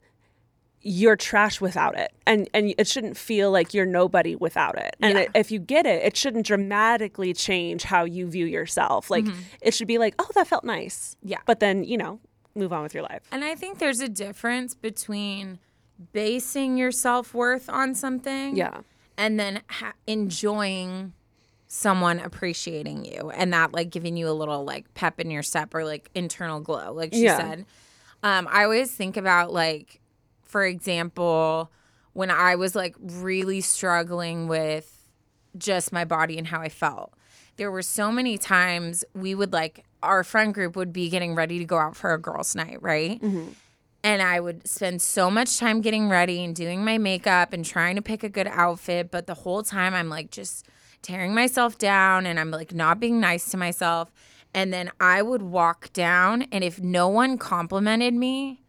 you're 0.81 1.17
trash 1.17 1.61
without 1.61 1.99
it, 1.99 2.13
and 2.27 2.49
and 2.55 2.73
it 2.79 2.87
shouldn't 2.87 3.17
feel 3.17 3.51
like 3.51 3.75
you're 3.75 3.85
nobody 3.85 4.35
without 4.37 4.79
it. 4.79 4.95
And 5.01 5.15
Yeah. 5.15 5.25
it, 5.25 5.31
if 5.35 5.51
you 5.51 5.59
get 5.59 5.87
it, 5.87 6.03
it 6.05 6.17
shouldn't 6.17 6.47
dramatically 6.47 7.35
change 7.35 7.83
how 7.83 8.05
you 8.05 8.29
view 8.29 8.47
yourself. 8.47 9.11
Like 9.11 9.27
it 9.61 9.75
should 9.75 9.89
be 9.89 9.99
like, 9.99 10.15
oh, 10.19 10.29
that 10.35 10.47
felt 10.47 10.65
nice. 10.65 11.17
Mm-hmm. 11.19 11.29
Yeah. 11.31 11.39
But 11.47 11.61
then 11.61 11.85
you 11.85 11.97
know, 11.99 12.21
move 12.55 12.73
on 12.73 12.83
with 12.83 12.95
your 12.95 13.03
life. 13.03 13.23
And 13.33 13.45
I 13.45 13.55
think 13.57 13.79
there's 13.79 14.01
a 14.01 14.09
difference 14.09 14.75
between 14.75 15.59
basing 16.13 16.77
your 16.77 16.93
self-worth 16.93 17.69
on 17.69 17.95
something 17.95 18.57
Yeah. 18.57 18.81
and 19.17 19.39
then 19.39 19.63
ha- 19.69 19.95
enjoying 20.07 21.13
someone 21.67 22.19
appreciating 22.21 23.05
you 23.05 23.31
and 23.31 23.53
that 23.53 23.73
like 23.73 23.91
giving 23.91 24.17
you 24.17 24.29
a 24.29 24.33
little 24.33 24.65
like 24.65 24.93
pep 24.95 25.21
in 25.21 25.31
your 25.31 25.43
step 25.43 25.75
or 25.75 25.85
like 25.85 26.09
internal 26.15 26.61
glow 26.61 26.93
like 26.93 27.13
she 27.13 27.25
Yeah. 27.25 27.37
said 27.37 27.67
um 28.23 28.49
i 28.51 28.65
always 28.65 28.91
think 28.91 29.17
about 29.19 29.53
like 29.53 30.01
for 30.43 30.65
example 30.65 31.71
when 32.15 32.31
i 32.31 32.55
was 32.55 32.75
like 32.75 32.97
really 33.01 33.61
struggling 33.61 34.49
with 34.49 35.05
just 35.59 35.93
my 35.93 36.05
body 36.07 36.39
and 36.39 36.47
how 36.47 36.61
i 36.63 36.71
felt 36.71 37.13
there 37.57 37.71
were 37.71 37.83
so 37.83 38.11
many 38.11 38.39
times 38.39 39.05
we 39.15 39.35
would 39.35 39.53
like 39.53 39.85
our 40.03 40.25
friend 40.25 40.55
group 40.55 40.75
would 40.75 40.93
be 40.93 41.11
getting 41.11 41.35
ready 41.35 41.59
to 41.59 41.65
go 41.67 41.77
out 41.77 41.95
for 41.97 42.15
a 42.15 42.19
girls 42.19 42.55
night 42.55 42.81
right 42.81 43.21
and 44.05 44.23
I 44.23 44.41
would 44.41 44.67
spend 44.69 45.03
so 45.03 45.31
much 45.31 45.59
time 45.59 45.81
getting 45.81 46.09
ready 46.09 46.45
and 46.45 46.55
doing 46.55 46.85
my 46.85 46.99
makeup 46.99 47.53
and 47.53 47.65
trying 47.65 47.97
to 47.97 48.03
pick 48.03 48.23
a 48.23 48.29
good 48.29 48.47
outfit. 48.47 49.11
But 49.11 49.27
the 49.27 49.35
whole 49.35 49.63
time 49.63 49.95
I'm 49.95 50.09
like 50.09 50.31
just 50.31 50.67
tearing 51.03 51.35
myself 51.35 51.79
down 51.79 52.27
and 52.27 52.39
I'm 52.39 52.51
like 52.51 52.73
not 52.73 53.01
being 53.01 53.21
nice 53.21 53.51
to 53.51 53.57
myself. 53.57 54.13
And 54.55 54.73
then 54.73 54.91
I 54.99 55.21
would 55.21 55.43
walk 55.43 55.93
down, 55.93 56.47
and 56.51 56.65
if 56.65 56.81
no 56.81 57.07
one 57.07 57.37
complimented 57.37 58.15
me, 58.15 58.63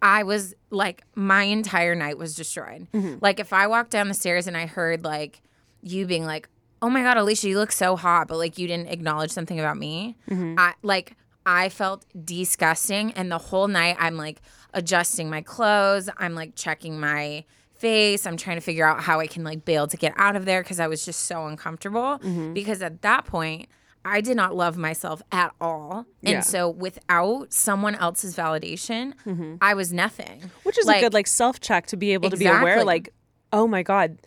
I 0.00 0.22
was 0.22 0.54
like, 0.70 1.02
my 1.16 1.42
entire 1.42 1.96
night 1.96 2.16
was 2.16 2.36
destroyed. 2.36 2.86
Mm-hmm. 2.94 3.16
Like, 3.20 3.40
if 3.40 3.52
I 3.52 3.66
walked 3.66 3.90
down 3.90 4.06
the 4.06 4.14
stairs 4.14 4.46
and 4.46 4.56
I 4.56 4.66
heard 4.66 5.04
like 5.04 5.42
you 5.82 6.06
being 6.06 6.24
like, 6.24 6.48
oh 6.80 6.88
my 6.88 7.02
God, 7.02 7.16
Alicia, 7.16 7.48
you 7.48 7.58
look 7.58 7.72
so 7.72 7.96
hot, 7.96 8.28
but 8.28 8.38
like 8.38 8.56
you 8.56 8.68
didn't 8.68 8.86
acknowledge 8.86 9.32
something 9.32 9.58
about 9.58 9.76
me, 9.76 10.16
mm-hmm. 10.30 10.54
I 10.56 10.74
like, 10.82 11.16
I 11.46 11.68
felt 11.68 12.04
disgusting. 12.24 13.12
And 13.12 13.30
the 13.30 13.38
whole 13.38 13.68
night 13.68 13.96
I'm 13.98 14.16
like 14.16 14.40
adjusting 14.74 15.30
my 15.30 15.42
clothes. 15.42 16.08
I'm 16.16 16.34
like 16.34 16.54
checking 16.54 17.00
my 17.00 17.44
face. 17.74 18.26
I'm 18.26 18.36
trying 18.36 18.56
to 18.56 18.60
figure 18.60 18.86
out 18.86 19.00
how 19.02 19.20
I 19.20 19.26
can 19.26 19.42
like 19.42 19.64
bail 19.64 19.86
to 19.86 19.96
get 19.96 20.12
out 20.16 20.36
of 20.36 20.44
there 20.44 20.62
because 20.62 20.80
I 20.80 20.86
was 20.86 21.04
just 21.04 21.24
so 21.24 21.46
uncomfortable. 21.46 22.18
Mm-hmm. 22.18 22.52
Because 22.52 22.82
at 22.82 23.02
that 23.02 23.24
point, 23.24 23.68
I 24.04 24.20
did 24.20 24.36
not 24.36 24.54
love 24.54 24.76
myself 24.76 25.22
at 25.32 25.52
all. 25.60 26.06
And 26.22 26.32
Yeah. 26.32 26.40
so 26.40 26.68
without 26.70 27.52
someone 27.52 27.94
else's 27.94 28.34
validation, 28.36 29.14
mm-hmm. 29.26 29.56
I 29.60 29.74
was 29.74 29.92
nothing. 29.92 30.50
Which 30.62 30.78
is 30.78 30.88
a 30.88 31.00
good 31.00 31.12
like 31.14 31.26
self 31.26 31.60
check 31.60 31.86
to 31.88 31.96
be 31.96 32.12
able 32.12 32.30
to 32.30 32.36
be 32.36 32.46
aware, 32.46 32.84
like, 32.84 33.10
oh 33.52 33.66
my 33.66 33.82
god, 33.82 34.18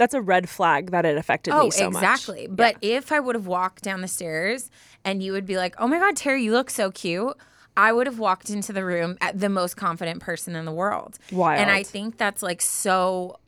that's 0.00 0.14
a 0.14 0.20
red 0.20 0.48
flag 0.48 0.90
that 0.90 1.04
it 1.04 1.16
affected 1.16 1.54
Oh, 1.54 1.66
me 1.66 1.70
so 1.70 1.90
much. 1.90 2.02
exactly. 2.02 2.46
But 2.48 2.76
if 2.82 3.12
I 3.12 3.20
would 3.20 3.34
have 3.36 3.46
walked 3.46 3.82
down 3.84 4.00
the 4.00 4.08
stairs 4.08 4.70
and 5.04 5.22
you 5.22 5.32
would 5.32 5.46
be 5.46 5.56
like, 5.56 5.74
"Oh 5.78 5.86
my 5.86 5.98
God, 5.98 6.16
Terry, 6.16 6.42
you 6.42 6.52
look 6.52 6.70
so 6.70 6.90
cute," 6.90 7.36
I 7.76 7.92
would 7.92 8.06
have 8.06 8.18
walked 8.18 8.50
into 8.50 8.72
the 8.72 8.84
room 8.84 9.16
at 9.20 9.38
the 9.38 9.48
most 9.48 9.76
confident 9.76 10.20
person 10.20 10.56
in 10.56 10.64
the 10.64 10.72
world. 10.72 11.18
Why? 11.30 11.56
And 11.56 11.70
I 11.70 11.82
think 11.84 12.16
that's 12.18 12.42
like 12.42 12.60
so, 12.60 13.38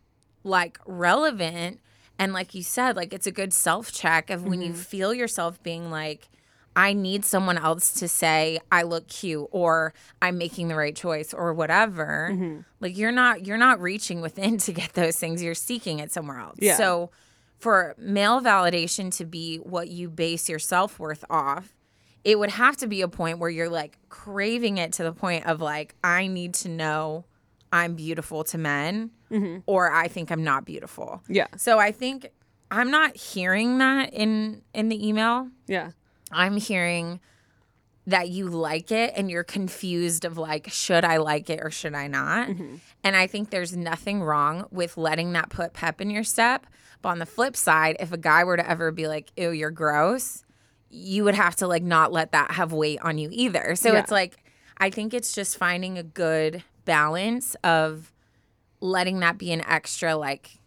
like 0.45 0.79
relevant. 0.87 1.81
And 2.19 2.33
like 2.33 2.55
you 2.55 2.63
said, 2.63 2.97
like 2.97 3.13
it's 3.13 3.27
a 3.27 3.33
good 3.33 3.53
self 3.53 3.91
check 3.91 4.31
of 4.31 4.45
when 4.45 4.61
Mm-hmm. 4.61 4.69
you 4.69 4.75
feel 4.75 5.13
yourself 5.15 5.63
being 5.63 5.91
like. 5.91 6.29
I 6.75 6.93
need 6.93 7.25
someone 7.25 7.59
else 7.59 7.93
to 7.95 8.09
say 8.09 8.61
I 8.71 8.83
look 8.83 9.09
cute 9.09 9.49
or 9.51 9.93
I'm 10.21 10.39
making 10.39 10.69
the 10.69 10.75
right 10.75 10.97
choice 10.97 11.35
or 11.35 11.53
whatever. 11.53 12.31
Mm-hmm. 12.33 12.61
Like 12.81 12.97
you're 12.97 13.13
not 13.13 13.47
you're 13.47 13.59
not 13.59 13.81
reaching 13.81 14.21
within 14.21 14.59
to 14.67 14.73
get 14.73 14.95
those 14.95 15.17
things. 15.17 15.43
You're 15.43 15.55
seeking 15.55 15.99
it 15.99 16.13
somewhere 16.13 16.39
else. 16.39 16.59
Yeah. 16.61 16.77
So 16.77 17.11
for 17.59 17.95
male 17.99 18.41
validation 18.41 19.15
to 19.19 19.25
be 19.25 19.59
what 19.59 19.89
you 19.89 20.09
base 20.09 20.49
your 20.49 20.59
self 20.59 20.99
worth 20.99 21.25
off, 21.31 21.75
it 22.25 22.39
would 22.39 22.51
have 22.51 22.77
to 22.79 22.87
be 22.87 23.03
a 23.03 23.09
point 23.09 23.39
where 23.39 23.51
you're 23.51 23.69
like 23.69 23.99
craving 24.09 24.79
it 24.79 24.95
to 24.95 25.05
the 25.05 25.13
point 25.13 25.47
of 25.47 25.61
like, 25.61 25.95
I 26.03 26.27
need 26.27 26.55
to 26.55 26.69
know 26.69 27.25
I'm 27.73 27.95
beautiful 27.95 28.45
to 28.45 28.59
men 28.59 29.11
or 29.67 29.91
I 29.91 30.09
think 30.09 30.31
I'm 30.31 30.45
not 30.45 30.65
beautiful. 30.65 31.23
Yeah. 31.29 31.47
So 31.57 31.79
I 31.79 31.91
think 31.93 32.31
I'm 32.71 32.91
not 32.91 33.17
hearing 33.17 33.79
that 33.79 34.13
in 34.13 34.63
in 34.75 34.89
the 34.89 35.09
email. 35.09 35.49
Yeah. 35.67 35.93
I'm 36.33 36.57
hearing 36.57 37.21
that 38.07 38.29
you 38.31 38.49
like 38.49 38.91
it 38.91 39.13
and 39.17 39.31
you're 39.31 39.45
confused 39.45 40.25
of 40.25 40.37
like 40.37 40.69
should 40.71 41.05
I 41.05 41.19
like 41.19 41.49
it 41.49 41.61
or 41.63 41.71
should 41.71 41.95
I 41.95 42.09
not? 42.09 42.49
Mm-hmm. 42.49 42.77
And 43.05 43.17
I 43.17 43.27
think 43.27 43.51
there's 43.51 43.77
nothing 43.77 44.23
wrong 44.23 44.67
with 44.71 44.97
letting 44.97 45.33
that 45.35 45.51
put 45.51 45.73
pep 45.73 46.01
in 46.01 46.11
your 46.11 46.25
step. 46.25 46.67
But 47.01 47.11
on 47.11 47.19
the 47.19 47.27
flip 47.27 47.57
side, 47.57 47.97
if 48.01 48.13
a 48.13 48.17
guy 48.17 48.45
were 48.45 48.57
to 48.57 48.69
ever 48.69 48.91
be 48.93 49.07
like, 49.09 49.33
"Ew, 49.37 49.51
you're 49.51 49.71
gross," 49.71 50.45
you 50.91 51.25
would 51.25 51.35
have 51.35 51.57
to 51.57 51.67
like 51.67 51.83
not 51.83 52.13
let 52.13 52.33
that 52.33 52.53
have 52.53 52.73
weight 52.73 53.01
on 53.03 53.19
you 53.19 53.29
either. 53.33 53.75
So 53.77 53.93
Yeah. 53.93 54.01
it's 54.01 54.11
like 54.11 54.37
I 54.79 54.91
think 54.91 55.15
it's 55.15 55.33
just 55.35 55.57
finding 55.57 55.97
a 55.99 56.03
good 56.03 56.65
balance 56.85 57.55
of 57.63 58.13
letting 58.81 59.21
that 59.21 59.39
be 59.39 59.53
an 59.53 59.61
extra 59.65 60.17
like 60.17 60.59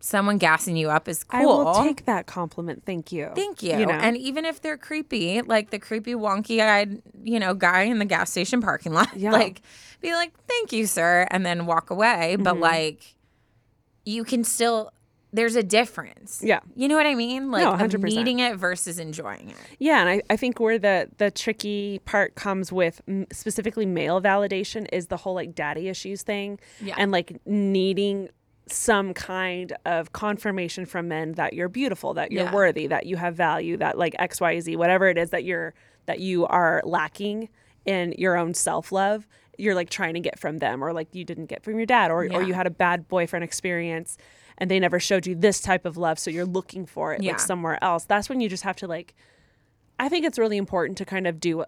someone 0.00 0.38
gassing 0.38 0.76
you 0.76 0.88
up 0.90 1.08
is 1.08 1.24
cool. 1.24 1.40
I 1.40 1.44
will 1.44 1.74
take 1.84 2.06
that 2.06 2.26
compliment. 2.26 2.84
Thank 2.86 3.12
you. 3.12 3.30
Thank 3.34 3.62
you. 3.62 3.76
You 3.78 3.86
know? 3.86 3.92
And 3.92 4.16
even 4.16 4.44
if 4.44 4.60
they're 4.62 4.78
creepy, 4.78 5.42
like 5.42 5.70
the 5.70 5.78
creepy 5.78 6.14
wonky 6.14 6.60
eyed, 6.60 7.02
you 7.22 7.38
know, 7.38 7.52
guy 7.54 7.82
in 7.82 7.98
the 7.98 8.04
gas 8.06 8.30
station 8.30 8.60
parking 8.62 8.92
lot, 8.98 9.14
Yeah. 9.16 9.32
like 9.32 9.60
be 10.00 10.12
like, 10.12 10.32
"Thank 10.48 10.72
you, 10.72 10.86
sir," 10.86 11.26
and 11.30 11.44
then 11.44 11.66
walk 11.66 11.90
away. 11.90 12.36
But 12.36 12.54
Mm-hmm. 12.54 12.62
like, 12.62 13.14
you 14.04 14.24
can 14.24 14.44
still. 14.44 14.92
There's 15.32 15.54
a 15.54 15.62
difference. 15.62 16.40
Yeah. 16.44 16.58
You 16.74 16.88
know 16.88 16.96
what 16.96 17.06
I 17.06 17.14
mean? 17.14 17.52
Like 17.52 17.62
No, 17.62 17.72
100%. 17.74 18.02
needing 18.02 18.40
it 18.40 18.56
versus 18.56 18.98
enjoying 18.98 19.50
it. 19.50 19.56
Yeah, 19.78 20.00
and 20.00 20.08
I, 20.08 20.22
I 20.28 20.36
think 20.36 20.58
where 20.58 20.76
the 20.76 21.08
the 21.18 21.30
tricky 21.30 22.00
part 22.04 22.34
comes 22.34 22.72
with 22.72 23.00
m- 23.06 23.28
specifically 23.30 23.86
male 23.86 24.20
validation 24.20 24.88
is 24.92 25.06
the 25.06 25.16
whole 25.18 25.34
like 25.34 25.54
daddy 25.54 25.88
issues 25.88 26.22
thing, 26.22 26.58
Yeah. 26.80 26.96
and 26.98 27.12
like 27.12 27.38
needing 27.46 28.28
some 28.72 29.14
kind 29.14 29.72
of 29.84 30.12
confirmation 30.12 30.86
from 30.86 31.08
men 31.08 31.32
that 31.32 31.52
you're 31.54 31.68
beautiful, 31.68 32.14
that 32.14 32.32
you're 32.32 32.44
Yeah. 32.44 32.54
worthy, 32.54 32.86
that 32.86 33.06
you 33.06 33.16
have 33.16 33.34
value, 33.34 33.76
that 33.78 33.98
like 33.98 34.14
X 34.18 34.40
Y 34.40 34.60
Z, 34.60 34.76
whatever 34.76 35.08
it 35.08 35.18
is 35.18 35.30
that 35.30 35.44
you're 35.44 35.74
that 36.06 36.20
you 36.20 36.46
are 36.46 36.82
lacking 36.84 37.48
in 37.84 38.14
your 38.18 38.36
own 38.36 38.54
self 38.54 38.92
love. 38.92 39.26
You're 39.58 39.74
like 39.74 39.90
trying 39.90 40.14
to 40.14 40.20
get 40.20 40.38
from 40.38 40.58
them, 40.58 40.82
or 40.82 40.92
like 40.92 41.14
you 41.14 41.24
didn't 41.24 41.46
get 41.46 41.62
from 41.62 41.76
your 41.76 41.86
dad, 41.86 42.10
or 42.10 42.24
or 42.32 42.42
you 42.42 42.54
had 42.54 42.66
a 42.66 42.70
bad 42.70 43.08
boyfriend 43.08 43.44
experience, 43.44 44.16
and 44.58 44.70
they 44.70 44.80
never 44.80 44.98
showed 44.98 45.26
you 45.26 45.34
this 45.34 45.60
type 45.60 45.84
of 45.84 45.96
love, 45.96 46.18
so 46.18 46.30
you're 46.30 46.46
looking 46.46 46.86
for 46.86 47.12
it 47.14 47.22
Yeah. 47.22 47.32
like 47.32 47.40
somewhere 47.40 47.78
else. 47.82 48.04
That's 48.04 48.28
when 48.28 48.40
you 48.40 48.48
just 48.48 48.62
have 48.62 48.76
to 48.76 48.86
like 48.86 49.14
I 49.98 50.08
think 50.08 50.24
it's 50.24 50.38
really 50.38 50.56
important 50.56 50.96
to 50.98 51.04
kind 51.04 51.26
of 51.26 51.38
do 51.40 51.64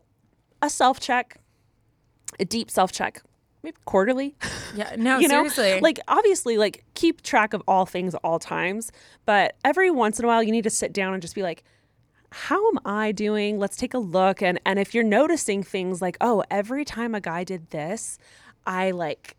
a 0.62 0.70
self 0.70 0.98
check, 1.00 1.36
a 2.40 2.44
deep 2.46 2.70
self 2.70 2.92
check, 2.92 3.22
maybe 3.62 3.77
quarterly. 3.85 4.35
Yeah. 4.75 4.94
No, 4.96 5.18
you 5.20 5.29
know, 5.29 5.48
seriously. 5.48 5.81
like 5.81 5.98
obviously, 6.09 6.59
like 6.59 6.85
keep 6.94 7.22
track 7.22 7.55
of 7.55 7.62
all 7.66 7.87
things 7.87 8.14
all 8.16 8.38
times, 8.38 8.92
but 9.25 9.57
every 9.64 9.90
once 9.90 10.18
in 10.18 10.25
a 10.25 10.29
while, 10.29 10.42
you 10.42 10.53
need 10.53 10.64
to 10.64 10.70
sit 10.70 10.92
down 10.92 11.12
and 11.14 11.22
just 11.22 11.35
be 11.35 11.42
like, 11.42 11.64
how 12.31 12.68
am 12.68 12.79
I 12.85 13.12
doing? 13.12 13.59
Let's 13.59 13.77
take 13.77 13.94
a 13.94 13.98
look. 13.98 14.42
And 14.42 14.61
and 14.64 14.79
if 14.79 14.94
you're 14.94 15.05
noticing 15.05 15.62
things 15.62 16.01
like, 16.01 16.16
oh, 16.20 16.42
every 16.51 16.85
time 16.85 17.14
a 17.14 17.20
guy 17.20 17.44
did 17.44 17.70
this, 17.70 18.18
I 18.66 18.90
like 18.90 19.37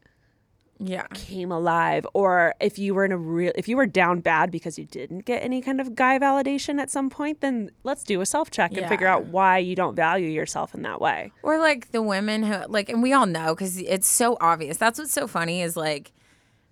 yeah. 0.86 1.08
came 1.14 1.52
alive 1.52 2.06
or 2.14 2.54
if 2.60 2.78
you 2.78 2.94
were 2.94 3.06
in 3.06 3.12
a 3.12 3.18
real 3.18 3.52
if 3.56 3.68
you 3.68 3.78
were 3.78 3.86
down 3.86 4.20
bad 4.20 4.52
because 4.52 4.78
you 4.78 4.86
didn't 4.86 5.26
get 5.26 5.42
any 5.44 5.62
kind 5.62 5.80
of 5.82 5.96
guy 5.96 6.20
validation 6.20 6.80
at 6.80 6.90
some 6.90 7.10
point 7.10 7.42
then 7.42 7.72
let's 7.84 8.04
do 8.04 8.22
a 8.22 8.26
self 8.26 8.52
check 8.52 8.76
and 8.78 8.88
figure 8.88 9.08
out 9.08 9.26
why 9.28 9.58
you 9.58 9.76
don't 9.76 9.96
value 9.96 10.28
yourself 10.30 10.74
in 10.76 10.82
that 10.82 11.00
way 11.02 11.32
Or 11.42 11.58
like 11.60 11.92
the 11.92 12.02
women 12.02 12.44
who 12.44 12.56
like, 12.68 12.90
and 12.90 13.02
we 13.02 13.14
all 13.14 13.26
know 13.26 13.56
because 13.56 13.78
it's 13.78 14.08
so 14.08 14.38
obvious. 14.42 14.78
That's 14.78 15.00
what's 15.00 15.14
so 15.14 15.28
funny 15.28 15.62
is 15.62 15.76
like 15.78 16.12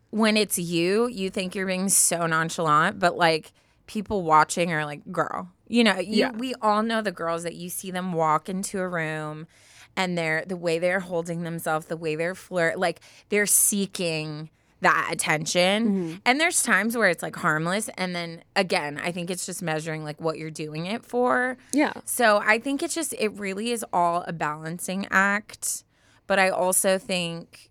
when 0.10 0.36
it's 0.36 0.58
you, 0.60 1.08
you 1.08 1.30
think 1.30 1.56
you're 1.56 1.66
being 1.66 1.88
so 1.90 2.26
nonchalant, 2.28 3.00
but 3.00 3.16
like 3.18 3.54
people 3.88 4.24
watching 4.24 4.72
are 4.74 4.86
like, 4.86 5.02
girl, 5.12 5.50
you 5.68 5.84
know, 5.84 5.98
you, 6.00 6.18
Yeah. 6.20 6.32
we 6.32 6.54
all 6.62 6.84
know 6.84 7.02
the 7.02 7.12
girls 7.12 7.44
that 7.44 7.56
you 7.56 7.70
see 7.70 7.92
them 7.92 8.12
walk 8.14 8.50
into 8.50 8.80
a 8.80 8.88
room 8.88 9.48
and 9.96 10.18
they're 10.18 10.44
the 10.46 10.58
way 10.58 10.80
they're 10.80 11.00
holding 11.00 11.44
themselves, 11.44 11.88
the 11.88 11.98
way 11.98 12.16
they're 12.16 12.36
flirt, 12.36 12.80
like 12.80 13.02
they're 13.30 13.46
seeking 13.46 14.50
that 14.82 15.10
attention. 15.12 15.86
Mm-hmm. 15.88 16.16
And 16.26 16.40
there's 16.40 16.64
times 16.64 16.98
where 16.98 17.10
it's 17.10 17.24
like 17.24 17.36
harmless. 17.36 17.90
And 17.98 18.16
then 18.16 18.44
again, 18.56 19.00
I 19.02 19.12
think 19.12 19.30
it's 19.30 19.46
just 19.46 19.62
measuring 19.62 20.04
like 20.04 20.20
what 20.20 20.38
you're 20.38 20.52
doing 20.52 20.88
it 20.88 21.06
for. 21.06 21.58
yeah 21.72 21.94
So 22.06 22.42
I 22.44 22.60
think 22.60 22.84
it's 22.84 22.96
just 22.96 23.14
it 23.18 23.30
really 23.34 23.72
is 23.72 23.86
all 23.94 24.24
a 24.28 24.34
balancing 24.34 25.08
act. 25.10 25.84
But 26.28 26.40
I 26.40 26.50
also 26.50 26.98
think 26.98 27.70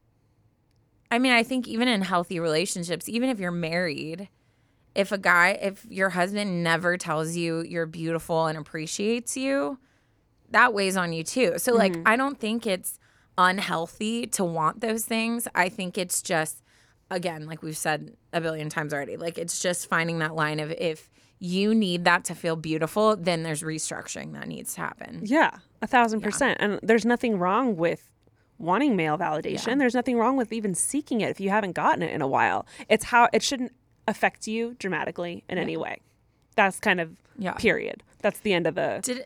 I 1.12 1.18
mean, 1.18 1.32
I 1.32 1.42
think 1.42 1.66
even 1.66 1.88
in 1.88 2.02
healthy 2.02 2.38
relationships, 2.38 3.08
even 3.08 3.30
if 3.30 3.40
you're 3.40 3.50
married, 3.50 4.28
if 4.94 5.10
a 5.10 5.18
guy 5.18 5.58
if 5.60 5.84
your 5.88 6.10
husband 6.10 6.62
never 6.62 6.96
tells 6.96 7.34
you 7.36 7.62
you're 7.62 7.86
beautiful 7.86 8.46
and 8.46 8.56
appreciates 8.56 9.36
you, 9.36 9.78
that 10.50 10.74
weighs 10.74 10.96
on 10.96 11.12
you 11.12 11.22
too. 11.22 11.54
So 11.58 11.74
like 11.74 11.92
mm-hmm. 11.92 12.08
I 12.08 12.16
don't 12.16 12.38
think 12.38 12.66
it's 12.66 12.98
unhealthy 13.38 14.26
to 14.26 14.44
want 14.44 14.80
those 14.80 15.04
things. 15.04 15.48
I 15.54 15.68
think 15.68 15.96
it's 15.96 16.22
just 16.22 16.62
again, 17.10 17.46
like 17.46 17.62
we've 17.62 17.76
said 17.76 18.16
a 18.32 18.40
billion 18.40 18.68
times 18.68 18.92
already, 18.94 19.16
like 19.16 19.38
it's 19.38 19.60
just 19.60 19.88
finding 19.88 20.18
that 20.20 20.34
line 20.34 20.60
of 20.60 20.70
if 20.72 21.10
you 21.38 21.74
need 21.74 22.04
that 22.04 22.24
to 22.26 22.34
feel 22.34 22.54
beautiful, 22.54 23.16
then 23.16 23.42
there's 23.42 23.62
restructuring 23.62 24.34
that 24.34 24.46
needs 24.46 24.74
to 24.74 24.82
happen. 24.82 25.20
yeah 25.24 25.58
a 25.82 25.86
thousand 25.86 26.20
percent. 26.20 26.58
And 26.60 26.78
there's 26.82 27.06
nothing 27.06 27.38
wrong 27.38 27.76
with 27.76 28.10
wanting 28.58 28.94
male 28.94 29.16
validation. 29.16 29.78
There's 29.78 29.94
nothing 29.94 30.18
wrong 30.18 30.36
with 30.36 30.52
even 30.52 30.74
seeking 30.74 31.22
it 31.22 31.30
if 31.30 31.40
you 31.40 31.48
haven't 31.48 31.72
gotten 31.72 32.02
it 32.02 32.12
in 32.12 32.20
a 32.20 32.28
while. 32.28 32.66
It's 32.90 33.04
how 33.06 33.28
it 33.32 33.42
shouldn't 33.42 33.72
affect 34.06 34.46
you 34.46 34.76
dramatically 34.78 35.44
in 35.48 35.56
any 35.56 35.78
way. 35.78 36.00
That's 36.56 36.78
kind 36.78 37.00
of 37.00 37.16
Yeah. 37.38 37.52
period. 37.54 38.02
That's 38.20 38.40
the 38.40 38.52
end 38.52 38.66
of 38.66 38.74
the 38.74 39.00
Did 39.02 39.24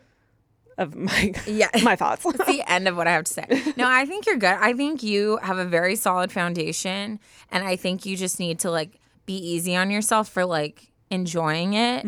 of 0.77 0.95
my 0.95 1.33
Yeah. 1.47 1.69
my 1.83 1.95
thoughts 1.95 2.23
That's 2.23 2.45
the 2.45 2.63
end 2.69 2.87
of 2.87 2.97
what 2.97 3.07
I 3.07 3.11
have 3.11 3.25
to 3.25 3.33
say. 3.33 3.45
No, 3.77 3.87
I 3.87 4.05
think 4.05 4.25
you're 4.25 4.37
good. 4.37 4.53
I 4.53 4.73
think 4.73 5.03
you 5.03 5.37
have 5.37 5.57
a 5.57 5.65
very 5.65 5.95
solid 5.95 6.31
foundation, 6.31 7.19
and 7.51 7.63
I 7.63 7.75
think 7.75 8.05
you 8.05 8.17
just 8.17 8.39
need 8.39 8.59
to 8.59 8.71
like 8.71 8.99
be 9.25 9.35
easy 9.37 9.75
on 9.75 9.89
yourself 9.91 10.29
for 10.29 10.45
like 10.45 10.91
enjoying 11.09 11.73
it, 11.73 12.05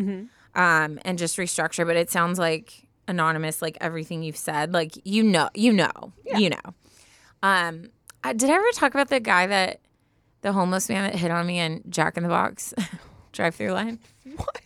um, 0.54 0.98
and 1.02 1.18
just 1.18 1.36
restructure. 1.36 1.86
But 1.86 1.96
it 1.96 2.10
sounds 2.10 2.38
like 2.38 2.88
anonymous, 3.06 3.62
like 3.62 3.78
everything 3.80 4.22
you've 4.22 4.36
said, 4.36 4.72
like 4.72 4.92
you 5.04 5.22
know, 5.22 5.48
you 5.54 5.72
know, 5.72 6.12
you 6.24 6.50
know. 6.50 6.74
Um, 7.42 7.90
I, 8.24 8.32
did 8.32 8.50
I 8.50 8.54
ever 8.54 8.64
talk 8.74 8.94
about 8.94 9.08
the 9.08 9.20
guy 9.20 9.46
that 9.46 9.80
the 10.42 10.52
homeless 10.52 10.88
man 10.88 11.04
that 11.10 11.18
hit 11.18 11.30
on 11.30 11.46
me 11.46 11.58
in 11.58 11.82
Jack 11.88 12.16
in 12.16 12.22
the 12.22 12.28
Box 12.28 12.74
drive-through 13.32 13.72
line? 13.72 13.98
what 14.36 14.60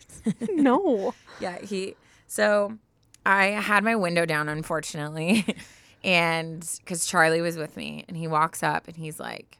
no 0.50 1.14
Yeah, 1.40 1.58
he. 1.58 1.96
So 2.26 2.78
I 3.24 3.46
had 3.46 3.84
my 3.84 3.96
window 3.96 4.26
down, 4.26 4.48
unfortunately, 4.48 5.44
and 6.04 6.68
because 6.78 7.06
Charlie 7.06 7.40
was 7.40 7.56
with 7.56 7.76
me, 7.76 8.04
and 8.08 8.16
he 8.16 8.26
walks 8.26 8.62
up 8.62 8.88
and 8.88 8.96
he's 8.96 9.20
like, 9.20 9.58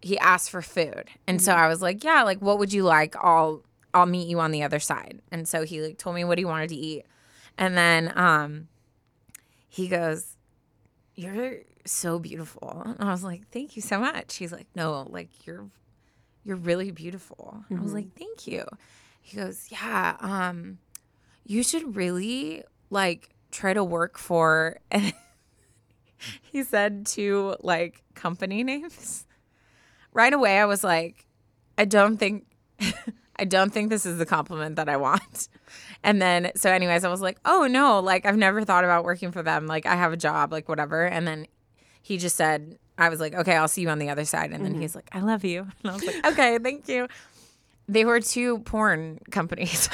he 0.00 0.18
asked 0.18 0.50
for 0.50 0.62
food, 0.62 1.04
and 1.26 1.40
so 1.40 1.52
I 1.52 1.68
was 1.68 1.80
like, 1.80 2.04
yeah, 2.04 2.22
like 2.22 2.40
what 2.40 2.58
would 2.58 2.72
you 2.72 2.82
like? 2.82 3.14
I'll 3.16 3.62
I'll 3.94 4.06
meet 4.06 4.28
you 4.28 4.40
on 4.40 4.50
the 4.50 4.62
other 4.62 4.80
side. 4.80 5.20
And 5.30 5.46
so 5.46 5.64
he 5.64 5.82
like 5.82 5.98
told 5.98 6.16
me 6.16 6.24
what 6.24 6.38
he 6.38 6.44
wanted 6.44 6.68
to 6.70 6.76
eat, 6.76 7.04
and 7.56 7.76
then 7.76 8.12
um, 8.16 8.68
he 9.68 9.88
goes, 9.88 10.36
you're 11.14 11.58
so 11.84 12.18
beautiful, 12.18 12.82
and 12.84 12.96
I 13.08 13.12
was 13.12 13.24
like, 13.24 13.48
thank 13.50 13.76
you 13.76 13.82
so 13.82 13.98
much. 13.98 14.36
He's 14.36 14.52
like, 14.52 14.66
no, 14.74 15.06
like 15.08 15.46
you're 15.46 15.66
you're 16.44 16.56
really 16.56 16.90
beautiful. 16.90 17.64
I 17.70 17.80
was 17.80 17.92
like, 17.94 18.16
thank 18.18 18.46
you. 18.48 18.64
He 19.20 19.36
goes, 19.36 19.68
yeah, 19.70 20.16
um, 20.18 20.78
you 21.44 21.62
should 21.62 21.96
really 21.96 22.62
like 22.90 23.30
try 23.50 23.72
to 23.72 23.84
work 23.84 24.18
for 24.18 24.78
and 24.90 25.12
he 26.42 26.62
said 26.62 27.06
two 27.06 27.56
like 27.60 28.02
company 28.14 28.62
names. 28.64 29.26
Right 30.12 30.32
away 30.32 30.58
I 30.58 30.66
was 30.66 30.84
like, 30.84 31.26
I 31.78 31.84
don't 31.84 32.16
think 32.16 32.46
I 33.36 33.44
don't 33.44 33.72
think 33.72 33.90
this 33.90 34.06
is 34.06 34.18
the 34.18 34.26
compliment 34.26 34.76
that 34.76 34.88
I 34.88 34.96
want. 34.96 35.48
And 36.04 36.20
then 36.20 36.52
so 36.54 36.70
anyways, 36.70 37.04
I 37.04 37.08
was 37.08 37.20
like, 37.20 37.38
"Oh 37.44 37.66
no, 37.66 38.00
like 38.00 38.26
I've 38.26 38.36
never 38.36 38.64
thought 38.64 38.84
about 38.84 39.04
working 39.04 39.32
for 39.32 39.42
them. 39.42 39.66
Like 39.66 39.86
I 39.86 39.96
have 39.96 40.12
a 40.12 40.16
job, 40.16 40.52
like 40.52 40.68
whatever." 40.68 41.04
And 41.04 41.26
then 41.26 41.46
he 42.02 42.18
just 42.18 42.36
said, 42.36 42.78
I 42.98 43.08
was 43.08 43.20
like, 43.20 43.34
"Okay, 43.34 43.56
I'll 43.56 43.68
see 43.68 43.82
you 43.82 43.88
on 43.88 43.98
the 43.98 44.10
other 44.10 44.24
side." 44.24 44.52
And 44.52 44.64
then 44.64 44.72
mm-hmm. 44.72 44.82
he's 44.82 44.94
like, 44.94 45.08
"I 45.12 45.20
love 45.20 45.44
you." 45.44 45.66
And 45.82 45.90
I 45.90 45.94
was 45.94 46.04
like, 46.04 46.26
"Okay, 46.26 46.58
thank 46.58 46.88
you." 46.88 47.08
They 47.88 48.04
were 48.04 48.20
two 48.20 48.60
porn 48.60 49.20
companies. 49.30 49.88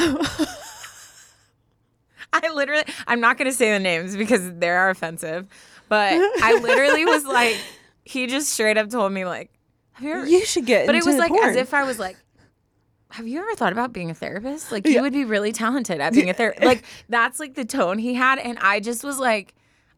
I 2.33 2.51
literally, 2.53 2.85
I'm 3.07 3.21
not 3.21 3.39
going 3.39 3.51
to 3.51 3.57
say 3.57 3.73
the 3.73 3.79
names 3.79 4.17
because 4.17 4.53
they 4.55 4.69
are 4.71 4.91
offensive, 4.91 5.47
but 5.89 6.13
I 6.43 6.59
literally 6.63 7.05
was 7.05 7.25
like, 7.27 7.57
he 8.05 8.27
just 8.27 8.51
straight 8.51 8.77
up 8.77 8.91
told 8.91 9.13
me, 9.13 9.25
like, 9.25 9.51
have 9.93 10.05
you 10.05 10.13
ever, 10.13 10.27
you 10.27 10.45
should 10.45 10.67
get 10.67 10.87
but 10.87 10.95
it 10.95 11.05
was 11.05 11.17
like 11.17 11.31
porn. 11.31 11.49
as 11.49 11.57
if 11.57 11.75
I 11.75 11.85
was 11.85 11.99
like, 11.99 12.17
have 13.11 13.27
you 13.27 13.41
ever 13.41 13.55
thought 13.55 13.73
about 13.73 13.93
being 13.93 14.11
a 14.11 14.15
therapist? 14.15 14.71
Like, 14.71 14.87
you 14.87 15.01
would 15.01 15.13
be 15.15 15.25
really 15.25 15.51
talented 15.53 16.01
at 16.01 16.13
being 16.13 16.29
a 16.29 16.35
therapist. 16.35 16.65
Like, 16.65 16.85
that's 17.09 17.41
like 17.41 17.55
the 17.55 17.65
tone 17.65 17.99
he 17.99 18.13
had. 18.15 18.39
And 18.39 18.59
I 18.59 18.81
just 18.81 19.03
was 19.03 19.19
like, 19.19 19.55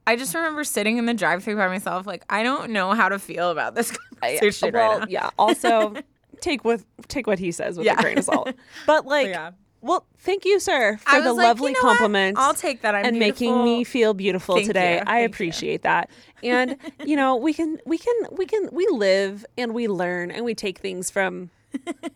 I 0.06 0.14
just 0.16 0.32
remember 0.34 0.62
sitting 0.64 0.96
in 0.96 1.06
the 1.06 1.14
drive 1.14 1.42
through 1.42 1.56
by 1.56 1.66
myself, 1.68 2.06
like, 2.06 2.24
I 2.30 2.42
don't 2.44 2.70
know 2.70 2.92
how 2.92 3.08
to 3.08 3.18
feel 3.18 3.50
about 3.50 3.74
this 3.74 3.90
uh, 3.90 3.96
conversation 4.20 4.72
well, 4.72 4.90
right 4.92 5.00
now. 5.00 5.06
yeah. 5.08 5.30
Also, 5.38 5.94
take 6.40 6.64
with 6.64 6.86
take 7.08 7.26
what 7.26 7.38
he 7.40 7.50
says 7.52 7.76
with 7.76 7.84
Yeah. 7.86 7.98
a 7.98 8.02
grain 8.02 8.16
of 8.16 8.24
salt. 8.24 8.52
But 8.86 9.06
like, 9.06 9.26
Yeah. 9.26 9.50
Well, 9.82 10.04
thank 10.18 10.44
you, 10.44 10.60
sir, 10.60 10.98
for 10.98 11.20
the 11.20 11.32
like, 11.32 11.46
lovely 11.46 11.72
you 11.72 11.82
know 11.82 11.88
what? 11.88 11.96
compliment. 11.98 12.38
I'll 12.38 12.55
take 12.55 12.82
that. 12.82 12.94
I'm 12.94 13.05
and 13.07 13.18
making 13.18 13.64
me 13.64 13.84
feel 13.84 14.14
beautiful 14.14 14.57
Thank 14.57 14.66
today. 14.68 14.94
you. 14.96 15.00
I 15.00 15.05
Thank 15.05 15.20
you. 15.20 15.26
appreciate 15.26 15.82
that. 15.82 16.11
And 16.42 16.76
you 17.05 17.16
know, 17.16 17.36
we 17.36 17.52
can 17.55 17.78
we 17.86 17.98
can 17.98 18.14
we 18.32 18.46
can 18.46 18.68
we 18.72 18.86
live 18.90 19.44
and 19.59 19.74
we 19.74 19.88
learn 19.88 20.30
and 20.30 20.44
we 20.44 20.55
take 20.55 20.78
things 20.78 21.11
from 21.11 21.50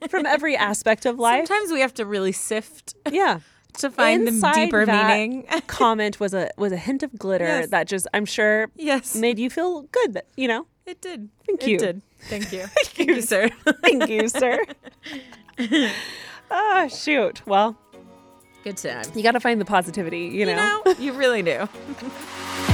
from 0.09 0.27
every 0.27 0.57
aspect 0.71 1.07
of 1.07 1.19
life. 1.19 1.47
Sometimes 1.47 1.73
we 1.73 1.81
have 1.81 1.95
to 1.95 2.05
really 2.07 2.33
sift 2.33 2.95
yeah. 3.11 3.41
to 3.79 3.91
find 3.91 4.27
the 4.27 4.53
deeper 4.55 4.85
that 4.87 5.09
meaning. 5.09 5.47
comment 5.67 6.21
was 6.21 6.33
a 6.35 6.51
was 6.57 6.73
a 6.73 6.77
hint 6.77 7.03
of 7.03 7.19
glitter 7.19 7.45
Yes. 7.47 7.71
that 7.71 7.87
just 7.89 8.07
I'm 8.15 8.25
sure 8.25 8.71
Yes. 8.77 9.15
made 9.17 9.39
you 9.39 9.51
feel 9.51 9.83
good. 9.83 10.15
That 10.15 10.27
you 10.37 10.49
know. 10.49 10.67
It 10.87 11.01
did. 11.01 11.31
Thank 11.47 11.63
it 11.63 11.69
you. 11.71 11.79
did. 11.79 12.03
Thank 12.29 12.53
you. 12.53 12.67
Thank 12.67 13.09
you, 13.09 13.23
sir. 13.23 13.49
Thank 13.83 14.07
you, 14.11 14.29
sir. 14.29 14.59
Ah, 16.57 16.87
shoot. 16.87 17.43
Well, 17.47 17.77
Good 18.63 18.77
time. 18.77 19.05
you 19.15 19.23
got 19.23 19.33
to 19.33 19.41
find 19.41 19.61
the 19.61 19.65
positivity, 19.65 20.27
you 20.27 20.47
know? 20.47 20.83
You 20.87 20.95
know, 20.95 21.01
you 21.01 21.13
really 21.13 21.43
do. 21.43 21.69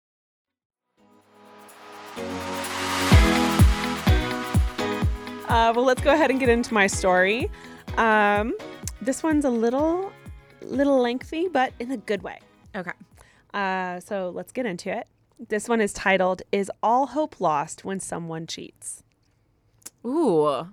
Uh, 5.51 5.73
well, 5.75 5.83
let's 5.83 6.01
go 6.01 6.13
ahead 6.13 6.31
and 6.31 6.39
get 6.39 6.47
into 6.47 6.73
my 6.73 6.87
story. 6.87 7.51
Um, 7.97 8.55
this 9.01 9.21
one's 9.21 9.43
a 9.43 9.49
little, 9.49 10.09
little 10.61 11.01
lengthy, 11.01 11.49
but 11.49 11.73
in 11.77 11.91
a 11.91 11.97
good 11.97 12.23
way. 12.23 12.39
Okay. 12.73 12.93
Uh, 13.53 13.99
so 13.99 14.31
let's 14.33 14.53
get 14.53 14.65
into 14.65 14.97
it. 14.97 15.07
This 15.49 15.67
one 15.67 15.81
is 15.81 15.91
titled 15.91 16.41
"Is 16.53 16.71
All 16.81 17.07
Hope 17.07 17.41
Lost 17.41 17.83
When 17.83 17.99
Someone 17.99 18.47
Cheats?" 18.47 19.03
Ooh. 20.05 20.69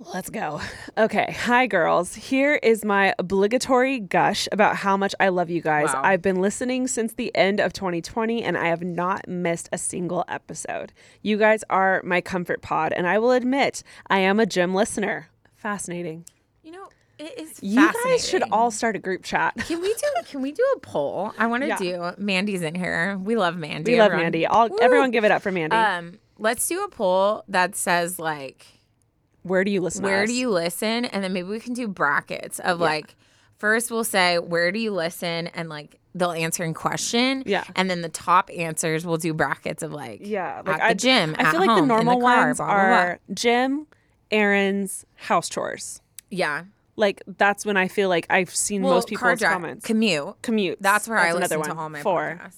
Let's 0.00 0.30
go. 0.30 0.60
Okay. 0.96 1.36
Hi, 1.40 1.66
girls. 1.66 2.14
Here 2.14 2.54
is 2.62 2.86
my 2.86 3.14
obligatory 3.18 4.00
gush 4.00 4.48
about 4.50 4.76
how 4.76 4.96
much 4.96 5.14
I 5.20 5.28
love 5.28 5.50
you 5.50 5.60
guys. 5.60 5.88
Wow. 5.92 6.00
I've 6.02 6.22
been 6.22 6.40
listening 6.40 6.86
since 6.88 7.12
the 7.12 7.30
end 7.36 7.60
of 7.60 7.74
2020 7.74 8.42
and 8.42 8.56
I 8.56 8.68
have 8.68 8.82
not 8.82 9.28
missed 9.28 9.68
a 9.72 9.78
single 9.78 10.24
episode. 10.26 10.94
You 11.20 11.36
guys 11.36 11.64
are 11.68 12.00
my 12.02 12.22
comfort 12.22 12.62
pod, 12.62 12.94
and 12.94 13.06
I 13.06 13.18
will 13.18 13.30
admit 13.32 13.82
I 14.08 14.20
am 14.20 14.40
a 14.40 14.46
gym 14.46 14.74
listener. 14.74 15.28
Fascinating. 15.54 16.24
You 16.62 16.72
know, 16.72 16.88
it 17.18 17.38
is 17.38 17.58
You 17.62 17.92
guys 18.04 18.26
should 18.26 18.42
all 18.50 18.70
start 18.70 18.96
a 18.96 19.00
group 19.00 19.22
chat. 19.22 19.54
Can 19.58 19.82
we 19.82 19.92
do 19.92 20.06
can 20.26 20.40
we 20.40 20.52
do 20.52 20.64
a 20.76 20.80
poll? 20.80 21.32
I 21.38 21.46
want 21.46 21.62
to 21.62 21.68
Yeah. 21.68 21.76
do 21.76 22.10
Mandy's 22.16 22.62
in 22.62 22.74
here. 22.74 23.18
We 23.22 23.36
love 23.36 23.56
Mandy. 23.58 23.92
We 23.92 23.98
love 23.98 24.06
everyone. 24.06 24.22
Mandy. 24.24 24.46
All, 24.46 24.68
Woo! 24.70 24.78
everyone 24.80 25.10
give 25.10 25.24
it 25.24 25.30
up 25.30 25.42
for 25.42 25.52
Mandy. 25.52 25.76
Um, 25.76 26.18
let's 26.38 26.66
do 26.66 26.82
a 26.84 26.88
poll 26.88 27.44
that 27.48 27.76
says 27.76 28.18
like 28.18 28.64
where 29.42 29.64
do 29.64 29.70
you 29.70 29.80
listen 29.80 30.02
to 30.02 30.08
where 30.08 30.26
do 30.26 30.32
you 30.34 30.50
listen, 30.50 31.04
and 31.06 31.22
then 31.24 31.32
maybe 31.32 31.48
we 31.48 31.60
can 31.60 31.74
do 31.74 31.88
brackets 31.88 32.58
of 32.60 32.80
like 32.80 33.14
first 33.58 33.90
we'll 33.90 34.04
say 34.04 34.38
where 34.38 34.70
do 34.72 34.78
you 34.78 34.90
listen, 34.92 35.48
and 35.48 35.68
like 35.68 35.98
they'll 36.14 36.32
answer 36.32 36.64
in 36.64 36.74
question. 36.74 37.42
Yeah. 37.46 37.64
and 37.76 37.88
then 37.88 38.00
the 38.02 38.08
top 38.08 38.50
answers 38.56 39.06
we'll 39.06 39.16
do 39.16 39.32
brackets 39.32 39.82
of 39.82 39.92
like 39.92 40.20
Yeah, 40.22 40.62
at 40.66 40.88
the 40.88 40.94
gym. 40.96 41.36
I 41.38 41.50
feel 41.52 41.60
like 41.60 41.68
the 41.68 41.74
home, 41.74 41.88
normal 41.88 42.20
car, 42.20 42.46
ones 42.46 42.56
blah, 42.58 42.66
blah, 42.66 42.74
blah. 42.74 42.82
are 42.96 43.18
gym, 43.32 43.86
errands, 44.30 45.06
house 45.16 45.48
chores. 45.48 46.00
yeah. 46.30 46.64
Like 46.96 47.22
that's 47.38 47.64
when 47.64 47.78
I 47.78 47.88
feel 47.88 48.10
like 48.10 48.26
I've 48.28 48.54
seen 48.54 48.82
Well, 48.82 48.92
most 48.94 49.08
people's 49.08 49.38
drive, 49.38 49.52
comments. 49.52 49.86
commute. 49.86 50.34
Commute. 50.42 50.78
That's 50.82 51.08
where 51.08 51.16
I 51.16 51.28
another 51.28 51.56
listen 51.56 51.74
to 51.74 51.80
all 51.80 51.88
my 51.88 52.02
Four. 52.02 52.38
podcasts. 52.42 52.56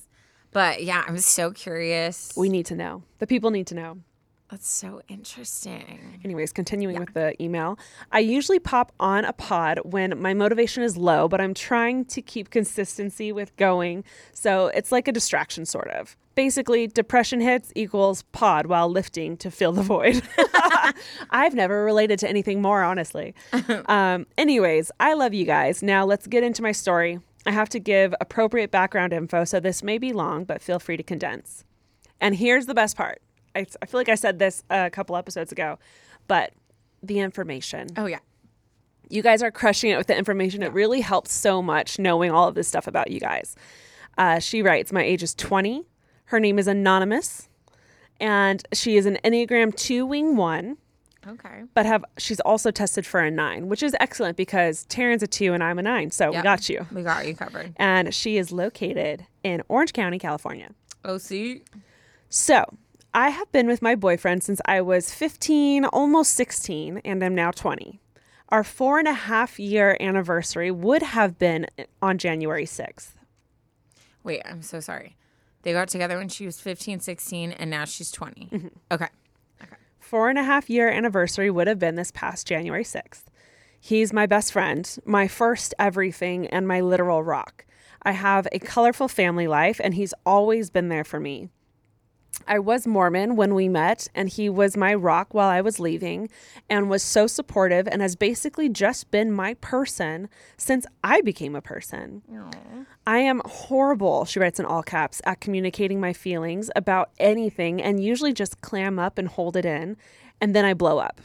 But 0.51 0.83
yeah, 0.83 1.05
I'm 1.07 1.19
so 1.19 1.53
curious. 1.53 2.33
We 2.37 2.49
need 2.49 2.67
to 2.67 2.75
know. 2.75 3.05
The 3.21 3.27
people 3.29 3.51
need 3.53 3.69
to 3.69 3.77
know. 3.77 3.99
That's 4.53 4.69
so 4.69 5.01
interesting. 5.09 6.21
Anyways, 6.23 6.53
continuing 6.53 7.01
with 7.01 7.15
the 7.15 7.43
email, 7.43 7.79
I 8.13 8.19
usually 8.19 8.59
pop 8.59 8.93
on 9.01 9.25
a 9.25 9.33
pod 9.33 9.81
when 9.83 10.21
my 10.21 10.35
motivation 10.35 10.83
is 10.83 10.95
low, 10.95 11.27
but 11.27 11.41
I'm 11.41 11.55
trying 11.55 12.05
to 12.05 12.21
keep 12.21 12.51
consistency 12.51 13.33
with 13.33 13.57
going. 13.57 14.05
So 14.35 14.67
it's 14.67 14.93
like 14.93 15.09
a 15.09 15.13
distraction, 15.13 15.65
sort 15.65 15.89
of. 15.89 16.19
Basically, 16.35 16.87
depression 16.87 17.41
hits 17.41 17.73
equals 17.75 18.25
pod 18.33 18.67
while 18.67 18.91
lifting 18.91 19.39
to 19.39 19.51
fill 19.51 19.73
the 19.73 19.81
void. 19.81 20.23
I've 21.31 21.55
never 21.55 21.83
related 21.83 22.19
to 22.19 22.29
anything 22.29 22.61
more, 22.61 22.83
honestly. 22.83 23.35
um, 23.87 24.27
anyways, 24.37 24.91
I 25.01 25.15
love 25.15 25.33
you 25.33 25.47
guys. 25.47 25.83
Now 25.83 26.05
let's 26.05 26.27
get 26.27 26.45
into 26.45 26.63
my 26.63 26.73
story. 26.73 27.21
I 27.47 27.53
have 27.53 27.71
to 27.71 27.81
give 27.81 28.15
appropriate 28.21 28.71
background 28.71 29.15
info, 29.15 29.45
so 29.45 29.61
this 29.61 29.83
may 29.83 29.97
be 29.97 30.13
long, 30.13 30.45
but 30.45 30.61
feel 30.61 30.79
free 30.79 30.99
to 30.99 31.03
condense. 31.03 31.65
And 32.21 32.37
here's 32.37 32.67
the 32.67 32.75
best 32.75 32.99
part. 32.99 33.23
I, 33.55 33.67
I 33.81 33.87
feel 33.87 34.01
like 34.01 34.09
I 34.09 34.15
said 34.15 34.39
this 34.39 34.63
a 34.71 34.91
couple 34.91 35.17
episodes 35.17 35.53
ago, 35.53 35.79
but 36.29 36.53
the 37.03 37.19
information. 37.21 37.89
Oh 37.97 38.07
yeah. 38.07 38.21
You 39.09 39.23
guys 39.23 39.43
are 39.43 39.51
crushing 39.51 39.91
it 39.91 39.97
with 39.99 40.07
the 40.07 40.17
information. 40.17 40.63
It 40.63 40.73
really 40.73 41.01
helps 41.03 41.33
so 41.33 41.61
much 41.61 41.99
knowing 41.99 42.31
all 42.31 42.49
of 42.49 42.55
this 42.55 42.67
stuff 42.69 42.87
about 42.87 43.11
you 43.11 43.21
guys. 43.21 43.57
Uh, 44.17 44.39
she 44.39 44.63
writes, 44.63 44.93
My 44.93 45.03
age 45.03 45.23
is 45.23 45.35
20. 45.35 45.85
Her 46.27 46.41
name 46.41 46.59
is 46.59 46.67
Anonymous, 46.67 47.49
and 48.19 48.67
she 48.73 48.97
is 48.97 49.05
an 49.05 49.19
Enneagram 49.23 49.75
2 49.77 50.07
Wing 50.07 50.37
1 50.37 50.79
Okay. 51.29 51.63
but 51.75 51.87
have 51.87 52.05
she's 52.19 52.41
also 52.41 52.71
tested 52.71 53.07
for 53.07 53.21
a 53.21 53.31
nine, 53.31 53.69
which 53.69 53.83
is 53.83 53.95
excellent 54.01 54.37
because 54.37 54.87
Taryn's 54.87 55.23
a 55.23 55.27
two 55.29 55.53
and 55.53 55.63
I'm 55.63 55.79
a 55.79 55.83
nine, 55.83 56.11
so 56.11 56.31
we 56.33 56.41
got 56.43 56.69
you. 56.69 56.87
We 56.93 57.03
got 57.03 57.27
you 57.29 57.37
covered. 57.37 57.75
And 57.77 58.13
she 58.15 58.39
is 58.39 58.51
located 58.51 59.27
in 59.45 59.63
Orange 59.69 59.93
County, 59.93 60.19
California. 60.19 60.71
Oh, 61.05 61.19
see. 61.19 61.63
So 62.29 62.65
I 63.15 63.29
have 63.29 63.53
been 63.53 63.67
with 63.67 63.83
my 63.83 63.95
boyfriend 63.95 64.43
since 64.43 64.61
I 64.65 64.81
was 64.81 65.13
15, 65.13 65.85
almost 65.87 66.33
16, 66.33 66.99
and 67.05 67.23
I'm 67.23 67.35
now 67.35 67.51
20. 67.51 68.01
Our 68.49 68.65
four 68.65 68.99
and 68.99 69.09
a 69.09 69.13
half 69.13 69.59
year 69.59 69.97
anniversary 70.01 70.71
would 70.71 71.03
have 71.03 71.39
been 71.39 71.67
on 72.01 72.17
January 72.17 72.65
6th. 72.65 73.11
Wait, 74.25 74.41
I'm 74.45 74.63
so 74.63 74.81
sorry. 74.81 75.17
They 75.63 75.73
got 75.73 75.89
together 75.89 76.17
when 76.17 76.29
she 76.29 76.47
was 76.47 76.61
15, 76.61 77.01
16, 77.01 77.53
and 77.53 77.71
now 77.71 77.85
she's 77.85 78.11
20. 78.11 78.49
Mm-hmm. 78.51 78.69
Okay. 78.91 79.09
four 79.99 80.29
and 80.29 80.39
a 80.39 80.43
half 80.43 80.69
year 80.69 80.89
anniversary 80.89 81.51
would 81.51 81.67
have 81.67 81.79
been 81.79 81.95
this 81.97 82.11
past 82.13 82.47
January 82.47 82.85
6th. 82.85 83.25
He's 83.79 84.13
my 84.13 84.27
best 84.27 84.53
friend, 84.53 84.89
my 85.05 85.29
first 85.29 85.75
everything, 85.79 86.47
and 86.47 86.67
my 86.69 86.81
literal 86.81 87.23
rock. 87.23 87.65
I 88.03 88.13
have 88.13 88.47
a 88.53 88.59
colorful 88.59 89.09
family 89.09 89.47
life, 89.49 89.81
and 89.83 89.95
he's 89.95 90.15
always 90.25 90.71
been 90.71 90.89
there 90.89 91.05
for 91.05 91.21
me. 91.21 91.49
I 92.47 92.59
was 92.59 92.87
Mormon 92.87 93.37
when 93.37 93.55
we 93.55 93.69
met, 93.69 94.09
and 94.15 94.29
he 94.29 94.49
was 94.49 94.77
my 94.77 94.95
rock 94.95 95.35
while 95.35 95.49
I 95.49 95.61
was 95.61 95.79
leaving 95.81 96.29
and 96.69 96.89
was 96.91 97.03
so 97.03 97.27
supportive 97.27 97.87
and 97.89 98.03
has 98.03 98.17
basically 98.17 98.69
just 98.69 99.11
been 99.11 99.33
my 99.33 99.55
person 99.55 100.29
since 100.57 100.87
I 101.03 101.21
became 101.21 101.55
a 101.55 101.61
person. 101.61 102.23
I 103.07 103.19
am 103.19 103.43
horrible, 103.45 104.25
she 104.25 104.39
writes 104.41 104.61
in 104.61 104.67
all 104.67 104.83
caps, 104.83 105.21
at 105.25 105.41
communicating 105.41 106.01
my 106.01 106.13
feelings 106.13 106.71
about 106.77 107.11
anything 107.19 107.83
and 107.83 108.03
usually 108.03 108.33
just 108.33 108.61
clam 108.61 108.99
up 108.99 109.19
and 109.19 109.29
hold 109.29 109.57
it 109.57 109.65
in, 109.65 109.97
and 110.41 110.55
then 110.55 110.65
I 110.65 110.75
blow 110.75 110.99
up. 110.99 111.21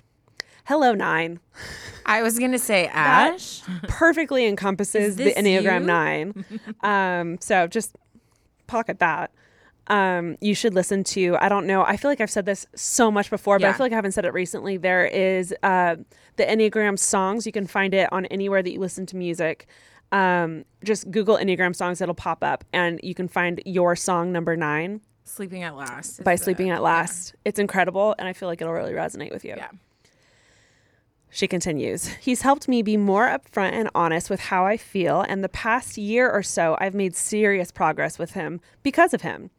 Hello, 0.65 0.93
nine. 0.93 1.39
I 2.05 2.21
was 2.21 2.39
going 2.39 2.51
to 2.51 2.59
say 2.59 2.87
That 2.87 3.33
Ash. 3.35 3.61
perfectly 3.87 4.45
encompasses 4.45 5.15
the 5.15 5.33
Enneagram 5.33 5.81
you? 5.81 5.87
9. 5.87 6.45
um, 6.83 7.37
so 7.39 7.67
just 7.67 7.95
pocket 8.67 8.99
that. 8.99 9.31
Um, 9.87 10.37
you 10.41 10.53
should 10.53 10.73
listen 10.73 11.03
to. 11.05 11.37
I 11.39 11.49
don't 11.49 11.65
know. 11.67 11.83
I 11.83 11.97
feel 11.97 12.11
like 12.11 12.19
I've 12.21 12.29
said 12.31 12.45
this 12.45 12.65
so 12.75 13.09
much 13.11 13.29
before, 13.29 13.57
but 13.59 13.67
I 13.67 13.73
feel 13.73 13.85
like 13.85 13.93
I 13.93 13.95
haven't 13.95 14.11
said 14.13 14.25
it 14.25 14.33
recently. 14.33 14.77
There 14.77 15.05
is 15.05 15.53
uh, 15.63 15.95
the 16.35 16.43
Enneagram 16.43 16.99
songs. 16.99 17.45
You 17.45 17.51
can 17.51 17.67
find 17.67 17.93
it 17.93 18.11
on 18.11 18.25
anywhere 18.27 18.61
that 18.61 18.71
you 18.71 18.79
listen 18.79 19.05
to 19.07 19.15
music. 19.15 19.67
Um, 20.11 20.65
just 20.83 21.09
Google 21.11 21.37
Enneagram 21.37 21.75
songs; 21.75 21.99
it'll 22.01 22.15
pop 22.15 22.43
up, 22.43 22.63
and 22.73 22.99
you 23.03 23.13
can 23.13 23.27
find 23.27 23.61
your 23.65 23.95
song 23.95 24.31
number 24.31 24.55
nine 24.55 25.01
Sleeping 25.25 25.63
at 25.63 25.75
Last. 25.75 26.23
by 26.23 26.35
the- 26.35 26.43
Sleeping 26.43 26.69
at 26.69 26.81
Last. 26.81 27.35
It's 27.43 27.59
incredible, 27.59 28.15
and 28.17 28.27
I 28.27 28.33
feel 28.33 28.47
like 28.47 28.61
it'll 28.61 28.73
really 28.73 28.93
resonate 28.93 29.31
with 29.31 29.43
you. 29.43 29.55
Yeah. 29.57 29.69
She 31.29 31.47
continues, 31.47 32.07
He's 32.21 32.41
helped 32.41 32.67
me 32.69 32.81
be 32.81 32.95
more 32.97 33.27
upfront 33.27 33.73
and 33.73 33.89
honest 33.93 34.29
with 34.29 34.39
how 34.39 34.65
I 34.65 34.77
feel, 34.77 35.21
and 35.27 35.43
the 35.43 35.49
past 35.49 35.97
year 35.97 36.31
or 36.31 36.41
so, 36.41 36.77
I've 36.79 36.95
made 36.95 37.15
serious 37.15 37.69
progress 37.69 38.17
with 38.17 38.31
him 38.31 38.61
because 38.81 39.13
of 39.13 39.21
him. 39.21 39.49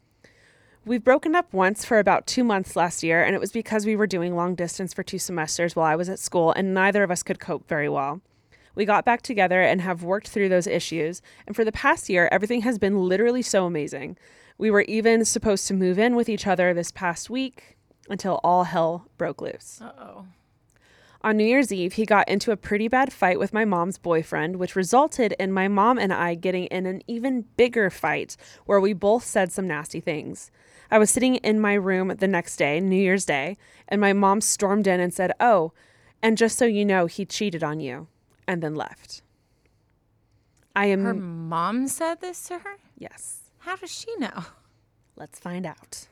We've 0.88 1.04
broken 1.04 1.34
up 1.34 1.52
once 1.52 1.84
for 1.84 1.98
about 1.98 2.26
two 2.26 2.42
months 2.42 2.74
last 2.74 3.02
year, 3.02 3.22
and 3.22 3.34
it 3.34 3.40
was 3.40 3.52
because 3.52 3.84
we 3.84 3.94
were 3.94 4.06
doing 4.06 4.34
long 4.34 4.54
distance 4.54 4.94
for 4.94 5.02
two 5.02 5.18
semesters 5.18 5.76
while 5.76 5.84
I 5.84 5.96
was 5.96 6.08
at 6.08 6.18
school, 6.18 6.50
and 6.52 6.72
neither 6.72 7.02
of 7.02 7.10
us 7.10 7.22
could 7.22 7.38
cope 7.38 7.68
very 7.68 7.90
well. 7.90 8.22
We 8.74 8.86
got 8.86 9.04
back 9.04 9.20
together 9.20 9.60
and 9.60 9.82
have 9.82 10.02
worked 10.02 10.28
through 10.28 10.48
those 10.48 10.66
issues, 10.66 11.20
and 11.46 11.54
for 11.54 11.62
the 11.62 11.72
past 11.72 12.08
year, 12.08 12.26
everything 12.32 12.62
has 12.62 12.78
been 12.78 13.06
literally 13.06 13.42
so 13.42 13.66
amazing. 13.66 14.16
We 14.56 14.70
were 14.70 14.86
even 14.88 15.26
supposed 15.26 15.68
to 15.68 15.74
move 15.74 15.98
in 15.98 16.16
with 16.16 16.30
each 16.30 16.46
other 16.46 16.72
this 16.72 16.90
past 16.90 17.28
week 17.28 17.76
until 18.08 18.40
all 18.42 18.64
hell 18.64 19.10
broke 19.18 19.42
loose. 19.42 19.82
Uh 19.82 19.92
oh. 20.00 20.24
On 21.20 21.36
New 21.36 21.44
Year's 21.44 21.70
Eve, 21.70 21.94
he 21.94 22.06
got 22.06 22.26
into 22.30 22.50
a 22.50 22.56
pretty 22.56 22.88
bad 22.88 23.12
fight 23.12 23.38
with 23.38 23.52
my 23.52 23.66
mom's 23.66 23.98
boyfriend, 23.98 24.56
which 24.56 24.74
resulted 24.74 25.34
in 25.38 25.52
my 25.52 25.68
mom 25.68 25.98
and 25.98 26.14
I 26.14 26.34
getting 26.34 26.64
in 26.66 26.86
an 26.86 27.02
even 27.06 27.44
bigger 27.58 27.90
fight 27.90 28.38
where 28.64 28.80
we 28.80 28.94
both 28.94 29.24
said 29.24 29.52
some 29.52 29.66
nasty 29.66 30.00
things. 30.00 30.50
I 30.90 30.98
was 30.98 31.10
sitting 31.10 31.36
in 31.36 31.60
my 31.60 31.74
room 31.74 32.14
the 32.18 32.28
next 32.28 32.56
day, 32.56 32.80
New 32.80 32.96
Year's 32.96 33.24
Day, 33.24 33.58
and 33.88 34.00
my 34.00 34.12
mom 34.12 34.40
stormed 34.40 34.86
in 34.86 35.00
and 35.00 35.12
said, 35.12 35.32
Oh, 35.38 35.72
and 36.22 36.38
just 36.38 36.58
so 36.58 36.64
you 36.64 36.84
know, 36.84 37.06
he 37.06 37.24
cheated 37.24 37.62
on 37.62 37.80
you, 37.80 38.08
and 38.46 38.62
then 38.62 38.74
left. 38.74 39.22
I 40.74 40.86
am. 40.86 41.04
Her 41.04 41.14
mom 41.14 41.88
said 41.88 42.20
this 42.20 42.42
to 42.48 42.58
her? 42.60 42.76
yes. 42.96 43.40
How 43.58 43.76
does 43.76 43.92
she 43.92 44.14
know? 44.16 44.44
Let's 45.16 45.38
find 45.38 45.66
out. 45.66 46.06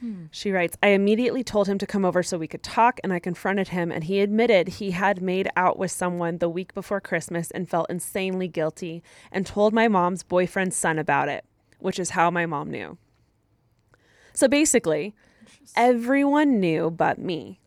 Hmm. 0.00 0.24
She 0.32 0.50
writes, 0.50 0.76
I 0.82 0.88
immediately 0.88 1.44
told 1.44 1.68
him 1.68 1.78
to 1.78 1.86
come 1.86 2.04
over 2.04 2.22
so 2.22 2.36
we 2.36 2.48
could 2.48 2.62
talk, 2.62 2.98
and 3.04 3.12
I 3.12 3.18
confronted 3.18 3.68
him, 3.68 3.92
and 3.92 4.04
he 4.04 4.20
admitted 4.20 4.68
he 4.68 4.90
had 4.90 5.22
made 5.22 5.48
out 5.56 5.78
with 5.78 5.92
someone 5.92 6.38
the 6.38 6.48
week 6.48 6.74
before 6.74 7.00
Christmas 7.00 7.50
and 7.52 7.68
felt 7.68 7.90
insanely 7.90 8.48
guilty 8.48 9.02
and 9.30 9.46
told 9.46 9.72
my 9.72 9.86
mom's 9.86 10.22
boyfriend's 10.22 10.74
son 10.74 10.98
about 10.98 11.28
it, 11.28 11.44
which 11.78 11.98
is 11.98 12.10
how 12.10 12.30
my 12.30 12.44
mom 12.44 12.70
knew. 12.70 12.98
So 14.34 14.48
basically, 14.48 15.14
everyone 15.76 16.60
knew 16.60 16.90
but 16.90 17.18
me. 17.18 17.60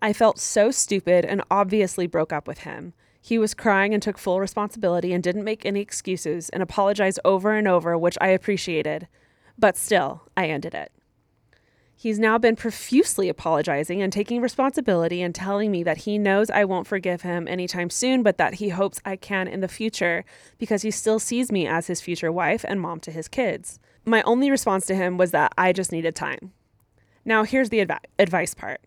I 0.00 0.12
felt 0.12 0.38
so 0.38 0.70
stupid 0.70 1.24
and 1.24 1.42
obviously 1.50 2.06
broke 2.06 2.32
up 2.32 2.48
with 2.48 2.60
him. 2.60 2.94
He 3.20 3.38
was 3.38 3.52
crying 3.52 3.92
and 3.92 4.02
took 4.02 4.16
full 4.16 4.40
responsibility 4.40 5.12
and 5.12 5.22
didn't 5.22 5.44
make 5.44 5.66
any 5.66 5.80
excuses 5.80 6.48
and 6.48 6.62
apologized 6.62 7.20
over 7.24 7.52
and 7.52 7.68
over, 7.68 7.98
which 7.98 8.16
I 8.20 8.28
appreciated. 8.28 9.08
But 9.58 9.76
still, 9.76 10.22
I 10.36 10.46
ended 10.46 10.74
it. 10.74 10.92
He's 11.94 12.20
now 12.20 12.38
been 12.38 12.54
profusely 12.54 13.28
apologizing 13.28 14.00
and 14.00 14.12
taking 14.12 14.40
responsibility 14.40 15.20
and 15.20 15.34
telling 15.34 15.72
me 15.72 15.82
that 15.82 15.98
he 15.98 16.16
knows 16.16 16.48
I 16.48 16.64
won't 16.64 16.86
forgive 16.86 17.22
him 17.22 17.48
anytime 17.48 17.90
soon, 17.90 18.22
but 18.22 18.38
that 18.38 18.54
he 18.54 18.68
hopes 18.68 19.00
I 19.04 19.16
can 19.16 19.48
in 19.48 19.60
the 19.60 19.68
future 19.68 20.24
because 20.58 20.82
he 20.82 20.92
still 20.92 21.18
sees 21.18 21.50
me 21.50 21.66
as 21.66 21.88
his 21.88 22.00
future 22.00 22.30
wife 22.30 22.64
and 22.66 22.80
mom 22.80 23.00
to 23.00 23.10
his 23.10 23.26
kids. 23.26 23.80
My 24.04 24.22
only 24.22 24.50
response 24.50 24.86
to 24.86 24.94
him 24.94 25.18
was 25.18 25.30
that 25.32 25.52
I 25.58 25.72
just 25.72 25.92
needed 25.92 26.14
time. 26.14 26.52
Now, 27.24 27.44
here's 27.44 27.68
the 27.68 27.84
advi- 27.84 28.04
advice 28.18 28.54
part 28.54 28.80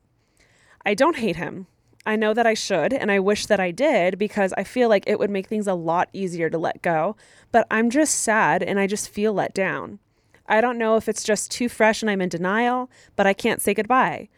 I 0.85 0.93
don't 0.93 1.17
hate 1.17 1.35
him. 1.35 1.67
I 2.05 2.15
know 2.15 2.33
that 2.33 2.47
I 2.47 2.55
should, 2.55 2.93
and 2.93 3.11
I 3.11 3.19
wish 3.19 3.45
that 3.45 3.59
I 3.59 3.69
did 3.69 4.17
because 4.17 4.53
I 4.57 4.63
feel 4.63 4.89
like 4.89 5.03
it 5.05 5.19
would 5.19 5.29
make 5.29 5.47
things 5.47 5.67
a 5.67 5.75
lot 5.75 6.09
easier 6.13 6.49
to 6.49 6.57
let 6.57 6.81
go, 6.81 7.15
but 7.51 7.67
I'm 7.69 7.91
just 7.91 8.15
sad 8.15 8.63
and 8.63 8.79
I 8.79 8.87
just 8.87 9.09
feel 9.09 9.33
let 9.33 9.53
down. 9.53 9.99
I 10.47 10.61
don't 10.61 10.79
know 10.79 10.97
if 10.97 11.07
it's 11.07 11.23
just 11.23 11.51
too 11.51 11.69
fresh 11.69 12.01
and 12.01 12.09
I'm 12.09 12.21
in 12.21 12.29
denial, 12.29 12.89
but 13.15 13.27
I 13.27 13.33
can't 13.33 13.61
say 13.61 13.75
goodbye. 13.75 14.29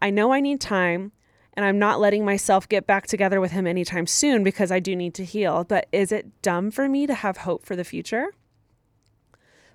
I 0.00 0.10
know 0.10 0.32
I 0.32 0.40
need 0.40 0.60
time, 0.60 1.12
and 1.54 1.64
I'm 1.64 1.78
not 1.78 2.00
letting 2.00 2.24
myself 2.24 2.68
get 2.68 2.86
back 2.86 3.06
together 3.06 3.40
with 3.40 3.52
him 3.52 3.66
anytime 3.68 4.08
soon 4.08 4.42
because 4.42 4.72
I 4.72 4.80
do 4.80 4.96
need 4.96 5.14
to 5.14 5.24
heal. 5.24 5.62
But 5.62 5.86
is 5.92 6.10
it 6.10 6.42
dumb 6.42 6.72
for 6.72 6.88
me 6.88 7.06
to 7.06 7.14
have 7.14 7.38
hope 7.38 7.64
for 7.64 7.76
the 7.76 7.84
future? 7.84 8.34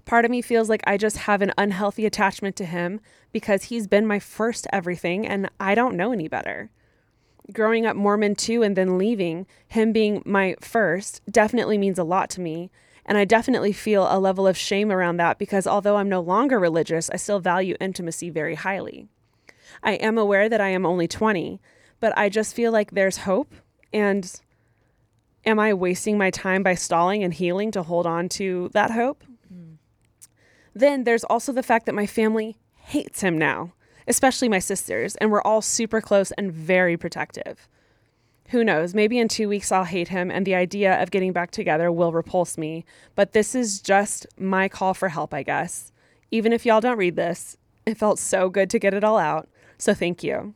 Part 0.07 0.23
of 0.23 0.31
me 0.31 0.41
feels 0.41 0.69
like 0.69 0.83
I 0.87 0.95
just 0.95 1.17
have 1.17 1.41
an 1.41 1.51
unhealthy 1.57 2.05
attachment 2.05 2.55
to 2.55 2.65
him 2.65 3.01
because 3.33 3.63
he's 3.63 3.87
been 3.87 4.07
my 4.07 4.19
first 4.19 4.65
everything 4.71 5.27
and 5.27 5.49
I 5.59 5.75
don't 5.75 5.97
know 5.97 6.13
any 6.13 6.29
better. 6.29 6.69
Growing 7.51 7.85
up 7.85 7.97
Mormon 7.97 8.33
too 8.33 8.63
and 8.63 8.77
then 8.77 8.97
leaving, 8.97 9.45
him 9.67 9.91
being 9.91 10.23
my 10.25 10.55
first, 10.61 11.21
definitely 11.29 11.77
means 11.77 11.99
a 11.99 12.05
lot 12.05 12.29
to 12.31 12.41
me. 12.41 12.71
And 13.05 13.17
I 13.17 13.25
definitely 13.25 13.73
feel 13.73 14.07
a 14.09 14.17
level 14.17 14.47
of 14.47 14.55
shame 14.55 14.93
around 14.93 15.17
that 15.17 15.37
because 15.37 15.67
although 15.67 15.97
I'm 15.97 16.07
no 16.07 16.21
longer 16.21 16.57
religious, 16.57 17.09
I 17.09 17.17
still 17.17 17.41
value 17.41 17.75
intimacy 17.81 18.29
very 18.29 18.55
highly. 18.55 19.09
I 19.83 19.95
am 19.95 20.17
aware 20.17 20.47
that 20.47 20.61
I 20.61 20.69
am 20.69 20.85
only 20.85 21.09
20, 21.09 21.59
but 21.99 22.17
I 22.17 22.29
just 22.29 22.55
feel 22.55 22.71
like 22.71 22.91
there's 22.91 23.17
hope. 23.17 23.53
And 23.91 24.39
am 25.45 25.59
I 25.59 25.73
wasting 25.73 26.17
my 26.17 26.31
time 26.31 26.63
by 26.63 26.75
stalling 26.75 27.25
and 27.25 27.33
healing 27.33 27.71
to 27.71 27.83
hold 27.83 28.07
on 28.07 28.29
to 28.29 28.69
that 28.71 28.91
hope? 28.91 29.25
Then 30.77 31.05
there's 31.05 31.23
also 31.23 31.51
the 31.51 31.63
fact 31.63 31.87
that 31.87 31.95
my 31.95 32.05
family 32.05 32.57
hates 32.75 33.21
him 33.21 33.35
now, 33.37 33.73
especially 34.07 34.47
my 34.47 34.59
sisters, 34.59 35.15
and 35.15 35.31
we're 35.31 35.41
all 35.41 35.61
super 35.61 36.01
close 36.01 36.31
and 36.33 36.51
very 36.51 36.95
protective. 36.97 37.67
Who 38.49 38.63
knows? 38.63 38.93
Maybe 38.93 39.17
in 39.17 39.27
two 39.27 39.49
weeks 39.49 39.71
I'll 39.71 39.85
hate 39.85 40.09
him 40.09 40.29
and 40.29 40.45
the 40.45 40.53
idea 40.55 41.01
of 41.01 41.09
getting 41.11 41.33
back 41.33 41.49
together 41.51 41.91
will 41.91 42.11
repulse 42.13 42.57
me. 42.57 42.85
But 43.15 43.33
this 43.33 43.55
is 43.55 43.81
just 43.81 44.27
my 44.37 44.69
call 44.69 44.93
for 44.93 45.09
help, 45.09 45.33
I 45.33 45.41
guess. 45.43 45.91
Even 46.29 46.53
if 46.53 46.65
y'all 46.65 46.79
don't 46.79 46.97
read 46.97 47.15
this, 47.15 47.57
it 47.85 47.97
felt 47.97 48.19
so 48.19 48.47
good 48.47 48.69
to 48.69 48.79
get 48.79 48.93
it 48.93 49.03
all 49.03 49.17
out. 49.17 49.49
So 49.79 49.93
thank 49.95 50.23
you. 50.23 50.53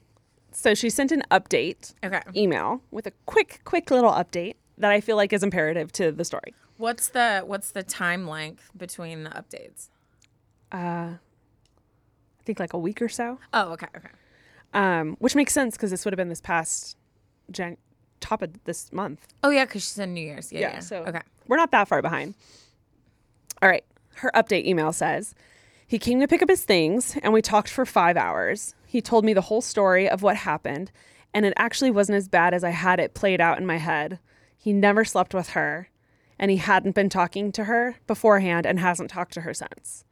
So 0.51 0.75
she 0.75 0.89
sent 0.89 1.11
an 1.11 1.23
update 1.31 1.93
Okay. 2.03 2.21
email 2.35 2.81
with 2.91 3.07
a 3.07 3.11
quick, 3.25 3.61
quick 3.65 3.89
little 3.89 4.11
update 4.11 4.55
that 4.77 4.91
I 4.91 5.01
feel 5.01 5.15
like 5.17 5.33
is 5.33 5.43
imperative 5.43 5.91
to 5.93 6.11
the 6.11 6.23
story. 6.25 6.53
What's 6.77 7.09
the 7.09 7.41
what's 7.45 7.71
the 7.71 7.83
time 7.83 8.27
length 8.27 8.71
between 8.77 9.23
the 9.23 9.29
updates? 9.31 9.89
Uh, 10.71 11.15
I 12.39 12.43
think 12.43 12.59
like 12.59 12.73
a 12.73 12.77
week 12.79 13.01
or 13.01 13.09
so, 13.09 13.39
Oh, 13.53 13.73
okay, 13.73 13.87
okay. 13.95 14.07
um, 14.73 15.15
which 15.19 15.35
makes 15.35 15.53
sense 15.53 15.75
because 15.75 15.91
this 15.91 16.05
would 16.05 16.13
have 16.13 16.17
been 16.17 16.29
this 16.29 16.41
past 16.41 16.97
Jan- 17.51 17.77
top 18.19 18.41
of 18.41 18.63
this 18.63 18.91
month. 18.91 19.27
Oh 19.43 19.49
yeah, 19.49 19.65
because 19.65 19.83
she's 19.83 19.99
in 19.99 20.13
New 20.13 20.21
Year's. 20.21 20.51
Yeah, 20.51 20.59
yeah. 20.73 20.79
so 20.79 20.97
okay. 21.03 21.21
we're 21.47 21.57
not 21.57 21.71
that 21.71 21.87
far 21.87 22.01
behind. 22.01 22.33
All 23.61 23.69
right. 23.69 23.83
Her 24.15 24.31
update 24.35 24.65
email 24.65 24.91
says 24.91 25.33
he 25.87 25.99
came 25.99 26.19
to 26.19 26.27
pick 26.27 26.41
up 26.41 26.49
his 26.49 26.63
things 26.65 27.17
and 27.21 27.31
we 27.33 27.41
talked 27.41 27.69
for 27.69 27.85
five 27.85 28.17
hours. 28.17 28.75
He 28.85 29.01
told 29.01 29.23
me 29.25 29.33
the 29.33 29.41
whole 29.41 29.61
story 29.61 30.09
of 30.09 30.21
what 30.21 30.35
happened, 30.37 30.91
and 31.33 31.45
it 31.45 31.53
actually 31.57 31.91
wasn't 31.91 32.17
as 32.17 32.27
bad 32.27 32.53
as 32.53 32.63
I 32.63 32.71
had 32.71 32.99
it 32.99 33.13
played 33.13 33.39
out 33.39 33.57
in 33.59 33.65
my 33.65 33.77
head. 33.77 34.19
He 34.57 34.73
never 34.73 35.05
slept 35.05 35.33
with 35.33 35.49
her, 35.49 35.89
and 36.39 36.51
he 36.51 36.57
hadn't 36.57 36.95
been 36.95 37.09
talking 37.09 37.51
to 37.53 37.65
her 37.65 37.95
beforehand 38.07 38.65
and 38.65 38.79
hasn't 38.79 39.09
talked 39.11 39.33
to 39.33 39.41
her 39.41 39.53
since. 39.53 40.03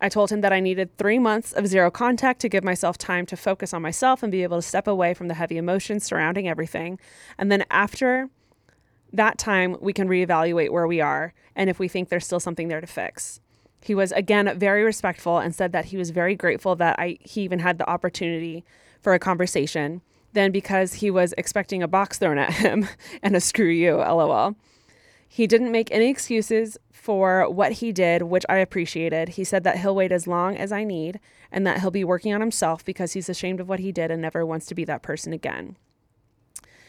I 0.00 0.08
told 0.08 0.30
him 0.30 0.40
that 0.40 0.52
I 0.52 0.60
needed 0.60 0.96
three 0.96 1.18
months 1.18 1.52
of 1.52 1.66
zero 1.66 1.90
contact 1.90 2.40
to 2.40 2.48
give 2.48 2.64
myself 2.64 2.98
time 2.98 3.26
to 3.26 3.36
focus 3.36 3.72
on 3.72 3.82
myself 3.82 4.22
and 4.22 4.32
be 4.32 4.42
able 4.42 4.58
to 4.58 4.62
step 4.62 4.86
away 4.86 5.14
from 5.14 5.28
the 5.28 5.34
heavy 5.34 5.56
emotions 5.56 6.04
surrounding 6.04 6.48
everything. 6.48 6.98
And 7.38 7.50
then 7.50 7.64
after 7.70 8.28
that 9.12 9.38
time, 9.38 9.76
we 9.80 9.92
can 9.92 10.08
reevaluate 10.08 10.70
where 10.70 10.86
we 10.86 11.00
are 11.00 11.32
and 11.54 11.70
if 11.70 11.78
we 11.78 11.88
think 11.88 12.08
there's 12.08 12.26
still 12.26 12.40
something 12.40 12.68
there 12.68 12.80
to 12.80 12.86
fix. 12.86 13.40
He 13.80 13.94
was 13.94 14.12
again 14.12 14.58
very 14.58 14.82
respectful 14.82 15.38
and 15.38 15.54
said 15.54 15.72
that 15.72 15.86
he 15.86 15.96
was 15.96 16.10
very 16.10 16.34
grateful 16.34 16.74
that 16.76 16.98
I 16.98 17.18
he 17.20 17.42
even 17.42 17.60
had 17.60 17.78
the 17.78 17.88
opportunity 17.88 18.64
for 19.00 19.14
a 19.14 19.18
conversation. 19.18 20.00
Then 20.32 20.50
because 20.50 20.94
he 20.94 21.10
was 21.10 21.32
expecting 21.38 21.82
a 21.82 21.88
box 21.88 22.18
thrown 22.18 22.38
at 22.38 22.52
him 22.64 22.88
and 23.22 23.36
a 23.36 23.40
screw 23.40 23.66
you, 23.68 23.96
lol. 23.96 24.56
He 25.34 25.48
didn't 25.48 25.72
make 25.72 25.90
any 25.90 26.10
excuses 26.10 26.78
for 26.92 27.50
what 27.50 27.72
he 27.72 27.90
did, 27.90 28.22
which 28.22 28.44
I 28.48 28.58
appreciated. 28.58 29.30
He 29.30 29.42
said 29.42 29.64
that 29.64 29.78
he'll 29.78 29.96
wait 29.96 30.12
as 30.12 30.28
long 30.28 30.56
as 30.56 30.70
I 30.70 30.84
need 30.84 31.18
and 31.50 31.66
that 31.66 31.80
he'll 31.80 31.90
be 31.90 32.04
working 32.04 32.32
on 32.32 32.40
himself 32.40 32.84
because 32.84 33.14
he's 33.14 33.28
ashamed 33.28 33.58
of 33.58 33.68
what 33.68 33.80
he 33.80 33.90
did 33.90 34.12
and 34.12 34.22
never 34.22 34.46
wants 34.46 34.64
to 34.66 34.76
be 34.76 34.84
that 34.84 35.02
person 35.02 35.32
again. 35.32 35.76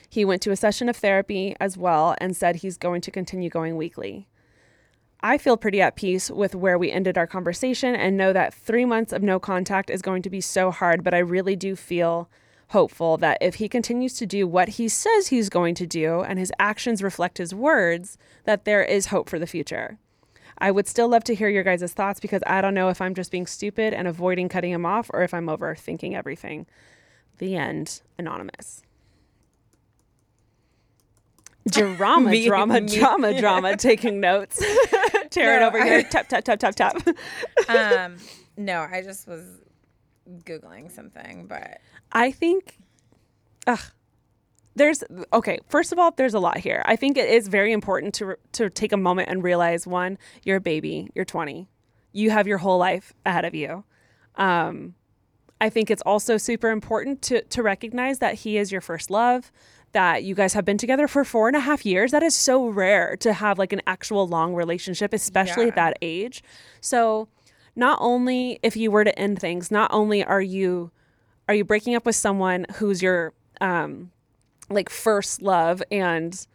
He 0.07 0.23
went 0.23 0.43
to 0.43 0.51
a 0.51 0.55
session 0.55 0.89
of 0.89 0.95
therapy 0.95 1.55
as 1.59 1.75
well 1.75 2.13
and 2.19 2.37
said 2.37 2.57
he's 2.57 2.77
going 2.77 3.01
to 3.01 3.09
continue 3.09 3.49
going 3.49 3.77
weekly. 3.77 4.27
I 5.21 5.39
feel 5.39 5.57
pretty 5.57 5.81
at 5.81 5.95
peace 5.95 6.29
with 6.29 6.53
where 6.53 6.77
we 6.77 6.91
ended 6.91 7.17
our 7.17 7.25
conversation 7.25 7.95
and 7.95 8.15
know 8.15 8.31
that 8.31 8.53
three 8.53 8.85
months 8.85 9.11
of 9.11 9.23
no 9.23 9.39
contact 9.39 9.89
is 9.89 10.03
going 10.03 10.21
to 10.21 10.29
be 10.29 10.39
so 10.39 10.69
hard, 10.69 11.03
but 11.03 11.15
I 11.15 11.17
really 11.17 11.55
do 11.55 11.75
feel 11.75 12.29
hopeful 12.70 13.18
that 13.18 13.38
if 13.41 13.55
he 13.55 13.70
continues 13.70 14.13
to 14.16 14.26
do 14.26 14.47
what 14.47 14.70
he 14.70 14.88
says 14.89 15.28
he's 15.28 15.49
going 15.49 15.76
to 15.76 15.86
do 15.86 16.22
and 16.22 16.39
his 16.39 16.51
actions 16.59 17.03
reflect 17.03 17.38
his 17.38 17.53
words, 17.53 18.18
that 18.45 18.66
there 18.66 18.84
is 18.84 19.07
hope 19.07 19.30
for 19.30 19.38
the 19.39 19.47
future. 19.47 19.97
I 20.57 20.72
would 20.72 20.88
still 20.88 21.09
love 21.09 21.24
to 21.26 21.36
hear 21.36 21.49
your 21.49 21.63
guys' 21.63 21.93
thoughts 21.93 22.20
because 22.20 22.41
I 22.47 22.61
don't 22.61 22.74
know 22.74 22.89
if 22.89 23.01
I'm 23.01 23.13
just 23.13 23.30
being 23.32 23.45
stupid 23.45 23.93
and 23.93 24.07
avoiding 24.07 24.47
cutting 24.49 24.72
him 24.72 24.86
off 24.86 25.09
or 25.13 25.22
if 25.22 25.34
I'm 25.34 25.47
overthinking 25.47 26.13
everything. 26.13 26.66
The 27.39 27.55
end. 27.57 28.01
Anonymous. 28.18 28.82
Drama, 31.70 32.30
Me- 32.30 32.45
drama, 32.45 32.82
me. 32.82 32.97
drama, 32.97 33.39
drama. 33.39 33.76
Taking 33.78 34.20
notes. 34.20 34.63
Taryn 35.30 35.59
No, 35.59 35.68
over 35.68 35.84
here. 35.84 36.03
Tap, 36.03 36.28
tap, 36.30 36.43
tap, 36.43 36.59
tap, 36.59 36.76
tap. 36.76 37.07
um, 37.68 38.18
no, 38.55 38.82
I 38.89 39.01
just 39.01 39.28
was 39.28 39.43
googling 40.45 40.91
something, 40.91 41.47
but 41.47 41.82
I 42.16 42.32
think, 42.32 42.80
ugh, 43.68 43.91
there's 44.76 45.03
okay. 45.32 45.59
First 45.68 45.91
of 45.91 45.99
all, 45.99 46.11
there's 46.11 46.34
a 46.34 46.39
lot 46.39 46.57
here. 46.57 46.82
I 46.86 46.95
think 46.95 47.18
it 47.18 47.30
is 47.30 47.49
very 47.49 47.72
important 47.72 48.13
to 48.16 48.38
to 48.53 48.70
take 48.70 48.93
a 48.93 48.97
moment 48.97 49.30
and 49.30 49.43
realize 49.43 49.86
one, 49.86 50.18
you're 50.43 50.57
a 50.57 50.61
baby, 50.61 51.09
you're 51.13 51.26
20, 51.26 51.68
you 52.13 52.32
have 52.32 52.47
your 52.47 52.57
whole 52.57 52.78
life 52.78 53.13
ahead 53.26 53.45
of 53.45 53.53
you. 53.53 53.84
Um, 54.36 54.95
I 55.61 55.70
think 55.70 55.89
it's 55.91 56.01
also 56.03 56.38
super 56.38 56.70
important 56.70 57.22
to 57.24 57.41
to 57.41 57.61
recognize 57.61 58.20
that 58.20 58.36
he 58.36 58.57
is 58.57 58.72
your 58.72 58.82
first 58.82 59.09
love. 59.09 59.51
That 59.91 60.26
you 60.26 60.36
guys 60.36 60.53
have 60.53 60.66
been 60.66 60.78
together 60.78 61.07
for 61.07 61.24
four 61.24 61.47
and 61.47 61.55
a 61.55 61.61
half 61.61 61.86
years. 61.86 62.11
That 62.11 62.24
is 62.24 62.36
so 62.36 62.68
rare 62.68 63.16
to 63.18 63.32
have 63.32 63.57
like 63.57 63.72
an 63.72 63.82
actual 63.88 64.28
long 64.28 64.53
relationship, 64.53 65.13
especially 65.13 65.70
at 65.70 65.76
that 65.76 65.97
age. 66.01 66.43
So, 66.82 67.30
not 67.78 67.97
only 68.01 68.59
if 68.61 68.76
you 68.76 68.91
were 68.91 69.05
to 69.05 69.18
end 69.18 69.39
things, 69.39 69.72
not 69.72 69.89
only 69.93 70.22
are 70.22 70.41
you 70.41 70.91
are 71.47 71.55
you 71.55 71.63
breaking 71.63 71.95
up 71.95 72.05
with 72.05 72.15
someone 72.15 72.65
who's 72.75 73.01
your 73.01 73.33
um 73.61 74.11
like 74.69 74.89
first 74.89 75.41
love 75.41 75.81
and 75.91 76.47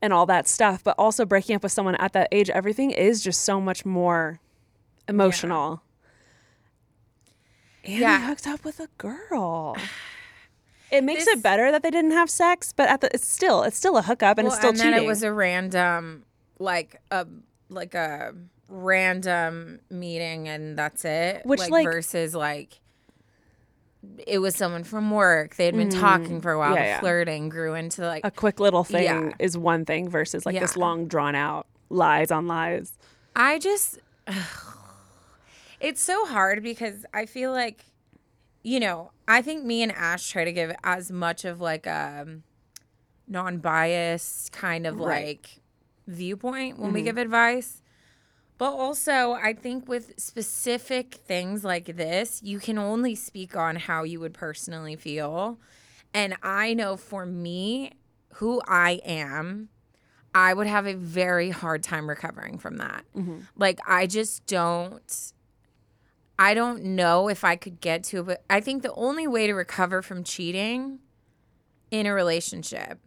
and 0.00 0.12
all 0.12 0.26
that 0.26 0.46
stuff 0.46 0.82
but 0.84 0.94
also 0.98 1.24
breaking 1.24 1.56
up 1.56 1.62
with 1.62 1.72
someone 1.72 1.94
at 1.96 2.12
that 2.12 2.28
age 2.32 2.48
everything 2.50 2.90
is 2.90 3.22
just 3.22 3.42
so 3.42 3.60
much 3.60 3.84
more 3.84 4.40
emotional 5.08 5.82
and 7.84 7.98
Yeah. 8.00 8.20
he 8.20 8.26
hooked 8.26 8.46
up 8.46 8.64
with 8.64 8.80
a 8.80 8.88
girl 8.98 9.76
it 10.90 11.02
makes 11.04 11.24
This- 11.24 11.38
it 11.38 11.42
better 11.42 11.70
that 11.70 11.82
they 11.82 11.90
didn't 11.90 12.12
have 12.12 12.30
sex 12.30 12.72
but 12.72 12.88
at 12.88 13.00
the 13.00 13.10
it's 13.14 13.26
still 13.28 13.62
it's 13.62 13.76
still 13.76 13.96
a 13.96 14.02
hookup 14.02 14.38
and 14.38 14.46
well, 14.46 14.52
it's 14.54 14.58
still 14.60 14.70
and 14.70 14.78
cheating 14.78 14.92
then 14.92 15.02
it 15.02 15.06
was 15.06 15.22
a 15.22 15.32
random, 15.32 16.24
like 16.58 17.00
a 17.10 17.26
like 17.70 17.94
a 17.94 18.34
random 18.70 19.80
meeting, 19.90 20.48
and 20.48 20.78
that's 20.78 21.04
it. 21.04 21.44
Which, 21.44 21.68
like- 21.68 21.84
versus 21.84 22.34
like. 22.34 22.80
It 24.26 24.38
was 24.38 24.54
someone 24.54 24.84
from 24.84 25.10
work. 25.10 25.56
They 25.56 25.66
had 25.66 25.76
been 25.76 25.90
talking 25.90 26.40
for 26.40 26.52
a 26.52 26.58
while. 26.58 26.72
Mm, 26.72 26.76
yeah, 26.76 26.84
yeah. 26.84 27.00
flirting 27.00 27.48
grew 27.48 27.74
into 27.74 28.02
like 28.06 28.24
a 28.24 28.30
quick 28.30 28.60
little 28.60 28.84
thing 28.84 29.02
Yeah. 29.04 29.32
is 29.38 29.58
one 29.58 29.84
thing 29.84 30.08
versus 30.08 30.46
like 30.46 30.58
this 30.58 30.76
long 30.76 31.06
drawn 31.08 31.34
out 31.34 31.66
lies 31.90 32.30
on 32.30 32.46
lies 32.46 32.92
I 33.34 33.58
just 33.58 33.98
it's 35.80 36.00
so 36.02 36.26
hard 36.26 36.62
because 36.62 37.04
I 37.14 37.26
feel 37.26 37.52
like 37.52 37.84
you 38.64 38.80
know, 38.80 39.12
I 39.26 39.40
think 39.40 39.64
me 39.64 39.82
and 39.82 39.92
Ash 39.92 40.28
try 40.30 40.44
to 40.44 40.52
give 40.52 40.74
as 40.84 41.10
much 41.10 41.44
of 41.44 41.60
like 41.60 41.86
a 41.86 42.26
non-biased 43.26 44.52
kind 44.52 44.86
of 44.86 44.98
Right. 45.00 45.26
like 45.26 45.60
viewpoint 46.06 46.78
when 46.78 46.92
we 46.92 47.02
give 47.02 47.18
advice. 47.18 47.82
But 48.58 48.72
also, 48.72 49.32
I 49.32 49.54
think 49.54 49.88
with 49.88 50.18
specific 50.18 51.14
things 51.14 51.62
like 51.62 51.96
this, 51.96 52.42
you 52.42 52.58
can 52.58 52.76
only 52.76 53.14
speak 53.14 53.56
on 53.56 53.76
how 53.76 54.02
you 54.02 54.18
would 54.18 54.34
personally 54.34 54.96
feel. 54.96 55.58
And 56.12 56.36
I 56.42 56.74
know 56.74 56.96
for 56.96 57.24
me, 57.24 57.92
who 58.34 58.60
I 58.66 59.00
am, 59.04 59.68
I 60.34 60.54
would 60.54 60.66
have 60.66 60.86
a 60.86 60.94
very 60.94 61.50
hard 61.50 61.82
time 61.84 62.08
recovering 62.08 62.58
from 62.58 62.78
that. 62.78 63.04
Mm-hmm. 63.16 63.38
Like, 63.56 63.78
I 63.86 64.06
just 64.06 64.46
don't. 64.46 65.32
I 66.40 66.54
don't 66.54 66.84
know 66.84 67.28
if 67.28 67.42
I 67.42 67.56
could 67.56 67.80
get 67.80 68.04
to 68.04 68.20
it, 68.20 68.26
but 68.26 68.44
I 68.48 68.60
think 68.60 68.82
the 68.82 68.94
only 68.94 69.26
way 69.26 69.48
to 69.48 69.54
recover 69.54 70.02
from 70.02 70.22
cheating 70.22 71.00
in 71.90 72.06
a 72.06 72.14
relationship, 72.14 73.00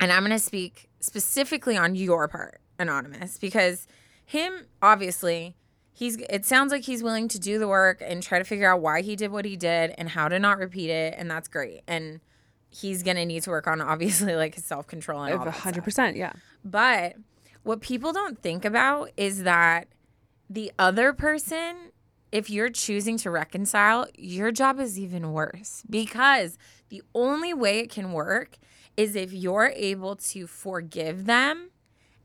and 0.00 0.10
I'm 0.10 0.20
going 0.20 0.30
to 0.32 0.38
speak 0.38 0.88
specifically 1.00 1.76
on 1.76 1.94
your 1.94 2.26
part, 2.26 2.62
Anonymous, 2.78 3.36
because 3.36 3.86
him, 4.24 4.66
obviously, 4.82 5.56
he's, 5.92 6.16
it 6.28 6.44
sounds 6.44 6.72
like 6.72 6.84
he's 6.84 7.02
willing 7.02 7.28
to 7.28 7.38
do 7.38 7.58
the 7.58 7.68
work 7.68 8.02
and 8.04 8.22
try 8.22 8.38
to 8.38 8.44
figure 8.44 8.70
out 8.70 8.80
why 8.80 9.02
he 9.02 9.16
did 9.16 9.30
what 9.30 9.44
he 9.44 9.56
did 9.56 9.94
and 9.96 10.10
how 10.10 10.28
to 10.28 10.38
not 10.38 10.58
repeat 10.58 10.90
it. 10.90 11.14
And 11.16 11.30
that's 11.30 11.48
great. 11.48 11.82
And 11.86 12.20
he's 12.70 13.02
going 13.02 13.16
to 13.16 13.24
need 13.24 13.42
to 13.44 13.50
work 13.50 13.66
on, 13.66 13.80
obviously, 13.80 14.34
like 14.34 14.54
his 14.54 14.64
self 14.64 14.86
control 14.86 15.22
and 15.22 15.38
all 15.38 15.44
that 15.44 15.56
stuff. 15.56 15.74
100% 15.74 16.16
yeah 16.16 16.32
But 16.64 17.16
what 17.62 17.80
people 17.80 18.12
don't 18.12 18.38
think 18.40 18.64
about 18.64 19.10
is 19.16 19.42
that 19.44 19.88
the 20.50 20.70
other 20.78 21.12
person, 21.12 21.92
if 22.30 22.50
you're 22.50 22.68
choosing 22.68 23.16
to 23.18 23.30
reconcile, 23.30 24.06
your 24.16 24.52
job 24.52 24.78
is 24.78 24.98
even 24.98 25.32
worse 25.32 25.82
because 25.88 26.58
the 26.90 27.02
only 27.14 27.54
way 27.54 27.78
it 27.78 27.90
can 27.90 28.12
work 28.12 28.58
is 28.96 29.16
if 29.16 29.32
you're 29.32 29.72
able 29.74 30.14
to 30.16 30.46
forgive 30.46 31.26
them 31.26 31.70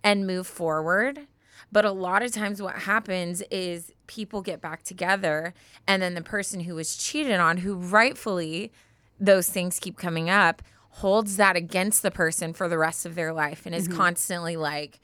and 0.04 0.28
move 0.28 0.48
forward. 0.48 1.28
But 1.72 1.86
a 1.86 1.92
lot 1.92 2.24
of 2.24 2.32
times, 2.32 2.62
what 2.62 2.76
happens 2.76 3.42
is 3.52 3.92
people 4.08 4.42
get 4.42 4.62
back 4.62 4.84
together, 4.84 5.54
and 5.88 6.02
then 6.02 6.16
the 6.16 6.22
person 6.22 6.62
who 6.62 6.76
was 6.76 6.96
cheated 6.98 7.40
on, 7.40 7.58
who 7.58 7.76
rightfully 7.76 8.72
those 9.20 9.50
things 9.50 9.80
keep 9.80 9.98
coming 9.98 10.30
up, 10.30 10.62
holds 10.90 11.38
that 11.38 11.56
against 11.56 12.02
the 12.02 12.12
person 12.12 12.54
for 12.54 12.68
the 12.68 12.78
rest 12.78 13.06
of 13.06 13.16
their 13.16 13.34
life 13.34 13.66
and 13.66 13.76
is 13.76 13.88
mm-hmm. 13.88 13.98
constantly 13.98 14.56
like, 14.56 15.00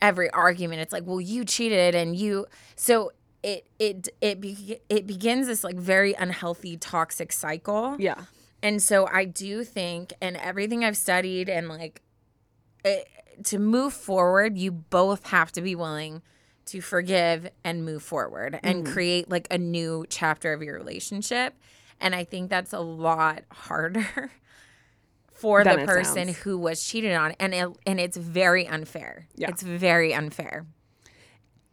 every 0.00 0.28
argument 0.30 0.80
it's 0.80 0.92
like 0.92 1.06
well 1.06 1.20
you 1.20 1.44
cheated 1.44 1.94
and 1.94 2.16
you 2.16 2.44
so 2.74 3.12
it 3.42 3.66
it 3.78 4.08
it 4.20 4.40
be, 4.40 4.78
it 4.88 5.06
begins 5.06 5.46
this 5.46 5.64
like 5.64 5.76
very 5.76 6.14
unhealthy 6.14 6.76
toxic 6.76 7.32
cycle. 7.32 7.96
Yeah. 7.98 8.22
And 8.62 8.80
so 8.80 9.08
I 9.08 9.24
do 9.24 9.64
think, 9.64 10.12
and 10.20 10.36
everything 10.36 10.84
I've 10.84 10.96
studied, 10.96 11.48
and 11.48 11.68
like 11.68 12.00
it, 12.84 13.08
to 13.44 13.58
move 13.58 13.92
forward, 13.92 14.58
you 14.58 14.70
both 14.70 15.28
have 15.28 15.52
to 15.52 15.62
be 15.62 15.74
willing 15.74 16.22
to 16.66 16.80
forgive 16.80 17.50
and 17.64 17.84
move 17.84 18.02
forward 18.02 18.58
and 18.62 18.84
mm-hmm. 18.84 18.92
create 18.92 19.30
like 19.30 19.46
a 19.50 19.58
new 19.58 20.04
chapter 20.08 20.52
of 20.52 20.62
your 20.62 20.76
relationship. 20.76 21.54
And 22.00 22.14
I 22.14 22.24
think 22.24 22.50
that's 22.50 22.72
a 22.72 22.80
lot 22.80 23.42
harder 23.50 24.30
for 25.32 25.64
the 25.64 25.84
person 25.84 26.26
sounds. 26.26 26.38
who 26.38 26.56
was 26.56 26.84
cheated 26.84 27.14
on, 27.14 27.32
and 27.40 27.54
it, 27.54 27.68
and 27.86 27.98
it's 27.98 28.16
very 28.16 28.66
unfair. 28.66 29.26
Yeah. 29.34 29.48
It's 29.48 29.62
very 29.62 30.14
unfair. 30.14 30.66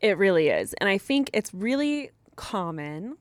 It 0.01 0.17
really 0.17 0.49
is. 0.49 0.73
And 0.75 0.89
I 0.89 0.97
think 0.97 1.29
it's 1.33 1.53
really 1.53 2.11
common 2.35 3.17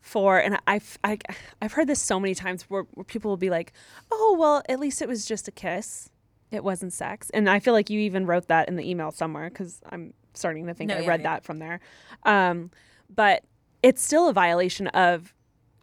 for, 0.00 0.38
and 0.38 0.58
I've, 0.66 0.98
I, 1.02 1.18
I've 1.60 1.72
heard 1.72 1.88
this 1.88 2.00
so 2.00 2.20
many 2.20 2.34
times 2.34 2.64
where, 2.64 2.84
where 2.94 3.04
people 3.04 3.30
will 3.30 3.36
be 3.36 3.50
like, 3.50 3.72
oh, 4.10 4.36
well, 4.38 4.62
at 4.68 4.78
least 4.78 5.02
it 5.02 5.08
was 5.08 5.26
just 5.26 5.48
a 5.48 5.52
kiss. 5.52 6.10
It 6.50 6.64
wasn't 6.64 6.92
sex. 6.92 7.30
And 7.30 7.48
I 7.48 7.58
feel 7.58 7.74
like 7.74 7.90
you 7.90 8.00
even 8.00 8.26
wrote 8.26 8.48
that 8.48 8.68
in 8.68 8.76
the 8.76 8.88
email 8.88 9.10
somewhere 9.10 9.48
because 9.50 9.80
I'm 9.90 10.14
starting 10.34 10.66
to 10.66 10.74
think 10.74 10.88
No, 10.88 10.96
I 10.96 11.00
yeah, 11.00 11.08
read 11.08 11.20
yeah. 11.20 11.34
that 11.34 11.44
from 11.44 11.58
there. 11.58 11.80
Um, 12.24 12.70
but 13.14 13.44
it's 13.82 14.02
still 14.02 14.28
a 14.28 14.32
violation 14.32 14.86
of 14.88 15.34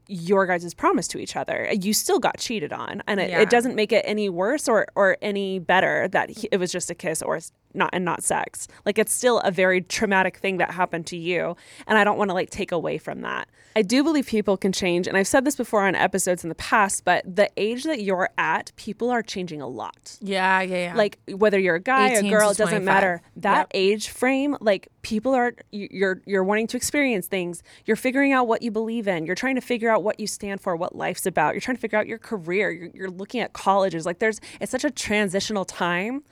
your 0.07 0.45
guys' 0.45 0.74
promise 0.74 1.07
to 1.09 1.18
each 1.18 1.36
other. 1.36 1.68
You 1.72 1.93
still 1.93 2.20
got 2.20 2.38
cheated 2.38 2.72
on, 2.72 3.01
and 3.07 3.20
it, 3.20 3.30
Yeah. 3.32 3.41
it 3.41 3.49
doesn't 3.49 3.76
make 3.76 3.91
it 3.91 4.03
any 4.07 4.30
worse 4.30 4.68
or 4.68 4.86
or 4.95 5.18
any 5.22 5.57
better 5.59 6.07
that 6.09 6.30
he, 6.30 6.47
it 6.51 6.57
was 6.57 6.72
just 6.72 6.91
a 6.91 6.95
kiss 6.95 7.22
or 7.24 7.39
not 7.76 7.89
and 7.93 8.05
not 8.05 8.23
sex. 8.23 8.67
Like 8.86 8.97
it's 8.97 9.13
still 9.13 9.39
a 9.41 9.51
very 9.51 9.82
traumatic 9.82 10.38
thing 10.38 10.57
that 10.57 10.71
happened 10.71 11.05
to 11.07 11.17
you, 11.17 11.55
and 11.88 11.97
I 11.97 12.03
don't 12.03 12.17
want 12.17 12.30
to 12.30 12.34
like 12.34 12.49
take 12.49 12.71
away 12.71 12.97
from 12.97 13.21
that. 13.21 13.47
I 13.78 13.82
do 13.82 14.03
believe 14.03 14.26
people 14.28 14.55
can 14.55 14.71
change, 14.71 15.05
and 15.07 15.17
I've 15.17 15.28
said 15.28 15.43
this 15.43 15.57
before 15.57 15.86
on 15.86 15.95
episodes 15.95 16.43
in 16.43 16.49
the 16.49 16.55
past, 16.55 17.03
but 17.03 17.23
the 17.36 17.49
age 17.57 17.84
that 17.84 18.01
you're 18.01 18.30
at, 18.38 18.71
people 18.78 19.09
are 19.09 19.21
changing 19.21 19.61
a 19.61 19.67
lot 19.67 20.17
Yeah, 20.21 20.61
yeah, 20.61 20.78
yeah. 20.91 20.95
like 20.95 21.19
whether 21.28 21.59
you're 21.59 21.76
a 21.76 21.80
guy 21.82 22.13
or 22.15 22.19
a 22.19 22.30
girl 22.30 22.49
it 22.51 22.57
doesn't 22.57 22.86
matter 22.86 23.21
that 23.36 23.57
Yep. 23.57 23.67
age 23.73 24.09
frame 24.09 24.55
like 24.61 24.88
people 25.01 25.34
are 25.34 25.53
you- 25.71 25.89
you're 25.91 26.21
you're 26.26 26.43
wanting 26.43 26.67
to 26.67 26.78
experience 26.78 27.28
things 27.28 27.61
you're 27.86 27.97
figuring 27.97 28.32
out 28.32 28.47
what 28.47 28.61
you 28.61 28.71
believe 28.71 29.07
in 29.07 29.26
you're 29.26 29.36
trying 29.36 29.55
to 29.55 29.61
figure 29.61 29.89
out 29.89 30.03
what 30.03 30.19
you 30.19 30.26
stand 30.28 30.61
for 30.61 30.76
what 30.76 30.95
life's 30.95 31.26
about 31.26 31.53
you're 31.53 31.61
trying 31.61 31.76
to 31.78 31.82
figure 31.82 31.99
out 31.99 32.07
your 32.07 32.17
career 32.17 32.71
you're, 32.71 32.89
you're 32.93 33.09
looking 33.11 33.41
at 33.41 33.53
colleges 33.53 34.05
like 34.05 34.19
there's 34.19 34.39
it's 34.61 34.71
such 34.71 34.84
a 34.86 34.89
transitional 34.91 35.65
time 35.65 36.23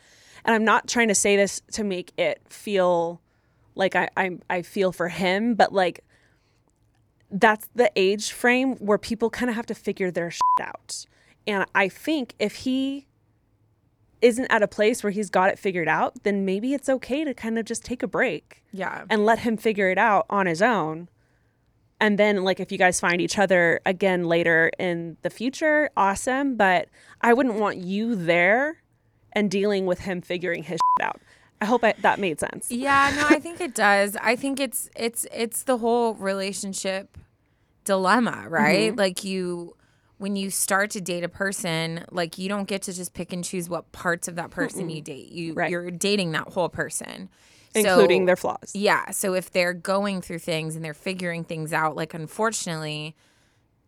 and 0.45 0.55
i'm 0.55 0.65
not 0.65 0.87
trying 0.87 1.07
to 1.07 1.15
say 1.15 1.35
this 1.35 1.61
to 1.71 1.83
make 1.83 2.11
it 2.17 2.41
feel 2.49 3.21
like 3.75 3.95
i 3.95 4.09
i, 4.17 4.37
I 4.49 4.61
feel 4.61 4.91
for 4.91 5.09
him 5.09 5.55
but 5.55 5.73
like 5.73 6.03
that's 7.31 7.67
the 7.73 7.91
age 7.95 8.31
frame 8.31 8.75
where 8.75 8.97
people 8.97 9.29
kind 9.29 9.49
of 9.49 9.55
have 9.55 9.65
to 9.67 9.75
figure 9.75 10.11
their 10.11 10.31
shit 10.31 10.41
out 10.61 11.05
and 11.47 11.65
i 11.73 11.89
think 11.89 12.35
if 12.39 12.55
he 12.55 13.07
isn't 14.23 14.45
at 14.45 14.63
a 14.63 14.67
place 14.67 15.03
where 15.03 15.11
he's 15.11 15.29
got 15.29 15.49
it 15.49 15.59
figured 15.59 15.89
out, 15.89 16.23
then 16.23 16.45
maybe 16.45 16.73
it's 16.73 16.87
okay 16.87 17.25
to 17.25 17.33
kind 17.33 17.59
of 17.59 17.65
just 17.65 17.83
take 17.83 18.01
a 18.01 18.07
break 18.07 18.63
yeah. 18.71 19.03
and 19.09 19.25
let 19.25 19.39
him 19.39 19.57
figure 19.57 19.89
it 19.89 19.97
out 19.97 20.25
on 20.29 20.45
his 20.45 20.61
own. 20.61 21.09
And 21.99 22.17
then, 22.17 22.43
like, 22.43 22.59
if 22.59 22.71
you 22.71 22.77
guys 22.77 22.99
find 22.99 23.21
each 23.21 23.37
other 23.37 23.81
again 23.85 24.25
later 24.25 24.71
in 24.79 25.17
the 25.21 25.29
future, 25.29 25.89
awesome. 25.95 26.55
But 26.55 26.87
I 27.21 27.33
wouldn't 27.33 27.55
want 27.55 27.77
you 27.77 28.15
there 28.15 28.81
and 29.33 29.51
dealing 29.51 29.85
with 29.85 29.99
him 29.99 30.21
figuring 30.21 30.63
his 30.63 30.79
shit 30.99 31.05
out. 31.05 31.19
I 31.61 31.65
hope 31.65 31.83
I, 31.83 31.93
that 32.01 32.19
made 32.19 32.39
sense. 32.39 32.71
Yeah, 32.71 33.13
no, 33.15 33.27
I 33.29 33.39
think 33.41 33.61
it 33.61 33.73
does. 33.75 34.15
I 34.21 34.35
think 34.35 34.59
it's 34.59 34.89
it's 34.95 35.25
it's 35.33 35.63
the 35.63 35.77
whole 35.77 36.13
relationship 36.15 37.17
dilemma, 37.85 38.45
right? 38.49 38.91
Mm-hmm. 38.91 38.99
Like 38.99 39.23
you 39.23 39.75
when 40.17 40.35
you 40.35 40.49
start 40.49 40.89
to 40.91 41.01
date 41.01 41.23
a 41.23 41.29
person, 41.29 42.05
like 42.11 42.37
you 42.37 42.47
don't 42.47 42.67
get 42.67 42.81
to 42.83 42.93
just 42.93 43.13
pick 43.13 43.33
and 43.33 43.43
choose 43.43 43.69
what 43.69 43.91
parts 43.91 44.27
of 44.27 44.35
that 44.35 44.51
person 44.51 44.89
you 44.89 45.01
date. 45.01 45.29
You 45.31 45.53
Right. 45.53 45.69
you're 45.71 45.91
dating 45.91 46.31
that 46.31 46.49
whole 46.49 46.69
person. 46.69 47.29
Including 47.75 48.21
So- 48.21 48.25
their 48.27 48.35
flaws. 48.35 48.71
Yeah, 48.75 49.09
so 49.11 49.33
if 49.33 49.49
they're 49.51 49.73
going 49.73 50.21
through 50.21 50.39
things 50.39 50.75
and 50.75 50.85
they're 50.85 50.93
figuring 50.93 51.43
things 51.43 51.73
out, 51.73 51.95
like 51.95 52.13
unfortunately, 52.13 53.15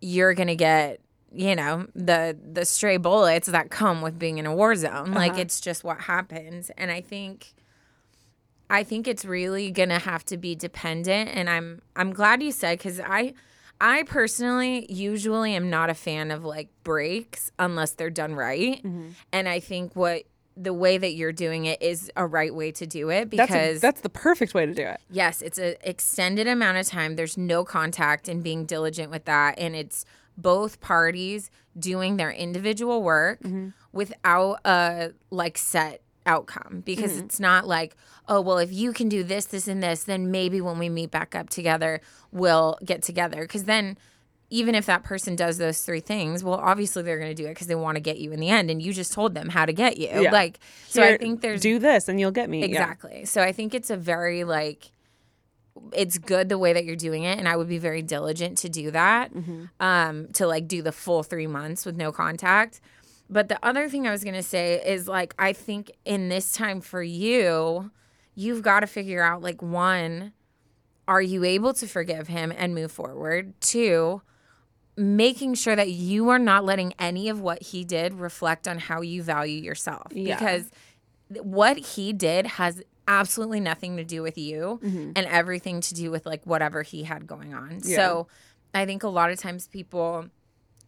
you're 0.02 0.34
going 0.34 0.48
to 0.48 0.56
get 0.56 1.00
you 1.36 1.56
know 1.56 1.86
the 1.96 2.38
the 2.54 2.66
stray 2.66 2.98
bullets 2.98 3.48
that 3.48 3.70
come 3.70 4.02
with 4.02 4.18
being 4.18 4.38
in 4.38 4.46
a 4.46 4.56
war 4.56 4.74
zone 4.76 5.12
like 5.12 5.34
Uh-huh. 5.34 5.42
it's 5.42 5.60
just 5.60 5.84
what 5.84 6.00
happens 6.02 6.70
and 6.78 6.92
i 6.92 7.02
think 7.02 7.54
I 8.68 8.84
think 8.84 9.08
it's 9.08 9.24
really 9.26 9.70
gonna 9.70 10.00
have 10.00 10.26
to 10.26 10.38
be 10.38 10.56
dependent, 10.56 11.30
and 11.32 11.48
I'm 11.50 11.84
I'm 11.96 12.12
glad 12.14 12.42
you 12.42 12.52
said 12.52 12.80
because 12.80 13.00
I 13.00 13.36
I 13.80 14.02
personally 14.04 14.92
usually 14.92 15.54
am 15.54 15.70
not 15.70 15.92
a 15.92 15.94
fan 15.94 16.32
of 16.32 16.44
like 16.44 16.70
breaks 16.84 17.52
unless 17.60 17.92
they're 17.92 18.10
done 18.10 18.34
right, 18.34 18.82
Mm-hmm. 18.84 19.10
and 19.32 19.48
I 19.48 19.60
think 19.60 19.96
what 19.96 20.24
the 20.58 20.74
way 20.74 20.98
that 20.98 21.14
you're 21.14 21.32
doing 21.34 21.66
it 21.66 21.80
is 21.82 22.10
a 22.16 22.26
right 22.26 22.56
way 22.56 22.72
to 22.72 22.88
do 22.88 23.10
it 23.12 23.30
because 23.30 23.50
That's 23.50 23.78
a, 23.78 23.80
that's 23.82 24.02
the 24.02 24.10
perfect 24.10 24.56
way 24.56 24.66
to 24.66 24.74
do 24.74 24.82
it. 24.84 25.00
Yes, 25.12 25.44
it's 25.44 25.60
an 25.60 25.76
extended 25.84 26.48
amount 26.48 26.78
of 26.80 26.88
time. 26.88 27.18
There's 27.18 27.38
no 27.38 27.64
contact 27.66 28.28
and 28.28 28.42
being 28.42 28.66
diligent 28.66 29.12
with 29.12 29.26
that. 29.26 29.60
And 29.60 29.76
it's 29.76 30.06
both 30.38 30.82
parties 30.82 31.50
doing 31.78 32.18
their 32.18 32.32
individual 32.32 33.04
work 33.04 33.42
mm-hmm. 33.42 33.70
without 33.92 34.60
a 34.66 35.12
like 35.30 35.58
set 35.58 36.02
outcome 36.26 36.82
because 36.86 37.14
mm-hmm. 37.14 37.26
it's 37.26 37.40
not 37.40 37.68
like, 37.68 37.96
oh, 38.28 38.42
well, 38.42 38.58
if 38.58 38.72
you 38.72 38.94
can 38.94 39.10
do 39.10 39.24
this, 39.24 39.46
this, 39.46 39.68
and 39.68 39.84
this, 39.84 40.04
then 40.04 40.32
maybe 40.32 40.62
when 40.62 40.80
we 40.80 40.90
meet 40.90 41.12
back 41.12 41.36
up 41.36 41.50
together, 41.50 42.02
we'll 42.32 42.78
get 42.84 43.02
together. 43.02 43.42
Because 43.42 43.66
then 43.66 43.98
even 44.50 44.76
if 44.76 44.86
that 44.86 45.04
person 45.04 45.36
does 45.36 45.58
those 45.58 45.82
three 45.82 46.00
things, 46.00 46.44
well, 46.44 46.56
obviously 46.56 47.04
they're 47.04 47.20
going 47.20 47.36
to 47.36 47.36
do 47.36 47.46
it 47.46 47.52
because 47.52 47.68
they 47.68 47.76
want 47.76 47.96
to 47.96 48.02
get 48.02 48.18
you 48.18 48.32
in 48.32 48.40
the 48.40 48.50
end. 48.50 48.70
And 48.70 48.82
you 48.82 48.94
just 48.94 49.14
told 49.14 49.36
them 49.36 49.50
how 49.50 49.66
to 49.66 49.74
get 49.74 49.98
you. 49.98 50.08
Yeah. 50.08 50.32
Like, 50.32 50.60
so 50.88 51.02
I 51.02 51.10
Here, 51.10 51.18
think 51.18 51.42
there's 51.42 51.62
do 51.62 51.80
this 51.80 52.08
and 52.08 52.20
you'll 52.20 52.32
get 52.32 52.50
me. 52.50 52.60
Yeah. 52.60 52.66
Exactly. 52.66 53.26
So 53.26 53.42
I 53.42 53.52
think 53.52 53.74
it's 53.74 53.90
a 53.90 53.98
very 53.98 54.44
like 54.44 54.92
it's 55.92 56.18
good 56.18 56.50
the 56.50 56.58
way 56.58 56.74
that 56.74 56.86
you're 56.86 56.96
doing 56.96 57.24
it 57.24 57.38
and 57.38 57.48
I 57.48 57.56
would 57.58 57.68
be 57.68 57.78
very 57.78 58.02
diligent 58.02 58.58
to 58.60 58.70
do 58.70 58.92
that. 58.92 59.34
Mm-hmm. 59.34 59.66
Um 59.80 60.28
to 60.34 60.48
like 60.48 60.68
do 60.68 60.82
the 60.82 60.92
full 60.92 61.24
3 61.24 61.48
months 61.48 61.86
with 61.86 61.96
no 61.98 62.12
contact. 62.12 62.80
But 63.30 63.50
the 63.50 63.58
other 63.66 63.90
thing 63.90 64.08
I 64.08 64.12
was 64.12 64.24
going 64.24 64.36
to 64.36 64.44
say 64.44 64.82
is 64.86 65.08
like 65.08 65.34
I 65.40 65.52
think 65.54 65.92
in 66.06 66.30
this 66.30 66.54
time 66.54 66.80
for 66.80 67.02
you, 67.04 67.92
you've 68.36 68.62
got 68.62 68.82
to 68.82 68.88
figure 68.88 69.22
out 69.24 69.42
like 69.42 69.62
one 69.62 70.34
are 71.08 71.22
you 71.22 71.44
able 71.44 71.74
to 71.74 71.88
forgive 71.88 72.28
him 72.30 72.52
and 72.56 72.74
move 72.74 72.92
forward? 72.92 73.54
Two, 73.62 74.22
making 74.98 75.54
sure 75.54 75.76
that 75.76 75.90
you 75.92 76.30
are 76.30 76.40
not 76.40 76.66
letting 76.66 76.94
any 76.98 77.30
of 77.30 77.40
what 77.40 77.62
he 77.62 77.84
did 77.84 78.14
reflect 78.14 78.68
on 78.68 78.80
how 78.80 79.02
you 79.02 79.22
value 79.22 79.62
yourself 79.62 80.08
Yeah. 80.12 80.36
because 80.40 80.72
what 81.42 81.78
he 81.78 82.14
did 82.14 82.48
has 82.48 82.82
absolutely 83.08 83.60
nothing 83.60 83.98
to 83.98 84.04
do 84.04 84.22
with 84.22 84.38
you 84.38 84.80
mm-hmm. 84.84 85.12
and 85.16 85.28
everything 85.28 85.82
to 85.82 85.94
do 85.94 86.12
with 86.12 86.26
like 86.26 86.46
whatever 86.46 86.82
he 86.82 87.04
had 87.04 87.28
going 87.28 87.54
on. 87.54 87.82
So 87.82 88.28
I 88.74 88.86
think 88.86 89.04
a 89.04 89.10
lot 89.10 89.32
of 89.32 89.40
times 89.40 89.68
people 89.68 90.26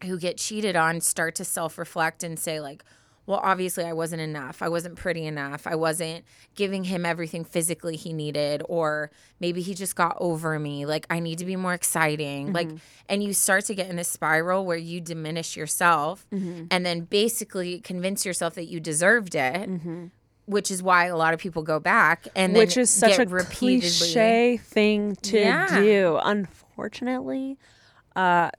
who 0.03 0.19
get 0.19 0.37
cheated 0.37 0.75
on 0.75 1.01
start 1.01 1.35
to 1.35 1.45
self-reflect 1.45 2.23
and 2.23 2.37
say 2.37 2.59
like 2.59 2.83
well 3.25 3.41
obviously 3.43 3.83
I 3.83 3.93
wasn't 3.93 4.21
enough. 4.21 4.61
I 4.61 4.69
wasn't 4.69 4.95
pretty 4.95 5.25
enough. 5.25 5.67
I 5.67 5.75
wasn't 5.75 6.23
giving 6.55 6.85
him 6.85 7.05
everything 7.05 7.43
physically 7.43 7.97
he 7.97 8.13
needed 8.13 8.63
or 8.69 9.11
maybe 9.39 9.61
he 9.61 9.73
just 9.73 9.95
got 9.95 10.15
over 10.19 10.57
me. 10.57 10.85
Like 10.85 11.05
I 11.09 11.19
need 11.19 11.39
to 11.39 11.45
be 11.45 11.57
more 11.57 11.73
exciting. 11.73 12.47
Mm-hmm. 12.47 12.55
Like 12.55 12.69
and 13.09 13.21
you 13.21 13.33
start 13.33 13.65
to 13.65 13.75
get 13.75 13.89
in 13.89 13.97
this 13.97 14.07
spiral 14.07 14.65
where 14.65 14.77
you 14.77 15.01
diminish 15.01 15.57
yourself 15.57 16.25
mm-hmm. 16.31 16.65
and 16.71 16.85
then 16.85 17.01
basically 17.01 17.79
convince 17.79 18.25
yourself 18.25 18.55
that 18.55 18.65
you 18.65 18.79
deserved 18.79 19.35
it. 19.35 19.69
Which 20.47 20.71
is 20.71 20.81
why 20.81 21.05
a 21.05 21.15
lot 21.15 21.33
of 21.33 21.39
people 21.39 21.61
go 21.61 21.79
back 21.79 22.27
and 22.35 22.55
then 22.55 22.59
Which 22.61 22.77
is 22.77 22.89
such 22.89 23.19
a 23.19 23.25
repeatedly 23.25 23.79
cliche 23.89 24.57
thing 24.57 25.15
to 25.17 25.39
Yeah. 25.39 25.79
do. 25.81 26.19
Unfortunately, 26.23 27.57
uh, 28.15 28.49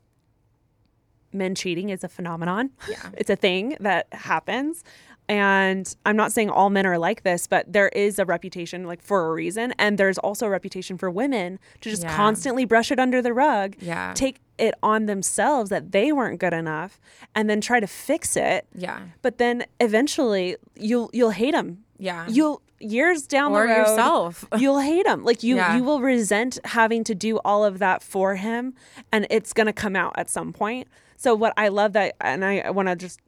men 1.33 1.55
cheating 1.55 1.89
is 1.89 2.05
a 2.05 2.09
phenomenon. 2.09 2.71
Yeah. 2.89 2.97
it's 3.17 3.31
a 3.31 3.37
thing 3.37 3.77
that 3.81 4.07
happens. 4.13 4.85
And 5.29 5.95
I'm 6.07 6.17
not 6.17 6.33
saying 6.33 6.49
all 6.51 6.71
men 6.71 6.87
are 6.87 6.99
like 6.99 7.23
this, 7.23 7.47
but 7.47 7.71
there 7.73 7.89
is 7.91 8.19
a 8.19 8.25
reputation 8.25 8.85
like 8.87 9.03
for 9.03 9.27
a 9.27 9.33
reason. 9.33 9.75
And 9.79 9.99
there's 9.99 10.19
also 10.19 10.47
a 10.47 10.51
reputation 10.51 10.97
for 10.97 11.11
women 11.11 11.59
to 11.83 11.91
just 11.91 12.03
Yeah. 12.05 12.17
constantly 12.17 12.65
brush 12.65 12.91
it 12.91 12.99
under 12.99 13.21
the 13.21 13.35
rug, 13.35 13.77
Yeah. 13.79 14.13
take 14.15 14.41
it 14.59 14.75
on 14.83 15.07
themselves 15.07 15.69
that 15.71 15.93
they 15.93 16.13
weren't 16.13 16.41
good 16.41 16.53
enough, 16.55 16.99
and 17.35 17.49
then 17.49 17.61
try 17.61 17.79
to 17.79 17.87
fix 17.87 18.37
it. 18.37 18.67
Yeah. 18.75 19.01
But 19.23 19.39
then 19.39 19.67
eventually 19.81 20.57
you'll 20.77 21.11
you'll 21.13 21.31
hate 21.31 21.53
them. 21.53 21.85
Yeah. 21.99 22.27
You'll 22.29 22.63
years 22.81 23.27
down 23.27 23.53
Or 23.53 23.67
the 23.67 23.73
road 23.73 23.79
yourself. 23.81 24.45
you'll 24.59 24.79
hate 24.79 25.05
him. 25.07 25.25
Like 25.25 25.43
you 25.43 25.57
Yeah. 25.57 25.77
you 25.77 25.85
will 25.85 26.01
resent 26.01 26.59
having 26.65 27.05
to 27.05 27.15
do 27.15 27.39
all 27.45 27.65
of 27.65 27.79
that 27.81 28.03
for 28.03 28.37
him 28.37 28.75
and 29.13 29.27
it's 29.31 29.53
going 29.53 29.67
to 29.67 29.73
come 29.73 29.95
out 29.97 30.15
at 30.17 30.31
some 30.31 30.53
point. 30.53 30.87
So 31.17 31.35
what 31.35 31.53
I 31.57 31.69
love 31.69 31.93
that 31.95 32.15
and 32.21 32.45
I 32.45 32.71
want 32.71 32.89
to 32.89 32.95
just 32.97 33.21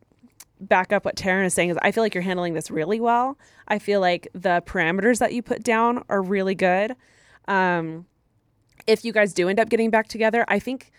back 0.61 0.93
up 0.93 1.05
what 1.05 1.17
Taryn 1.17 1.47
is 1.47 1.55
saying 1.55 1.71
is 1.71 1.79
I 1.83 1.91
feel 1.91 2.03
like 2.03 2.15
you're 2.15 2.23
handling 2.23 2.55
this 2.55 2.71
really 2.71 3.01
well. 3.01 3.39
I 3.69 3.79
feel 3.79 4.01
like 4.01 4.29
the 4.35 4.63
parameters 4.67 5.19
that 5.19 5.33
you 5.33 5.43
put 5.43 5.63
down 5.63 6.05
are 6.09 6.23
really 6.23 6.55
good. 6.55 6.95
Um 7.49 8.07
if 8.87 9.05
you 9.05 9.13
guys 9.13 9.33
do 9.33 9.49
end 9.49 9.61
up 9.61 9.69
getting 9.69 9.91
back 9.91 10.09
together, 10.09 10.45
I 10.49 10.59
think 10.59 10.91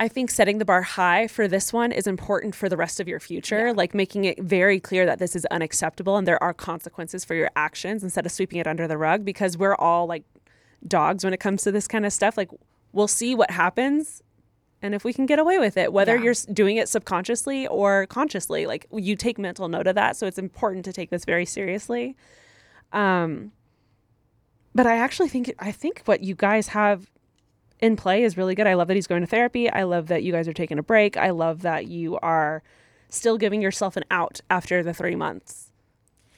I 0.00 0.06
think 0.06 0.30
setting 0.30 0.58
the 0.58 0.64
bar 0.64 0.82
high 0.82 1.26
for 1.26 1.48
this 1.48 1.72
one 1.72 1.90
is 1.90 2.06
important 2.06 2.54
for 2.54 2.68
the 2.68 2.76
rest 2.76 3.00
of 3.00 3.08
your 3.08 3.18
future, 3.18 3.72
like 3.72 3.94
making 3.94 4.24
it 4.24 4.40
very 4.40 4.78
clear 4.78 5.04
that 5.06 5.18
this 5.18 5.34
is 5.34 5.44
unacceptable 5.46 6.16
and 6.16 6.26
there 6.26 6.40
are 6.40 6.54
consequences 6.54 7.24
for 7.24 7.34
your 7.34 7.50
actions 7.56 8.04
instead 8.04 8.24
of 8.24 8.30
sweeping 8.30 8.60
it 8.60 8.68
under 8.68 8.86
the 8.86 8.96
rug 8.96 9.24
because 9.24 9.58
we're 9.58 9.74
all 9.74 10.06
like 10.06 10.22
dogs 10.86 11.24
when 11.24 11.34
it 11.34 11.40
comes 11.40 11.62
to 11.62 11.72
this 11.72 11.88
kind 11.88 12.06
of 12.06 12.12
stuff. 12.12 12.36
Like 12.36 12.50
we'll 12.92 13.08
see 13.08 13.34
what 13.34 13.50
happens 13.50 14.22
and 14.82 14.94
if 14.94 15.04
we 15.04 15.12
can 15.12 15.26
get 15.26 15.38
away 15.38 15.58
with 15.58 15.76
it, 15.76 15.92
whether 15.92 16.16
Yeah. 16.16 16.22
you're 16.24 16.34
doing 16.52 16.76
it 16.76 16.88
subconsciously 16.88 17.66
or 17.66 18.06
consciously, 18.06 18.66
like 18.66 18.86
you 18.92 19.16
take 19.16 19.38
mental 19.38 19.68
note 19.68 19.86
of 19.86 19.94
that. 19.96 20.16
So 20.16 20.26
it's 20.26 20.38
important 20.38 20.84
to 20.84 20.92
take 20.92 21.10
this 21.10 21.24
very 21.24 21.44
seriously. 21.44 22.16
Um, 22.92 23.52
but 24.74 24.86
I 24.86 24.96
actually 24.96 25.28
think 25.28 25.52
I 25.58 25.72
think 25.72 26.02
what 26.04 26.22
you 26.22 26.34
guys 26.34 26.68
have 26.68 27.10
in 27.80 27.96
play 27.96 28.22
is 28.22 28.36
really 28.36 28.54
good. 28.54 28.66
I 28.66 28.74
love 28.74 28.88
that 28.88 28.94
he's 28.94 29.06
going 29.06 29.20
to 29.22 29.26
therapy. 29.26 29.70
I 29.70 29.82
love 29.84 30.08
that 30.08 30.22
you 30.22 30.32
guys 30.32 30.48
are 30.48 30.52
taking 30.52 30.78
a 30.78 30.82
break. 30.82 31.16
I 31.16 31.30
love 31.30 31.62
that 31.62 31.86
you 31.86 32.18
are 32.18 32.62
still 33.08 33.38
giving 33.38 33.62
yourself 33.62 33.96
an 33.96 34.04
out 34.10 34.40
after 34.50 34.82
the 34.82 34.92
three 34.92 35.14
months, 35.16 35.72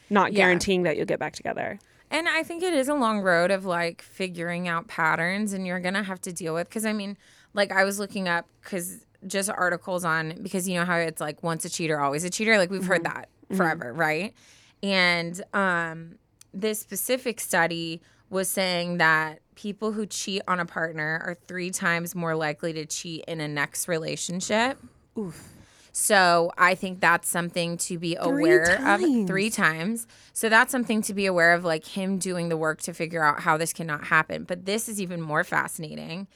not 0.08 0.32
Yeah. 0.32 0.38
guaranteeing 0.44 0.82
that 0.84 0.96
you'll 0.96 1.06
get 1.06 1.18
back 1.18 1.32
together. 1.34 1.78
And 2.10 2.28
I 2.28 2.42
think 2.42 2.62
it 2.62 2.74
is 2.74 2.88
a 2.88 2.94
long 2.94 3.20
road 3.20 3.50
of 3.50 3.64
like 3.64 4.02
figuring 4.02 4.66
out 4.68 4.88
patterns, 4.88 5.52
and 5.52 5.66
you're 5.66 5.80
gonna 5.80 6.02
have 6.02 6.20
to 6.22 6.32
deal 6.32 6.54
with. 6.54 6.68
Because 6.68 6.84
I 6.84 6.92
mean, 6.92 7.16
like 7.54 7.72
I 7.72 7.84
was 7.84 7.98
looking 7.98 8.28
up 8.28 8.46
because 8.62 9.04
just 9.26 9.50
articles 9.50 10.04
on 10.04 10.34
because 10.42 10.68
you 10.68 10.78
know 10.78 10.84
how 10.84 10.96
it's 10.96 11.20
like 11.20 11.42
once 11.42 11.64
a 11.64 11.70
cheater, 11.70 12.00
always 12.00 12.24
a 12.24 12.30
cheater. 12.30 12.58
Like 12.58 12.70
we've 12.70 12.86
heard 12.86 13.04
that 13.04 13.28
forever, 13.54 13.92
right? 13.92 14.34
And 14.82 15.42
um, 15.52 16.16
this 16.54 16.80
specific 16.80 17.40
study 17.40 18.00
was 18.30 18.48
saying 18.48 18.98
that 18.98 19.40
people 19.56 19.92
who 19.92 20.06
cheat 20.06 20.42
on 20.48 20.60
a 20.60 20.64
partner 20.64 21.20
are 21.24 21.36
three 21.46 21.70
times 21.70 22.14
more 22.14 22.34
likely 22.34 22.72
to 22.72 22.86
cheat 22.86 23.24
in 23.26 23.40
a 23.40 23.48
next 23.48 23.88
relationship. 23.88 24.78
Oof. 25.18 25.48
So 25.92 26.52
I 26.56 26.76
think 26.76 27.00
that's 27.00 27.28
something 27.28 27.76
to 27.78 27.98
be 27.98 28.16
aware 28.16 28.80
of 28.86 29.00
three 29.26 29.50
times. 29.50 30.06
So 30.32 30.48
that's 30.48 30.70
something 30.70 31.02
to 31.02 31.14
be 31.14 31.26
aware 31.26 31.52
of, 31.52 31.64
like 31.64 31.84
him 31.84 32.18
doing 32.18 32.48
the 32.48 32.56
work 32.56 32.80
to 32.82 32.94
figure 32.94 33.24
out 33.24 33.40
how 33.40 33.56
this 33.56 33.72
cannot 33.72 34.04
happen. 34.04 34.44
But 34.44 34.66
this 34.66 34.88
is 34.88 35.00
even 35.00 35.20
more 35.20 35.42
fascinating. 35.42 36.28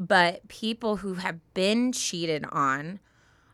But 0.00 0.48
people 0.48 0.96
who 0.96 1.14
have 1.14 1.38
been 1.52 1.92
cheated 1.92 2.46
on 2.50 3.00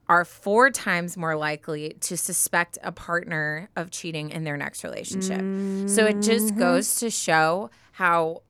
are 0.09 0.25
four 0.25 0.71
times 0.71 1.17
more 1.17 1.35
likely 1.35 1.97
to 2.01 2.17
suspect 2.17 2.79
a 2.85 2.93
partner 2.93 3.69
of 3.75 3.91
cheating 3.91 4.31
in 4.31 4.45
their 4.45 4.57
next 4.57 4.85
relationship. 4.85 5.41
So 5.89 6.05
it 6.05 6.23
just 6.23 6.51
mm-hmm. 6.51 6.59
goes 6.61 6.95
to 7.01 7.11
show 7.11 7.71
how 7.93 8.43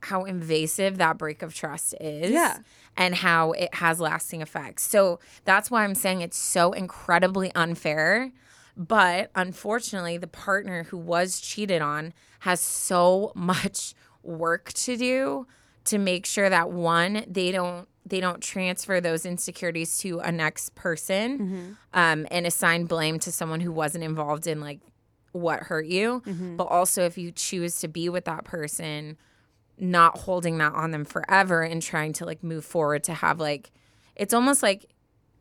how 0.00 0.24
invasive 0.24 0.98
that 0.98 1.16
break 1.16 1.42
of 1.42 1.54
trust 1.54 1.94
is 2.00 2.30
Yeah. 2.30 2.58
and 2.96 3.14
how 3.14 3.52
it 3.52 3.74
has 3.74 4.00
lasting 4.00 4.42
effects. 4.42 4.82
So 4.82 5.18
that's 5.44 5.70
why 5.70 5.84
I'm 5.84 5.94
saying 5.94 6.20
it's 6.20 6.36
so 6.36 6.72
incredibly 6.72 7.50
unfair. 7.54 8.30
But 8.76 9.30
unfortunately, 9.34 10.18
the 10.18 10.26
partner 10.26 10.84
who 10.84 10.98
was 10.98 11.40
cheated 11.40 11.80
on 11.80 12.12
has 12.40 12.60
so 12.60 13.32
much 13.34 13.94
work 14.22 14.72
to 14.74 14.96
do 14.96 15.46
to 15.86 15.98
make 15.98 16.26
sure 16.26 16.48
that 16.48 16.70
one, 16.70 17.24
they 17.26 17.50
don't 17.52 17.88
they 18.06 18.20
don't 18.20 18.42
transfer 18.42 19.00
those 19.00 19.24
insecurities 19.24 19.96
to 19.98 20.18
a 20.20 20.30
next 20.30 20.74
person 20.74 21.76
um, 21.94 22.26
and 22.30 22.46
assign 22.46 22.84
blame 22.84 23.18
to 23.18 23.32
someone 23.32 23.60
who 23.60 23.72
wasn't 23.72 24.04
involved 24.04 24.46
in 24.46 24.60
like 24.60 24.80
what 25.32 25.60
hurt 25.60 25.86
you, 25.86 26.22
but 26.56 26.64
also 26.64 27.04
if 27.04 27.16
you 27.16 27.32
choose 27.32 27.80
to 27.80 27.88
be 27.88 28.08
with 28.10 28.26
that 28.26 28.44
person, 28.44 29.16
not 29.78 30.18
holding 30.18 30.58
that 30.58 30.72
on 30.74 30.90
them 30.90 31.04
forever 31.04 31.62
and 31.62 31.80
trying 31.82 32.12
to 32.12 32.24
like 32.26 32.42
move 32.44 32.64
forward 32.64 33.02
to 33.04 33.14
have 33.14 33.40
like 33.40 33.72
it's 34.16 34.34
almost 34.34 34.62
like 34.62 34.84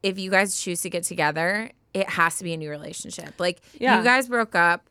if 0.01 0.17
you 0.17 0.31
guys 0.31 0.59
choose 0.59 0.81
to 0.81 0.89
get 0.89 1.03
together, 1.03 1.69
it 1.93 2.09
has 2.09 2.37
to 2.37 2.43
be 2.43 2.53
a 2.53 2.57
new 2.57 2.69
relationship. 2.69 3.33
Like 3.39 3.61
Yeah. 3.77 3.97
you 3.97 4.03
guys 4.03 4.27
broke 4.29 4.55
up 4.55 4.89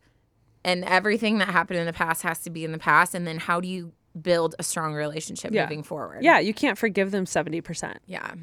and 0.64 0.84
everything 0.84 1.38
that 1.38 1.48
happened 1.48 1.80
in 1.80 1.86
the 1.86 1.92
past 1.92 2.22
has 2.22 2.38
to 2.40 2.50
be 2.50 2.64
in 2.64 2.70
the 2.72 2.78
past 2.78 3.14
and 3.14 3.26
then 3.26 3.38
how 3.38 3.61
do 3.61 3.66
you 3.66 3.92
build 4.21 4.55
a 4.59 4.63
strong 4.63 4.95
relationship 4.95 5.53
Yeah. 5.53 5.63
moving 5.63 5.83
forward? 5.83 6.23
Yeah, 6.23 6.39
you 6.39 6.53
can't 6.55 6.77
forgive 6.79 7.11
them 7.11 7.25
70%. 7.25 7.97
Yeah. 8.07 8.35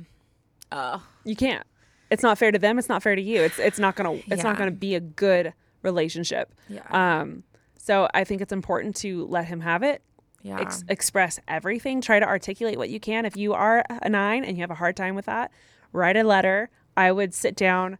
Oh. 0.71 1.03
You 1.23 1.35
can't. 1.35 1.65
It's 2.09 2.23
not 2.23 2.37
fair 2.37 2.51
to 2.51 2.57
them, 2.59 2.79
it's 2.79 2.89
not 2.89 3.03
fair 3.03 3.15
to 3.15 3.21
you. 3.21 3.41
It's 3.41 3.59
it's 3.59 3.77
not 3.77 3.95
going 3.95 4.21
to 4.21 4.33
it's 4.33 4.43
not 4.43 4.57
going 4.57 4.69
to 4.69 4.75
be 4.75 4.95
a 4.95 4.99
good 4.99 5.53
relationship. 5.83 6.53
Yeah. 6.67 6.81
Um 6.91 7.43
so 7.77 8.07
I 8.13 8.23
think 8.23 8.41
it's 8.41 8.51
important 8.51 8.95
to 8.97 9.25
let 9.27 9.45
him 9.45 9.61
have 9.61 9.83
it. 9.83 10.01
Yeah. 10.41 10.59
Ex- 10.59 10.83
express 10.89 11.39
everything. 11.47 12.01
Try 12.01 12.19
to 12.19 12.25
articulate 12.25 12.77
what 12.77 12.89
you 12.89 12.99
can. 12.99 13.25
If 13.25 13.35
you 13.37 13.53
are 13.53 13.83
a 13.89 14.09
9 14.09 14.43
and 14.43 14.57
you 14.57 14.61
have 14.63 14.71
a 14.71 14.75
hard 14.75 14.95
time 14.95 15.13
with 15.15 15.25
that, 15.25 15.51
write 15.91 16.17
a 16.17 16.23
letter. 16.23 16.69
I 16.97 17.11
would 17.11 17.33
sit 17.33 17.55
down 17.55 17.97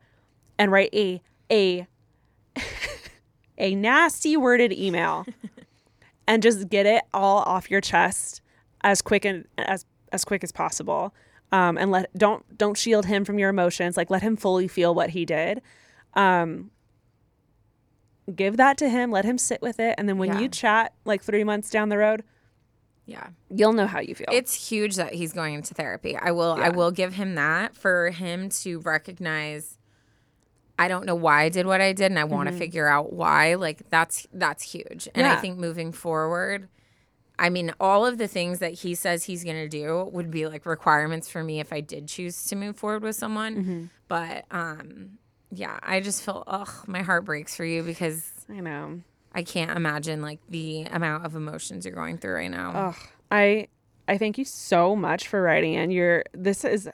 and 0.58 0.72
write 0.72 0.94
a 0.94 1.22
a 1.52 1.88
a 3.58 3.76
nasty 3.76 4.38
worded 4.38 4.72
email 4.74 5.26
and 6.30 6.42
just 6.44 6.70
get 6.70 6.86
it 6.86 7.04
all 7.14 7.40
off 7.40 7.70
your 7.70 7.82
chest 7.82 8.42
as 8.82 9.02
quick 9.02 9.26
and 9.26 9.46
as 9.58 9.86
as 10.14 10.24
quick 10.24 10.44
as 10.46 10.52
possible. 10.54 11.14
Um, 11.52 11.78
and 11.78 11.90
let 11.92 12.16
don't 12.18 12.58
don't 12.58 12.78
shield 12.78 13.08
him 13.08 13.26
from 13.26 13.40
your 13.40 13.50
emotions. 13.50 13.98
Like 13.98 14.10
let 14.12 14.22
him 14.22 14.38
fully 14.38 14.68
feel 14.68 14.94
what 14.96 15.10
he 15.10 15.26
did. 15.26 15.62
Um, 16.14 16.70
give 18.34 18.58
that 18.58 18.78
to 18.78 18.90
him. 18.90 19.12
Let 19.12 19.26
him 19.26 19.40
sit 19.40 19.62
with 19.62 19.80
it, 19.80 19.96
and 19.98 20.08
then 20.08 20.18
when 20.20 20.30
Yeah. 20.30 20.40
you 20.40 20.50
chat 20.50 20.94
like 21.04 21.24
three 21.24 21.44
months 21.44 21.72
down 21.72 21.90
the 21.90 21.98
road, 21.98 22.24
Yeah. 23.08 23.30
you'll 23.50 23.74
know 23.74 23.88
how 23.88 24.00
you 24.00 24.14
feel. 24.14 24.28
It's 24.32 24.70
huge 24.70 24.96
that 24.98 25.16
he's 25.16 25.34
going 25.34 25.56
into 25.56 25.74
therapy. 25.74 26.16
I 26.16 26.30
will 26.32 26.52
I 26.54 26.70
will 26.70 26.92
give 26.92 27.14
him 27.16 27.34
that 27.36 27.76
for 27.76 28.12
him 28.12 28.50
to 28.62 28.80
recognize 28.82 29.79
I 30.80 30.88
don't 30.88 31.06
know 31.06 31.14
why 31.14 31.44
I 31.44 31.50
did 31.50 31.68
what 31.68 31.82
I 31.82 31.94
did 31.94 32.06
and 32.12 32.18
I 32.18 32.24
want 32.24 32.50
to 32.50 32.56
figure 32.56 32.88
out 32.88 33.14
why. 33.14 33.56
Like 33.56 33.88
that's 33.90 34.26
that's 34.34 34.64
huge. 34.64 35.08
And 35.14 35.28
I 35.28 35.34
Mm-hmm. 35.34 35.42
Think 35.42 35.58
moving 35.60 35.92
forward 35.92 36.70
I 37.40 37.50
mean, 37.50 37.74
all 37.80 38.06
of 38.06 38.18
the 38.18 38.28
things 38.28 38.60
that 38.60 38.74
he 38.74 38.94
says 38.96 39.24
he's 39.24 39.46
going 39.46 39.56
to 39.56 39.70
do 39.70 40.10
would 40.12 40.30
be 40.30 40.46
like 40.46 40.66
requirements 40.66 41.30
for 41.30 41.42
me 41.42 41.62
if 41.62 41.72
I 41.72 41.80
did 41.80 42.10
choose 42.10 42.46
to 42.48 42.56
move 42.58 42.76
forward 42.76 43.02
with 43.02 43.16
someone. 43.16 43.56
Mm-hmm. 43.56 43.84
But 44.08 44.46
um 44.52 45.18
yeah, 45.52 45.80
I 45.82 46.00
just 46.00 46.24
feel 46.24 46.44
ugh, 46.46 46.70
my 46.86 47.02
heart 47.02 47.26
breaks 47.26 47.56
for 47.56 47.66
you 47.66 47.82
because 47.82 48.30
I 48.50 48.60
know. 48.60 49.02
I 49.34 49.44
can't 49.44 49.72
imagine 49.72 50.22
like 50.22 50.40
the 50.50 50.84
amount 50.92 51.26
of 51.26 51.36
emotions 51.36 51.86
you're 51.86 51.96
going 51.96 52.18
through 52.18 52.34
right 52.36 52.52
now. 52.52 52.72
Ugh, 52.90 52.96
I 53.32 53.68
I 54.08 54.18
thank 54.18 54.38
you 54.38 54.46
so 54.46 54.96
much 54.96 55.28
for 55.28 55.42
writing 55.42 55.74
in. 55.76 55.92
You're 55.92 56.24
this 56.34 56.66
is 56.66 56.90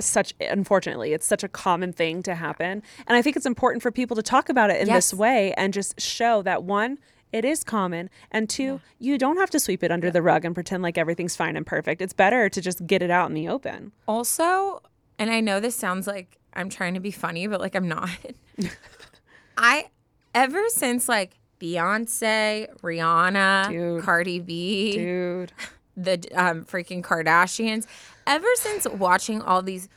such 0.00 0.32
unfortunately 0.40 1.12
it's 1.12 1.26
such 1.26 1.44
a 1.44 1.48
common 1.48 1.92
thing 1.92 2.22
to 2.22 2.34
happen. 2.34 2.82
And 3.06 3.16
i 3.16 3.22
think 3.22 3.36
it's 3.36 3.46
important 3.46 3.82
for 3.82 3.90
people 3.90 4.16
to 4.16 4.22
talk 4.22 4.48
about 4.48 4.70
it 4.70 4.80
in 4.80 4.86
Yes. 4.86 5.10
this 5.10 5.14
way 5.18 5.52
and 5.54 5.72
just 5.72 6.00
show 6.00 6.42
that 6.42 6.64
one 6.64 6.98
it 7.32 7.44
is 7.44 7.64
common 7.64 8.10
and 8.30 8.48
two 8.48 8.80
you 8.98 9.16
don't 9.18 9.36
have 9.38 9.50
to 9.50 9.58
sweep 9.60 9.82
it 9.82 9.90
under 9.90 10.10
the 10.10 10.20
rug 10.22 10.44
and 10.44 10.54
pretend 10.54 10.82
like 10.82 10.98
everything's 10.98 11.34
fine 11.36 11.56
and 11.56 11.66
perfect. 11.66 12.00
It's 12.02 12.12
better 12.12 12.48
to 12.48 12.60
just 12.60 12.86
get 12.86 13.02
it 13.02 13.10
out 13.10 13.28
in 13.28 13.34
the 13.34 13.48
open. 13.48 13.92
Also, 14.06 14.80
and 15.18 15.30
I 15.30 15.40
know 15.40 15.58
this 15.60 15.74
sounds 15.76 16.06
like 16.06 16.38
I'm 16.54 16.68
trying 16.68 16.92
to 16.94 17.00
be 17.00 17.10
funny, 17.10 17.46
but 17.46 17.60
like 17.60 17.74
I'm 17.74 17.88
not. 17.88 18.10
I 19.56 19.86
ever 20.34 20.62
since 20.68 21.08
like 21.08 21.38
Beyonce, 21.60 22.66
Rihanna, 22.80 23.68
Dude. 23.70 24.02
Cardi 24.02 24.40
B, 24.40 24.92
dude 24.92 25.52
the 25.96 26.20
um, 26.34 26.64
freaking 26.64 27.02
Kardashians, 27.02 27.86
ever 28.26 28.46
since 28.56 28.86
watching 28.88 29.42
all 29.42 29.62
these 29.62 29.88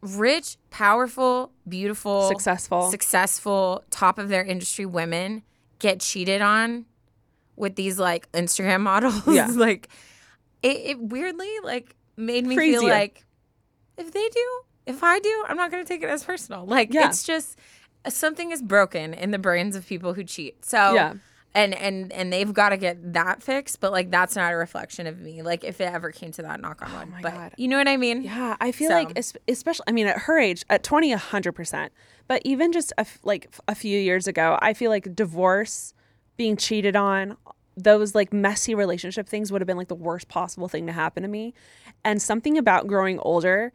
rich, 0.00 0.56
powerful, 0.70 1.52
beautiful, 1.68 2.28
Successful. 2.28 2.90
successful, 2.90 3.84
top 3.90 4.18
of 4.18 4.28
their 4.28 4.44
industry 4.44 4.86
women 4.86 5.42
get 5.78 6.00
cheated 6.00 6.42
on 6.42 6.86
with 7.56 7.76
these 7.76 7.98
like 7.98 8.30
Instagram 8.32 8.80
models, 8.82 9.22
Yeah. 9.26 9.46
like 9.46 9.88
it, 10.62 10.76
it 10.76 11.00
weirdly 11.00 11.50
like 11.62 11.94
made 12.16 12.46
me 12.46 12.54
Frees 12.54 12.78
feel 12.80 12.88
like 12.88 13.24
if 13.98 14.12
they 14.12 14.28
do, 14.28 14.60
if 14.86 15.02
I 15.04 15.18
do, 15.20 15.44
I'm 15.48 15.56
not 15.56 15.70
going 15.70 15.84
to 15.84 15.88
take 15.88 16.02
it 16.02 16.08
as 16.08 16.24
personal. 16.24 16.64
Like 16.66 16.92
Yeah. 16.92 17.08
it's 17.08 17.22
just 17.24 17.58
something 18.08 18.50
is 18.50 18.62
broken 18.62 19.14
in 19.14 19.30
the 19.30 19.38
brains 19.38 19.76
of 19.76 19.86
people 19.86 20.14
who 20.14 20.24
cheat. 20.24 20.64
So 20.64 20.94
Yeah. 20.94 21.14
And 21.54 21.74
and 21.74 22.12
and 22.12 22.32
they've 22.32 22.52
got 22.52 22.70
to 22.70 22.76
get 22.76 23.12
that 23.12 23.42
fixed. 23.42 23.80
But 23.80 23.92
like 23.92 24.10
that's 24.10 24.36
not 24.36 24.52
a 24.52 24.56
reflection 24.56 25.06
of 25.06 25.20
me. 25.20 25.42
Like 25.42 25.64
if 25.64 25.80
it 25.80 25.84
ever 25.92 26.10
came 26.10 26.32
to 26.32 26.42
that, 26.42 26.60
knock 26.60 26.80
on 26.82 26.92
wood. 26.92 27.08
Oh 27.18 27.18
but 27.22 27.34
God. 27.34 27.52
you 27.56 27.68
know 27.68 27.76
what 27.78 27.88
I 27.88 27.96
mean? 27.96 28.22
Yeah, 28.22 28.56
I 28.60 28.72
feel 28.72 28.88
So- 28.88 28.94
like 28.94 29.18
especially 29.48 29.84
I 29.86 29.92
mean 29.92 30.06
at 30.06 30.18
her 30.20 30.38
age 30.38 30.64
at 30.70 30.82
20 30.82 31.12
100%. 31.14 31.90
But 32.28 32.42
even 32.44 32.72
just 32.72 32.92
a 32.92 33.00
f- 33.00 33.18
like 33.24 33.52
a 33.68 33.74
few 33.74 33.98
years 33.98 34.26
ago, 34.26 34.58
I 34.62 34.72
feel 34.74 34.90
like 34.90 35.14
divorce, 35.14 35.92
being 36.36 36.56
cheated 36.56 36.96
on, 36.96 37.36
those 37.76 38.14
like 38.14 38.32
messy 38.32 38.74
relationship 38.74 39.28
things 39.28 39.50
would 39.50 39.60
have 39.60 39.66
been 39.66 39.76
like 39.76 39.88
the 39.88 39.94
worst 39.94 40.28
possible 40.28 40.68
thing 40.68 40.86
to 40.86 40.92
happen 40.92 41.22
to 41.22 41.28
me. 41.28 41.52
And 42.04 42.22
something 42.22 42.56
about 42.56 42.86
growing 42.86 43.18
older, 43.18 43.72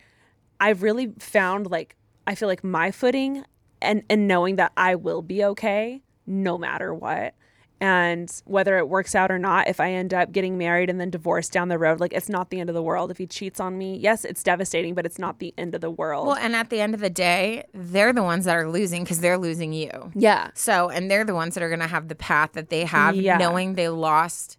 I've 0.59 0.82
really 0.82 1.13
found 1.19 1.69
like 1.69 1.95
I 2.25 2.34
feel 2.36 2.47
like 2.47 2.63
my 2.63 2.89
footing 2.91 3.43
and 3.82 4.01
and 4.09 4.28
knowing 4.28 4.55
that 4.55 4.71
I 4.75 4.95
will 4.95 5.21
be 5.21 5.43
okay 5.43 6.01
no 6.25 6.57
matter 6.57 6.93
what. 6.93 7.36
And 7.80 8.32
whether 8.45 8.78
it 8.78 8.89
works 8.89 9.13
out 9.13 9.30
or 9.32 9.38
not, 9.38 9.67
if 9.67 9.80
I 9.80 9.91
end 9.93 10.13
up 10.13 10.32
getting 10.32 10.57
married 10.57 10.89
and 10.89 10.99
then 10.99 11.09
divorced 11.09 11.51
down 11.51 11.67
the 11.67 11.78
road, 11.78 11.99
like 11.99 12.13
it's 12.13 12.30
not 12.30 12.49
the 12.49 12.59
end 12.59 12.69
of 12.69 12.73
the 12.73 12.82
world. 12.82 13.11
If 13.11 13.17
he 13.19 13.28
cheats 13.28 13.59
on 13.59 13.78
me, 13.78 13.97
yes, 13.97 14.25
it's 14.25 14.41
devastating, 14.41 14.95
but 14.95 15.05
it's 15.05 15.19
not 15.19 15.39
the 15.39 15.53
end 15.57 15.75
of 15.75 15.82
the 15.82 15.91
world. 15.91 16.28
Well, 16.28 16.38
and 16.38 16.55
at 16.55 16.69
the 16.69 16.82
end 16.82 16.93
of 16.95 16.99
the 17.01 17.09
day, 17.09 17.65
they're 17.73 18.13
the 18.13 18.23
ones 18.23 18.45
that 18.45 18.55
are 18.55 18.67
losing 18.69 19.03
because 19.03 19.19
they're 19.19 19.38
losing 19.38 19.73
you. 19.73 20.11
yeah. 20.15 20.49
So, 20.55 20.89
and 20.89 21.09
they're 21.11 21.25
the 21.25 21.36
ones 21.36 21.53
that 21.53 21.61
are 21.63 21.69
going 21.69 21.80
to 21.82 21.88
have 21.88 22.07
the 22.07 22.15
path 22.15 22.53
that 22.53 22.69
they 22.69 22.84
have, 22.86 23.15
Yeah. 23.15 23.38
knowing 23.38 23.75
they 23.75 23.89
lost 23.89 24.57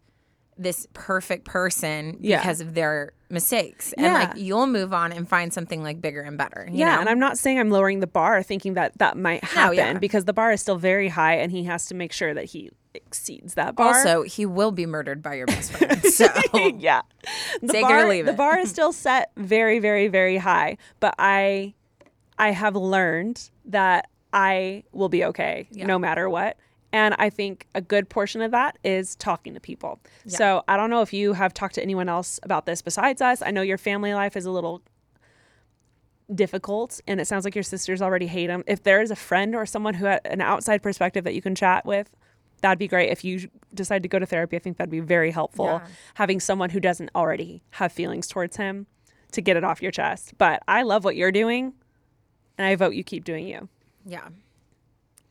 this 0.59 0.87
perfect 0.93 1.45
person 1.45 2.17
Yeah. 2.21 2.41
because 2.41 2.61
of 2.61 2.75
their 2.75 3.13
mistakes. 3.31 3.93
And 3.95 4.07
Yeah. 4.07 4.13
like 4.15 4.33
you'll 4.37 4.67
move 4.67 4.93
on 4.93 5.13
and 5.13 5.29
find 5.29 5.53
something 5.53 5.83
like 5.83 6.01
bigger 6.01 6.21
and 6.23 6.37
better. 6.37 6.67
you 6.71 6.79
yeah, 6.79 6.95
know? 6.97 7.01
and 7.03 7.09
I'm 7.09 7.19
not 7.21 7.39
saying 7.39 7.59
I'm 7.59 7.71
lowering 7.71 8.01
the 8.01 8.07
bar 8.07 8.43
thinking 8.43 8.75
that 8.75 8.99
that 8.99 9.17
might 9.17 9.43
No, 9.43 9.49
happen 9.49 9.77
yeah. 9.77 9.93
because 9.99 10.25
the 10.25 10.33
bar 10.33 10.51
is 10.53 10.61
still 10.61 10.77
very 10.77 11.09
high 11.09 11.35
and 11.37 11.53
he 11.53 11.65
has 11.65 11.87
to 11.87 11.95
make 11.95 12.13
sure 12.13 12.35
that 12.35 12.47
he 12.47 12.71
exceeds 12.95 13.55
that 13.55 13.77
bar. 13.77 13.89
Also, 13.95 14.23
he 14.23 14.45
will 14.47 14.73
be 14.73 14.85
murdered 14.87 15.23
by 15.23 15.35
your 15.35 15.47
best 15.47 15.73
friend. 15.73 16.03
So, 16.05 16.27
yeah. 16.79 17.03
The 17.63 17.69
Take 17.69 17.85
it 17.85 17.93
or 17.93 18.07
bar, 18.07 18.23
The 18.25 18.33
bar 18.33 18.59
is 18.59 18.71
still 18.77 18.93
set 18.93 19.31
very, 19.37 19.79
very, 19.79 20.09
very 20.09 20.39
high. 20.39 20.79
But 20.99 21.15
I 21.19 21.75
I 22.39 22.51
have 22.53 22.75
learned 22.77 23.51
that 23.67 24.09
I 24.33 24.85
will 24.93 25.09
be 25.09 25.25
okay 25.27 25.69
no 25.73 25.99
matter 25.99 26.29
what. 26.29 26.57
And 26.93 27.15
I 27.19 27.29
think 27.29 27.67
a 27.75 27.81
good 27.81 28.09
portion 28.09 28.41
of 28.41 28.51
that 28.53 28.79
is 28.83 29.15
talking 29.17 29.53
to 29.55 29.61
people. 29.61 30.01
So 30.27 30.63
I 30.69 30.77
don't 30.77 30.89
know 30.89 31.03
if 31.03 31.13
you 31.13 31.35
have 31.35 31.53
talked 31.53 31.75
to 31.75 31.83
anyone 31.83 32.09
else 32.09 32.41
about 32.43 32.65
this 32.65 32.81
besides 32.81 33.21
us. 33.21 33.43
I 33.43 33.51
know 33.51 33.61
your 33.63 33.77
family 33.79 34.15
life 34.15 34.37
is 34.37 34.47
a 34.47 34.51
little 34.51 34.83
difficult 36.35 37.01
and 37.07 37.21
it 37.21 37.27
sounds 37.27 37.45
like 37.45 37.55
your 37.55 37.63
sisters 37.63 38.03
already 38.03 38.27
hate 38.27 38.51
him. 38.51 38.65
If 38.67 38.83
there 38.83 39.01
is 39.01 39.11
a 39.11 39.17
friend 39.17 39.55
or 39.55 39.67
someone 39.67 39.95
who 39.95 40.07
had 40.07 40.21
an 40.25 40.41
outside 40.41 40.83
perspective 40.83 41.25
that 41.25 41.35
you 41.35 41.43
can 41.43 41.55
chat 41.55 41.85
with, 41.87 42.11
that'd 42.61 42.79
be 42.79 42.89
great. 42.89 43.11
If 43.11 43.25
you 43.25 43.49
decide 43.75 44.03
to 44.03 44.09
go 44.09 44.19
to 44.19 44.27
therapy, 44.27 44.57
I 44.57 44.59
think 44.59 44.77
that'd 44.79 44.91
be 44.91 45.01
very 45.01 45.31
helpful. 45.31 45.67
Yeah. 45.67 45.87
Having 46.15 46.41
someone 46.41 46.71
who 46.71 46.81
doesn't 46.81 47.11
already 47.15 47.63
have 47.73 47.93
feelings 47.93 48.27
towards 48.27 48.57
him 48.57 48.87
to 49.33 49.41
get 49.41 49.57
it 49.57 49.65
off 49.65 49.83
your 49.83 49.93
chest. 49.93 50.35
But 50.39 50.63
I 50.67 50.83
love 50.83 51.05
what 51.05 51.17
you're 51.17 51.33
doing 51.33 51.75
and 52.57 52.67
I 52.67 52.77
vote 52.77 52.95
you 52.95 53.05
keep 53.05 53.25
doing 53.25 53.47
you. 53.47 53.69
yeah. 54.07 54.29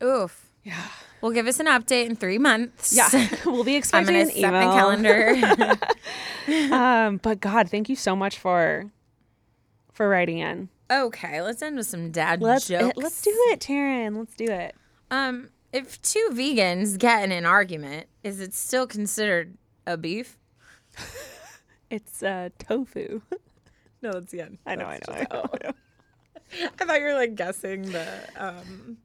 Oof. 0.02 0.47
Yeah. 0.62 0.82
Well, 1.20 1.32
give 1.32 1.46
us 1.46 1.58
an 1.58 1.66
update 1.66 2.06
in 2.06 2.16
three 2.16 2.38
months. 2.38 2.94
Yeah. 2.94 3.08
we'll 3.46 3.64
be 3.64 3.72
I'm 3.72 3.78
expecting 3.78 4.14
going 4.14 4.28
an 4.28 4.34
set 4.34 4.52
my 4.52 4.64
calendar. 4.64 5.34
um, 6.74 7.16
but 7.18 7.40
God, 7.40 7.70
thank 7.70 7.88
you 7.88 7.96
so 7.96 8.14
much 8.14 8.38
for 8.38 8.90
for 9.92 10.08
writing 10.08 10.38
in. 10.38 10.68
okay, 10.90 11.42
let's 11.42 11.60
end 11.60 11.76
with 11.76 11.86
some 11.86 12.12
dad 12.12 12.40
Let's 12.40 12.68
jokes. 12.68 12.96
let's 12.96 13.20
do 13.20 13.32
it, 13.50 13.60
Taryn. 13.60 14.16
Let's 14.16 14.34
do 14.36 14.44
it. 14.44 14.76
Um, 15.10 15.48
if 15.72 16.00
two 16.02 16.30
vegans 16.32 16.96
get 16.98 17.24
in 17.24 17.32
an 17.32 17.44
argument, 17.44 18.06
is 18.22 18.40
it 18.40 18.54
still 18.54 18.86
considered 18.86 19.58
a 19.86 19.96
beef? 19.96 20.38
It's 21.90 22.22
uh, 22.22 22.50
tofu. 22.58 23.22
No, 24.02 24.12
that's 24.12 24.30
the 24.30 24.42
end. 24.42 24.58
I 24.66 24.74
know, 24.76 24.84
I 24.84 24.98
know, 25.08 25.14
I 25.14 25.26
know. 25.32 25.44
I 25.52 25.66
know. 25.66 25.72
I 26.80 26.84
thought 26.84 27.00
you 27.00 27.06
were 27.06 27.14
like 27.14 27.34
guessing 27.34 27.82
the 27.82 28.06
um 28.36 28.98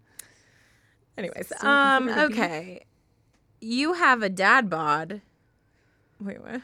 anyways. 1.17 1.51
Um 1.61 2.09
okay. 2.09 2.85
You 3.61 3.93
have 3.93 4.21
a 4.21 4.29
dad 4.29 4.69
bod. 4.69 5.21
Wait, 6.19 6.37
what? 6.41 6.61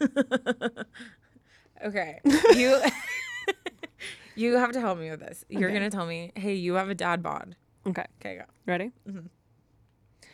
okay. 1.84 2.20
You 2.54 2.78
You 4.36 4.56
have 4.56 4.72
to 4.72 4.80
help 4.80 4.98
me 4.98 5.10
with 5.10 5.20
this. 5.20 5.44
You're 5.48 5.68
Okay. 5.70 5.78
going 5.78 5.88
to 5.90 5.96
tell 5.96 6.06
me, 6.06 6.32
"Hey, 6.34 6.54
you 6.54 6.74
have 6.74 6.88
a 6.88 6.94
dad 6.94 7.22
bod." 7.22 7.54
Okay, 7.86 8.04
Okay, 8.20 8.36
go. 8.38 8.42
ready? 8.66 8.90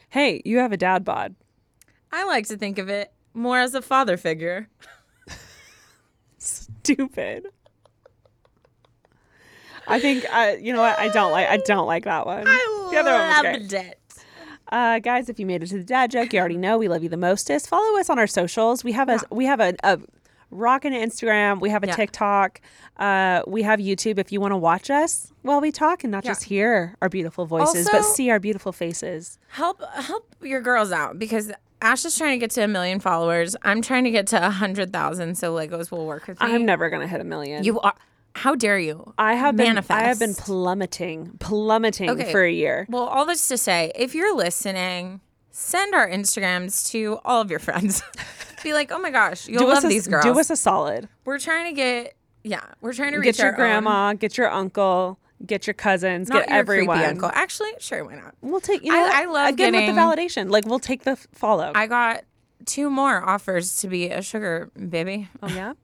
Hey, 0.08 0.40
you 0.46 0.56
have 0.58 0.72
a 0.72 0.78
dad 0.78 1.04
bod. 1.04 1.34
I 2.10 2.24
like 2.24 2.46
to 2.48 2.56
think 2.56 2.78
of 2.78 2.88
it 2.88 3.12
more 3.34 3.58
as 3.58 3.74
a 3.74 3.82
father 3.82 4.16
figure. 4.16 4.68
Stupid. 6.38 7.48
I 9.86 10.00
think 10.00 10.24
uh, 10.32 10.54
you 10.58 10.72
know 10.72 10.80
what 10.80 10.98
I 10.98 11.08
don't 11.08 11.32
like. 11.32 11.48
I 11.48 11.58
don't 11.58 11.86
like 11.86 12.04
that 12.04 12.24
one. 12.24 12.44
I 12.46 12.79
the 12.90 12.98
other 12.98 13.12
one 13.12 13.20
was 13.28 13.40
great. 13.40 13.60
loved 13.60 13.72
it. 13.72 13.96
Uh, 14.72 14.98
guys, 15.00 15.28
if 15.28 15.40
you 15.40 15.46
made 15.46 15.62
it 15.62 15.66
to 15.66 15.78
the 15.78 15.84
dad 15.84 16.10
joke, 16.12 16.32
you 16.32 16.38
already 16.38 16.56
know 16.56 16.78
we 16.78 16.86
love 16.88 17.02
you 17.02 17.08
the 17.08 17.16
mostest. 17.16 17.68
Follow 17.68 17.98
us 17.98 18.08
on 18.08 18.18
our 18.18 18.26
socials. 18.28 18.84
We 18.84 18.92
have 18.92 19.08
a 19.08 19.20
we 19.30 19.44
have 19.46 19.58
a, 19.60 19.74
a 19.82 19.98
rockin' 20.52 20.92
Instagram. 20.92 21.60
We 21.60 21.70
have 21.70 21.82
a 21.82 21.88
Yeah. 21.88 21.96
TikTok. 21.96 22.60
Uh, 22.96 23.42
we 23.48 23.62
have 23.62 23.80
YouTube. 23.80 24.18
If 24.18 24.30
you 24.30 24.40
want 24.40 24.52
to 24.52 24.56
watch 24.56 24.88
us 24.90 25.32
while 25.42 25.60
we 25.60 25.72
talk 25.72 26.04
and 26.04 26.10
not 26.12 26.22
just 26.22 26.44
hear 26.44 26.94
our 27.02 27.08
beautiful 27.08 27.46
voices, 27.46 27.86
but 27.90 27.96
Also- 28.02 28.12
see 28.14 28.30
our 28.30 28.38
beautiful 28.38 28.70
faces. 28.72 29.38
Help 29.48 29.82
help 29.94 30.32
your 30.40 30.60
girls 30.60 30.92
out 30.92 31.18
because 31.18 31.50
Ash 31.82 32.04
is 32.04 32.16
trying 32.16 32.38
to 32.38 32.38
get 32.38 32.50
to 32.52 32.62
a 32.62 32.68
million 32.68 33.00
followers. 33.00 33.56
I'm 33.62 33.80
trying 33.82 34.04
to 34.04 34.10
get 34.10 34.26
to 34.28 34.46
a 34.46 34.50
hundred 34.50 34.92
thousand. 34.92 35.36
So 35.36 35.52
Legos 35.54 35.90
will 35.90 36.06
work 36.06 36.28
with 36.28 36.40
me. 36.40 36.46
I'm 36.46 36.64
never 36.64 36.90
gonna 36.90 37.08
hit 37.08 37.20
a 37.20 37.24
million. 37.24 37.64
You 37.64 37.80
are. 37.80 37.94
How 38.34 38.54
dare 38.54 38.78
you? 38.78 39.12
I 39.18 39.34
have 39.34 39.56
been. 39.56 39.78
I 39.90 40.02
have 40.04 40.18
been 40.18 40.34
plummeting, 40.34 41.32
plummeting 41.40 42.10
Okay. 42.10 42.30
for 42.32 42.42
a 42.44 42.50
year. 42.52 42.86
Well, 42.88 43.02
all 43.04 43.26
this 43.26 43.46
to 43.48 43.58
say, 43.58 43.92
if 43.94 44.14
you're 44.14 44.34
listening, 44.36 45.20
send 45.50 45.94
our 45.94 46.08
Instagrams 46.08 46.88
to 46.90 47.18
all 47.24 47.40
of 47.40 47.50
your 47.50 47.58
friends. 47.60 48.02
Be 48.62 48.72
like, 48.72 48.92
oh 48.92 48.98
my 48.98 49.10
gosh, 49.10 49.48
you'll 49.48 49.60
do 49.62 49.68
love 49.68 49.84
a, 49.84 49.88
these 49.88 50.06
girls. 50.06 50.24
Do 50.24 50.38
us 50.38 50.50
a 50.50 50.56
solid. 50.56 51.08
We're 51.24 51.38
trying 51.38 51.66
to 51.66 51.72
get, 51.72 52.14
yeah, 52.44 52.60
we're 52.80 52.92
trying 52.92 53.12
to 53.12 53.18
reach 53.18 53.36
Get 53.36 53.38
your 53.38 53.46
our 53.48 53.52
own- 53.52 53.56
grandma. 53.58 54.12
Get 54.14 54.36
your 54.38 54.50
uncle. 54.50 55.18
Get 55.46 55.66
your 55.66 55.74
cousins. 55.74 56.28
not 56.28 56.40
get 56.40 56.48
your 56.50 56.58
everyone. 56.58 56.98
creepy 56.98 57.10
uncle. 57.10 57.30
Actually, 57.32 57.70
sure, 57.78 58.04
why 58.04 58.16
not? 58.16 58.34
We'll 58.42 58.60
take. 58.60 58.84
You 58.84 58.92
I- 58.92 58.96
know, 58.96 59.02
what? 59.02 59.14
I 59.14 59.24
love 59.24 59.48
again 59.54 59.72
with 59.72 59.80
getting- 59.80 59.94
the 59.94 60.00
validation. 60.00 60.50
Like 60.50 60.66
we'll 60.66 60.78
take 60.78 61.02
the 61.04 61.16
follow. 61.32 61.72
I 61.74 61.86
got 61.86 62.24
two 62.66 62.90
more 62.90 63.26
offers 63.26 63.78
to 63.78 63.88
be 63.88 64.10
a 64.10 64.20
sugar 64.22 64.70
baby. 64.88 65.28
oh 65.42 65.48
yeah. 65.48 65.72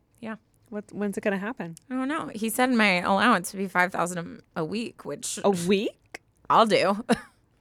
What? 0.68 0.84
When's 0.92 1.16
it 1.16 1.22
gonna 1.22 1.38
happen? 1.38 1.76
I 1.90 1.94
don't 1.94 2.08
know. 2.08 2.30
He 2.34 2.48
said 2.50 2.70
my 2.72 3.00
allowance 3.00 3.52
would 3.52 3.58
be 3.58 3.68
five 3.68 3.92
thousand 3.92 4.42
a 4.56 4.64
week, 4.64 5.04
which 5.04 5.38
A 5.44 5.50
week? 5.50 6.20
I'll 6.50 6.66
do. 6.66 7.04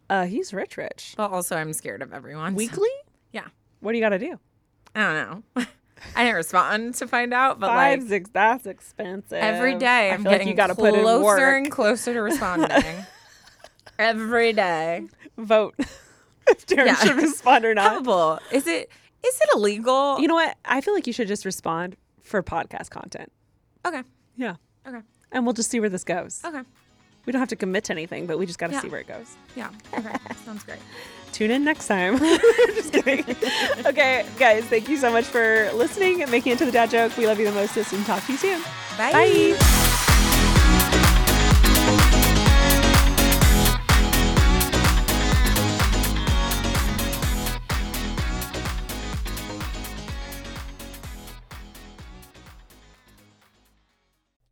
Uh, 0.10 0.26
he's 0.26 0.53
rich, 0.53 0.78
rich. 0.78 1.14
but 1.18 1.32
also, 1.32 1.56
I'm 1.56 1.74
scared 1.74 2.01
of 2.03 2.14
everyone. 2.14 2.53
Weekly? 2.56 2.89
Yeah. 3.32 3.47
What 3.80 3.91
do 3.93 3.97
you 3.97 4.03
got 4.03 4.10
to 4.10 4.20
do? 4.20 4.39
I 4.93 5.01
don't 5.01 5.16
know. 5.56 5.66
I 6.16 6.24
didn't 6.24 6.36
respond 6.36 6.93
to 6.95 7.08
find 7.08 7.34
out, 7.34 7.60
but 7.60 7.68
Five, 7.68 7.99
like 8.01 8.08
six. 8.10 8.30
That's 8.32 8.66
expensive. 8.68 9.34
every 9.39 9.76
day, 9.76 10.12
I 10.12 10.14
I'm 10.14 10.22
feel 10.24 10.32
like 10.32 10.39
getting 10.41 10.47
you 10.49 10.53
got 10.53 10.68
to 10.68 10.76
put 10.76 10.93
in 10.93 11.01
closer 11.01 11.24
work. 11.24 11.58
and 11.64 11.72
closer 11.72 12.14
to 12.14 12.22
responding. 12.22 12.70
every 13.99 14.53
day. 14.53 15.08
Vote 15.38 15.76
if 16.47 16.66
Darren 16.68 16.86
Yeah. 16.88 16.95
should 16.95 17.16
respond 17.16 17.66
or 17.66 17.74
not. 17.74 17.88
Probable. 18.03 18.39
Is 18.51 18.68
it? 18.68 18.89
Is 19.26 19.41
it 19.41 19.49
illegal? 19.56 20.20
You 20.20 20.28
know 20.28 20.36
what? 20.36 20.56
I 20.66 20.82
feel 20.82 20.93
like 20.93 21.08
you 21.08 21.14
should 21.14 21.28
just 21.28 21.45
respond 21.45 21.95
for 22.26 22.43
podcast 22.43 22.89
content. 22.89 23.32
okay. 23.86 24.03
Yeah. 24.36 24.55
Okay. 24.88 24.99
And 25.32 25.45
we'll 25.45 25.53
just 25.53 25.69
see 25.71 25.80
where 25.80 25.89
this 25.89 26.03
goes. 26.03 26.41
Okay. 26.43 26.61
We 27.26 27.32
don't 27.32 27.39
have 27.39 27.49
to 27.49 27.55
commit 27.55 27.86
to 27.86 27.93
anything, 27.93 28.26
but 28.28 28.38
we 28.38 28.45
just 28.45 28.59
got 28.59 28.67
to 28.67 28.73
Yeah. 28.73 28.82
see 28.82 28.89
where 28.89 28.99
it 29.01 29.07
goes. 29.07 29.36
Yeah. 29.55 29.69
Okay. 29.97 30.13
Sounds 30.45 30.63
great. 30.63 30.80
Tune 31.32 31.51
in 31.51 31.63
next 31.63 31.88
time. 31.88 32.17
just 32.76 32.93
kidding. 32.93 33.23
okay, 33.86 34.26
guys, 34.38 34.63
thank 34.65 34.88
you 34.89 34.97
so 34.97 35.11
much 35.11 35.26
for 35.26 35.71
listening 35.73 36.21
and 36.21 36.30
making 36.32 36.51
it 36.53 36.57
to 36.59 36.65
the 36.65 36.71
dad 36.71 36.89
joke. 36.91 37.15
We 37.17 37.26
love 37.28 37.39
you 37.39 37.45
the 37.45 37.51
mostest 37.51 37.93
and 37.93 38.05
talk 38.05 38.23
to 38.26 38.32
you 38.34 38.38
soon. 38.38 38.61
Bye. 38.97 39.11
Bye. 39.11 39.95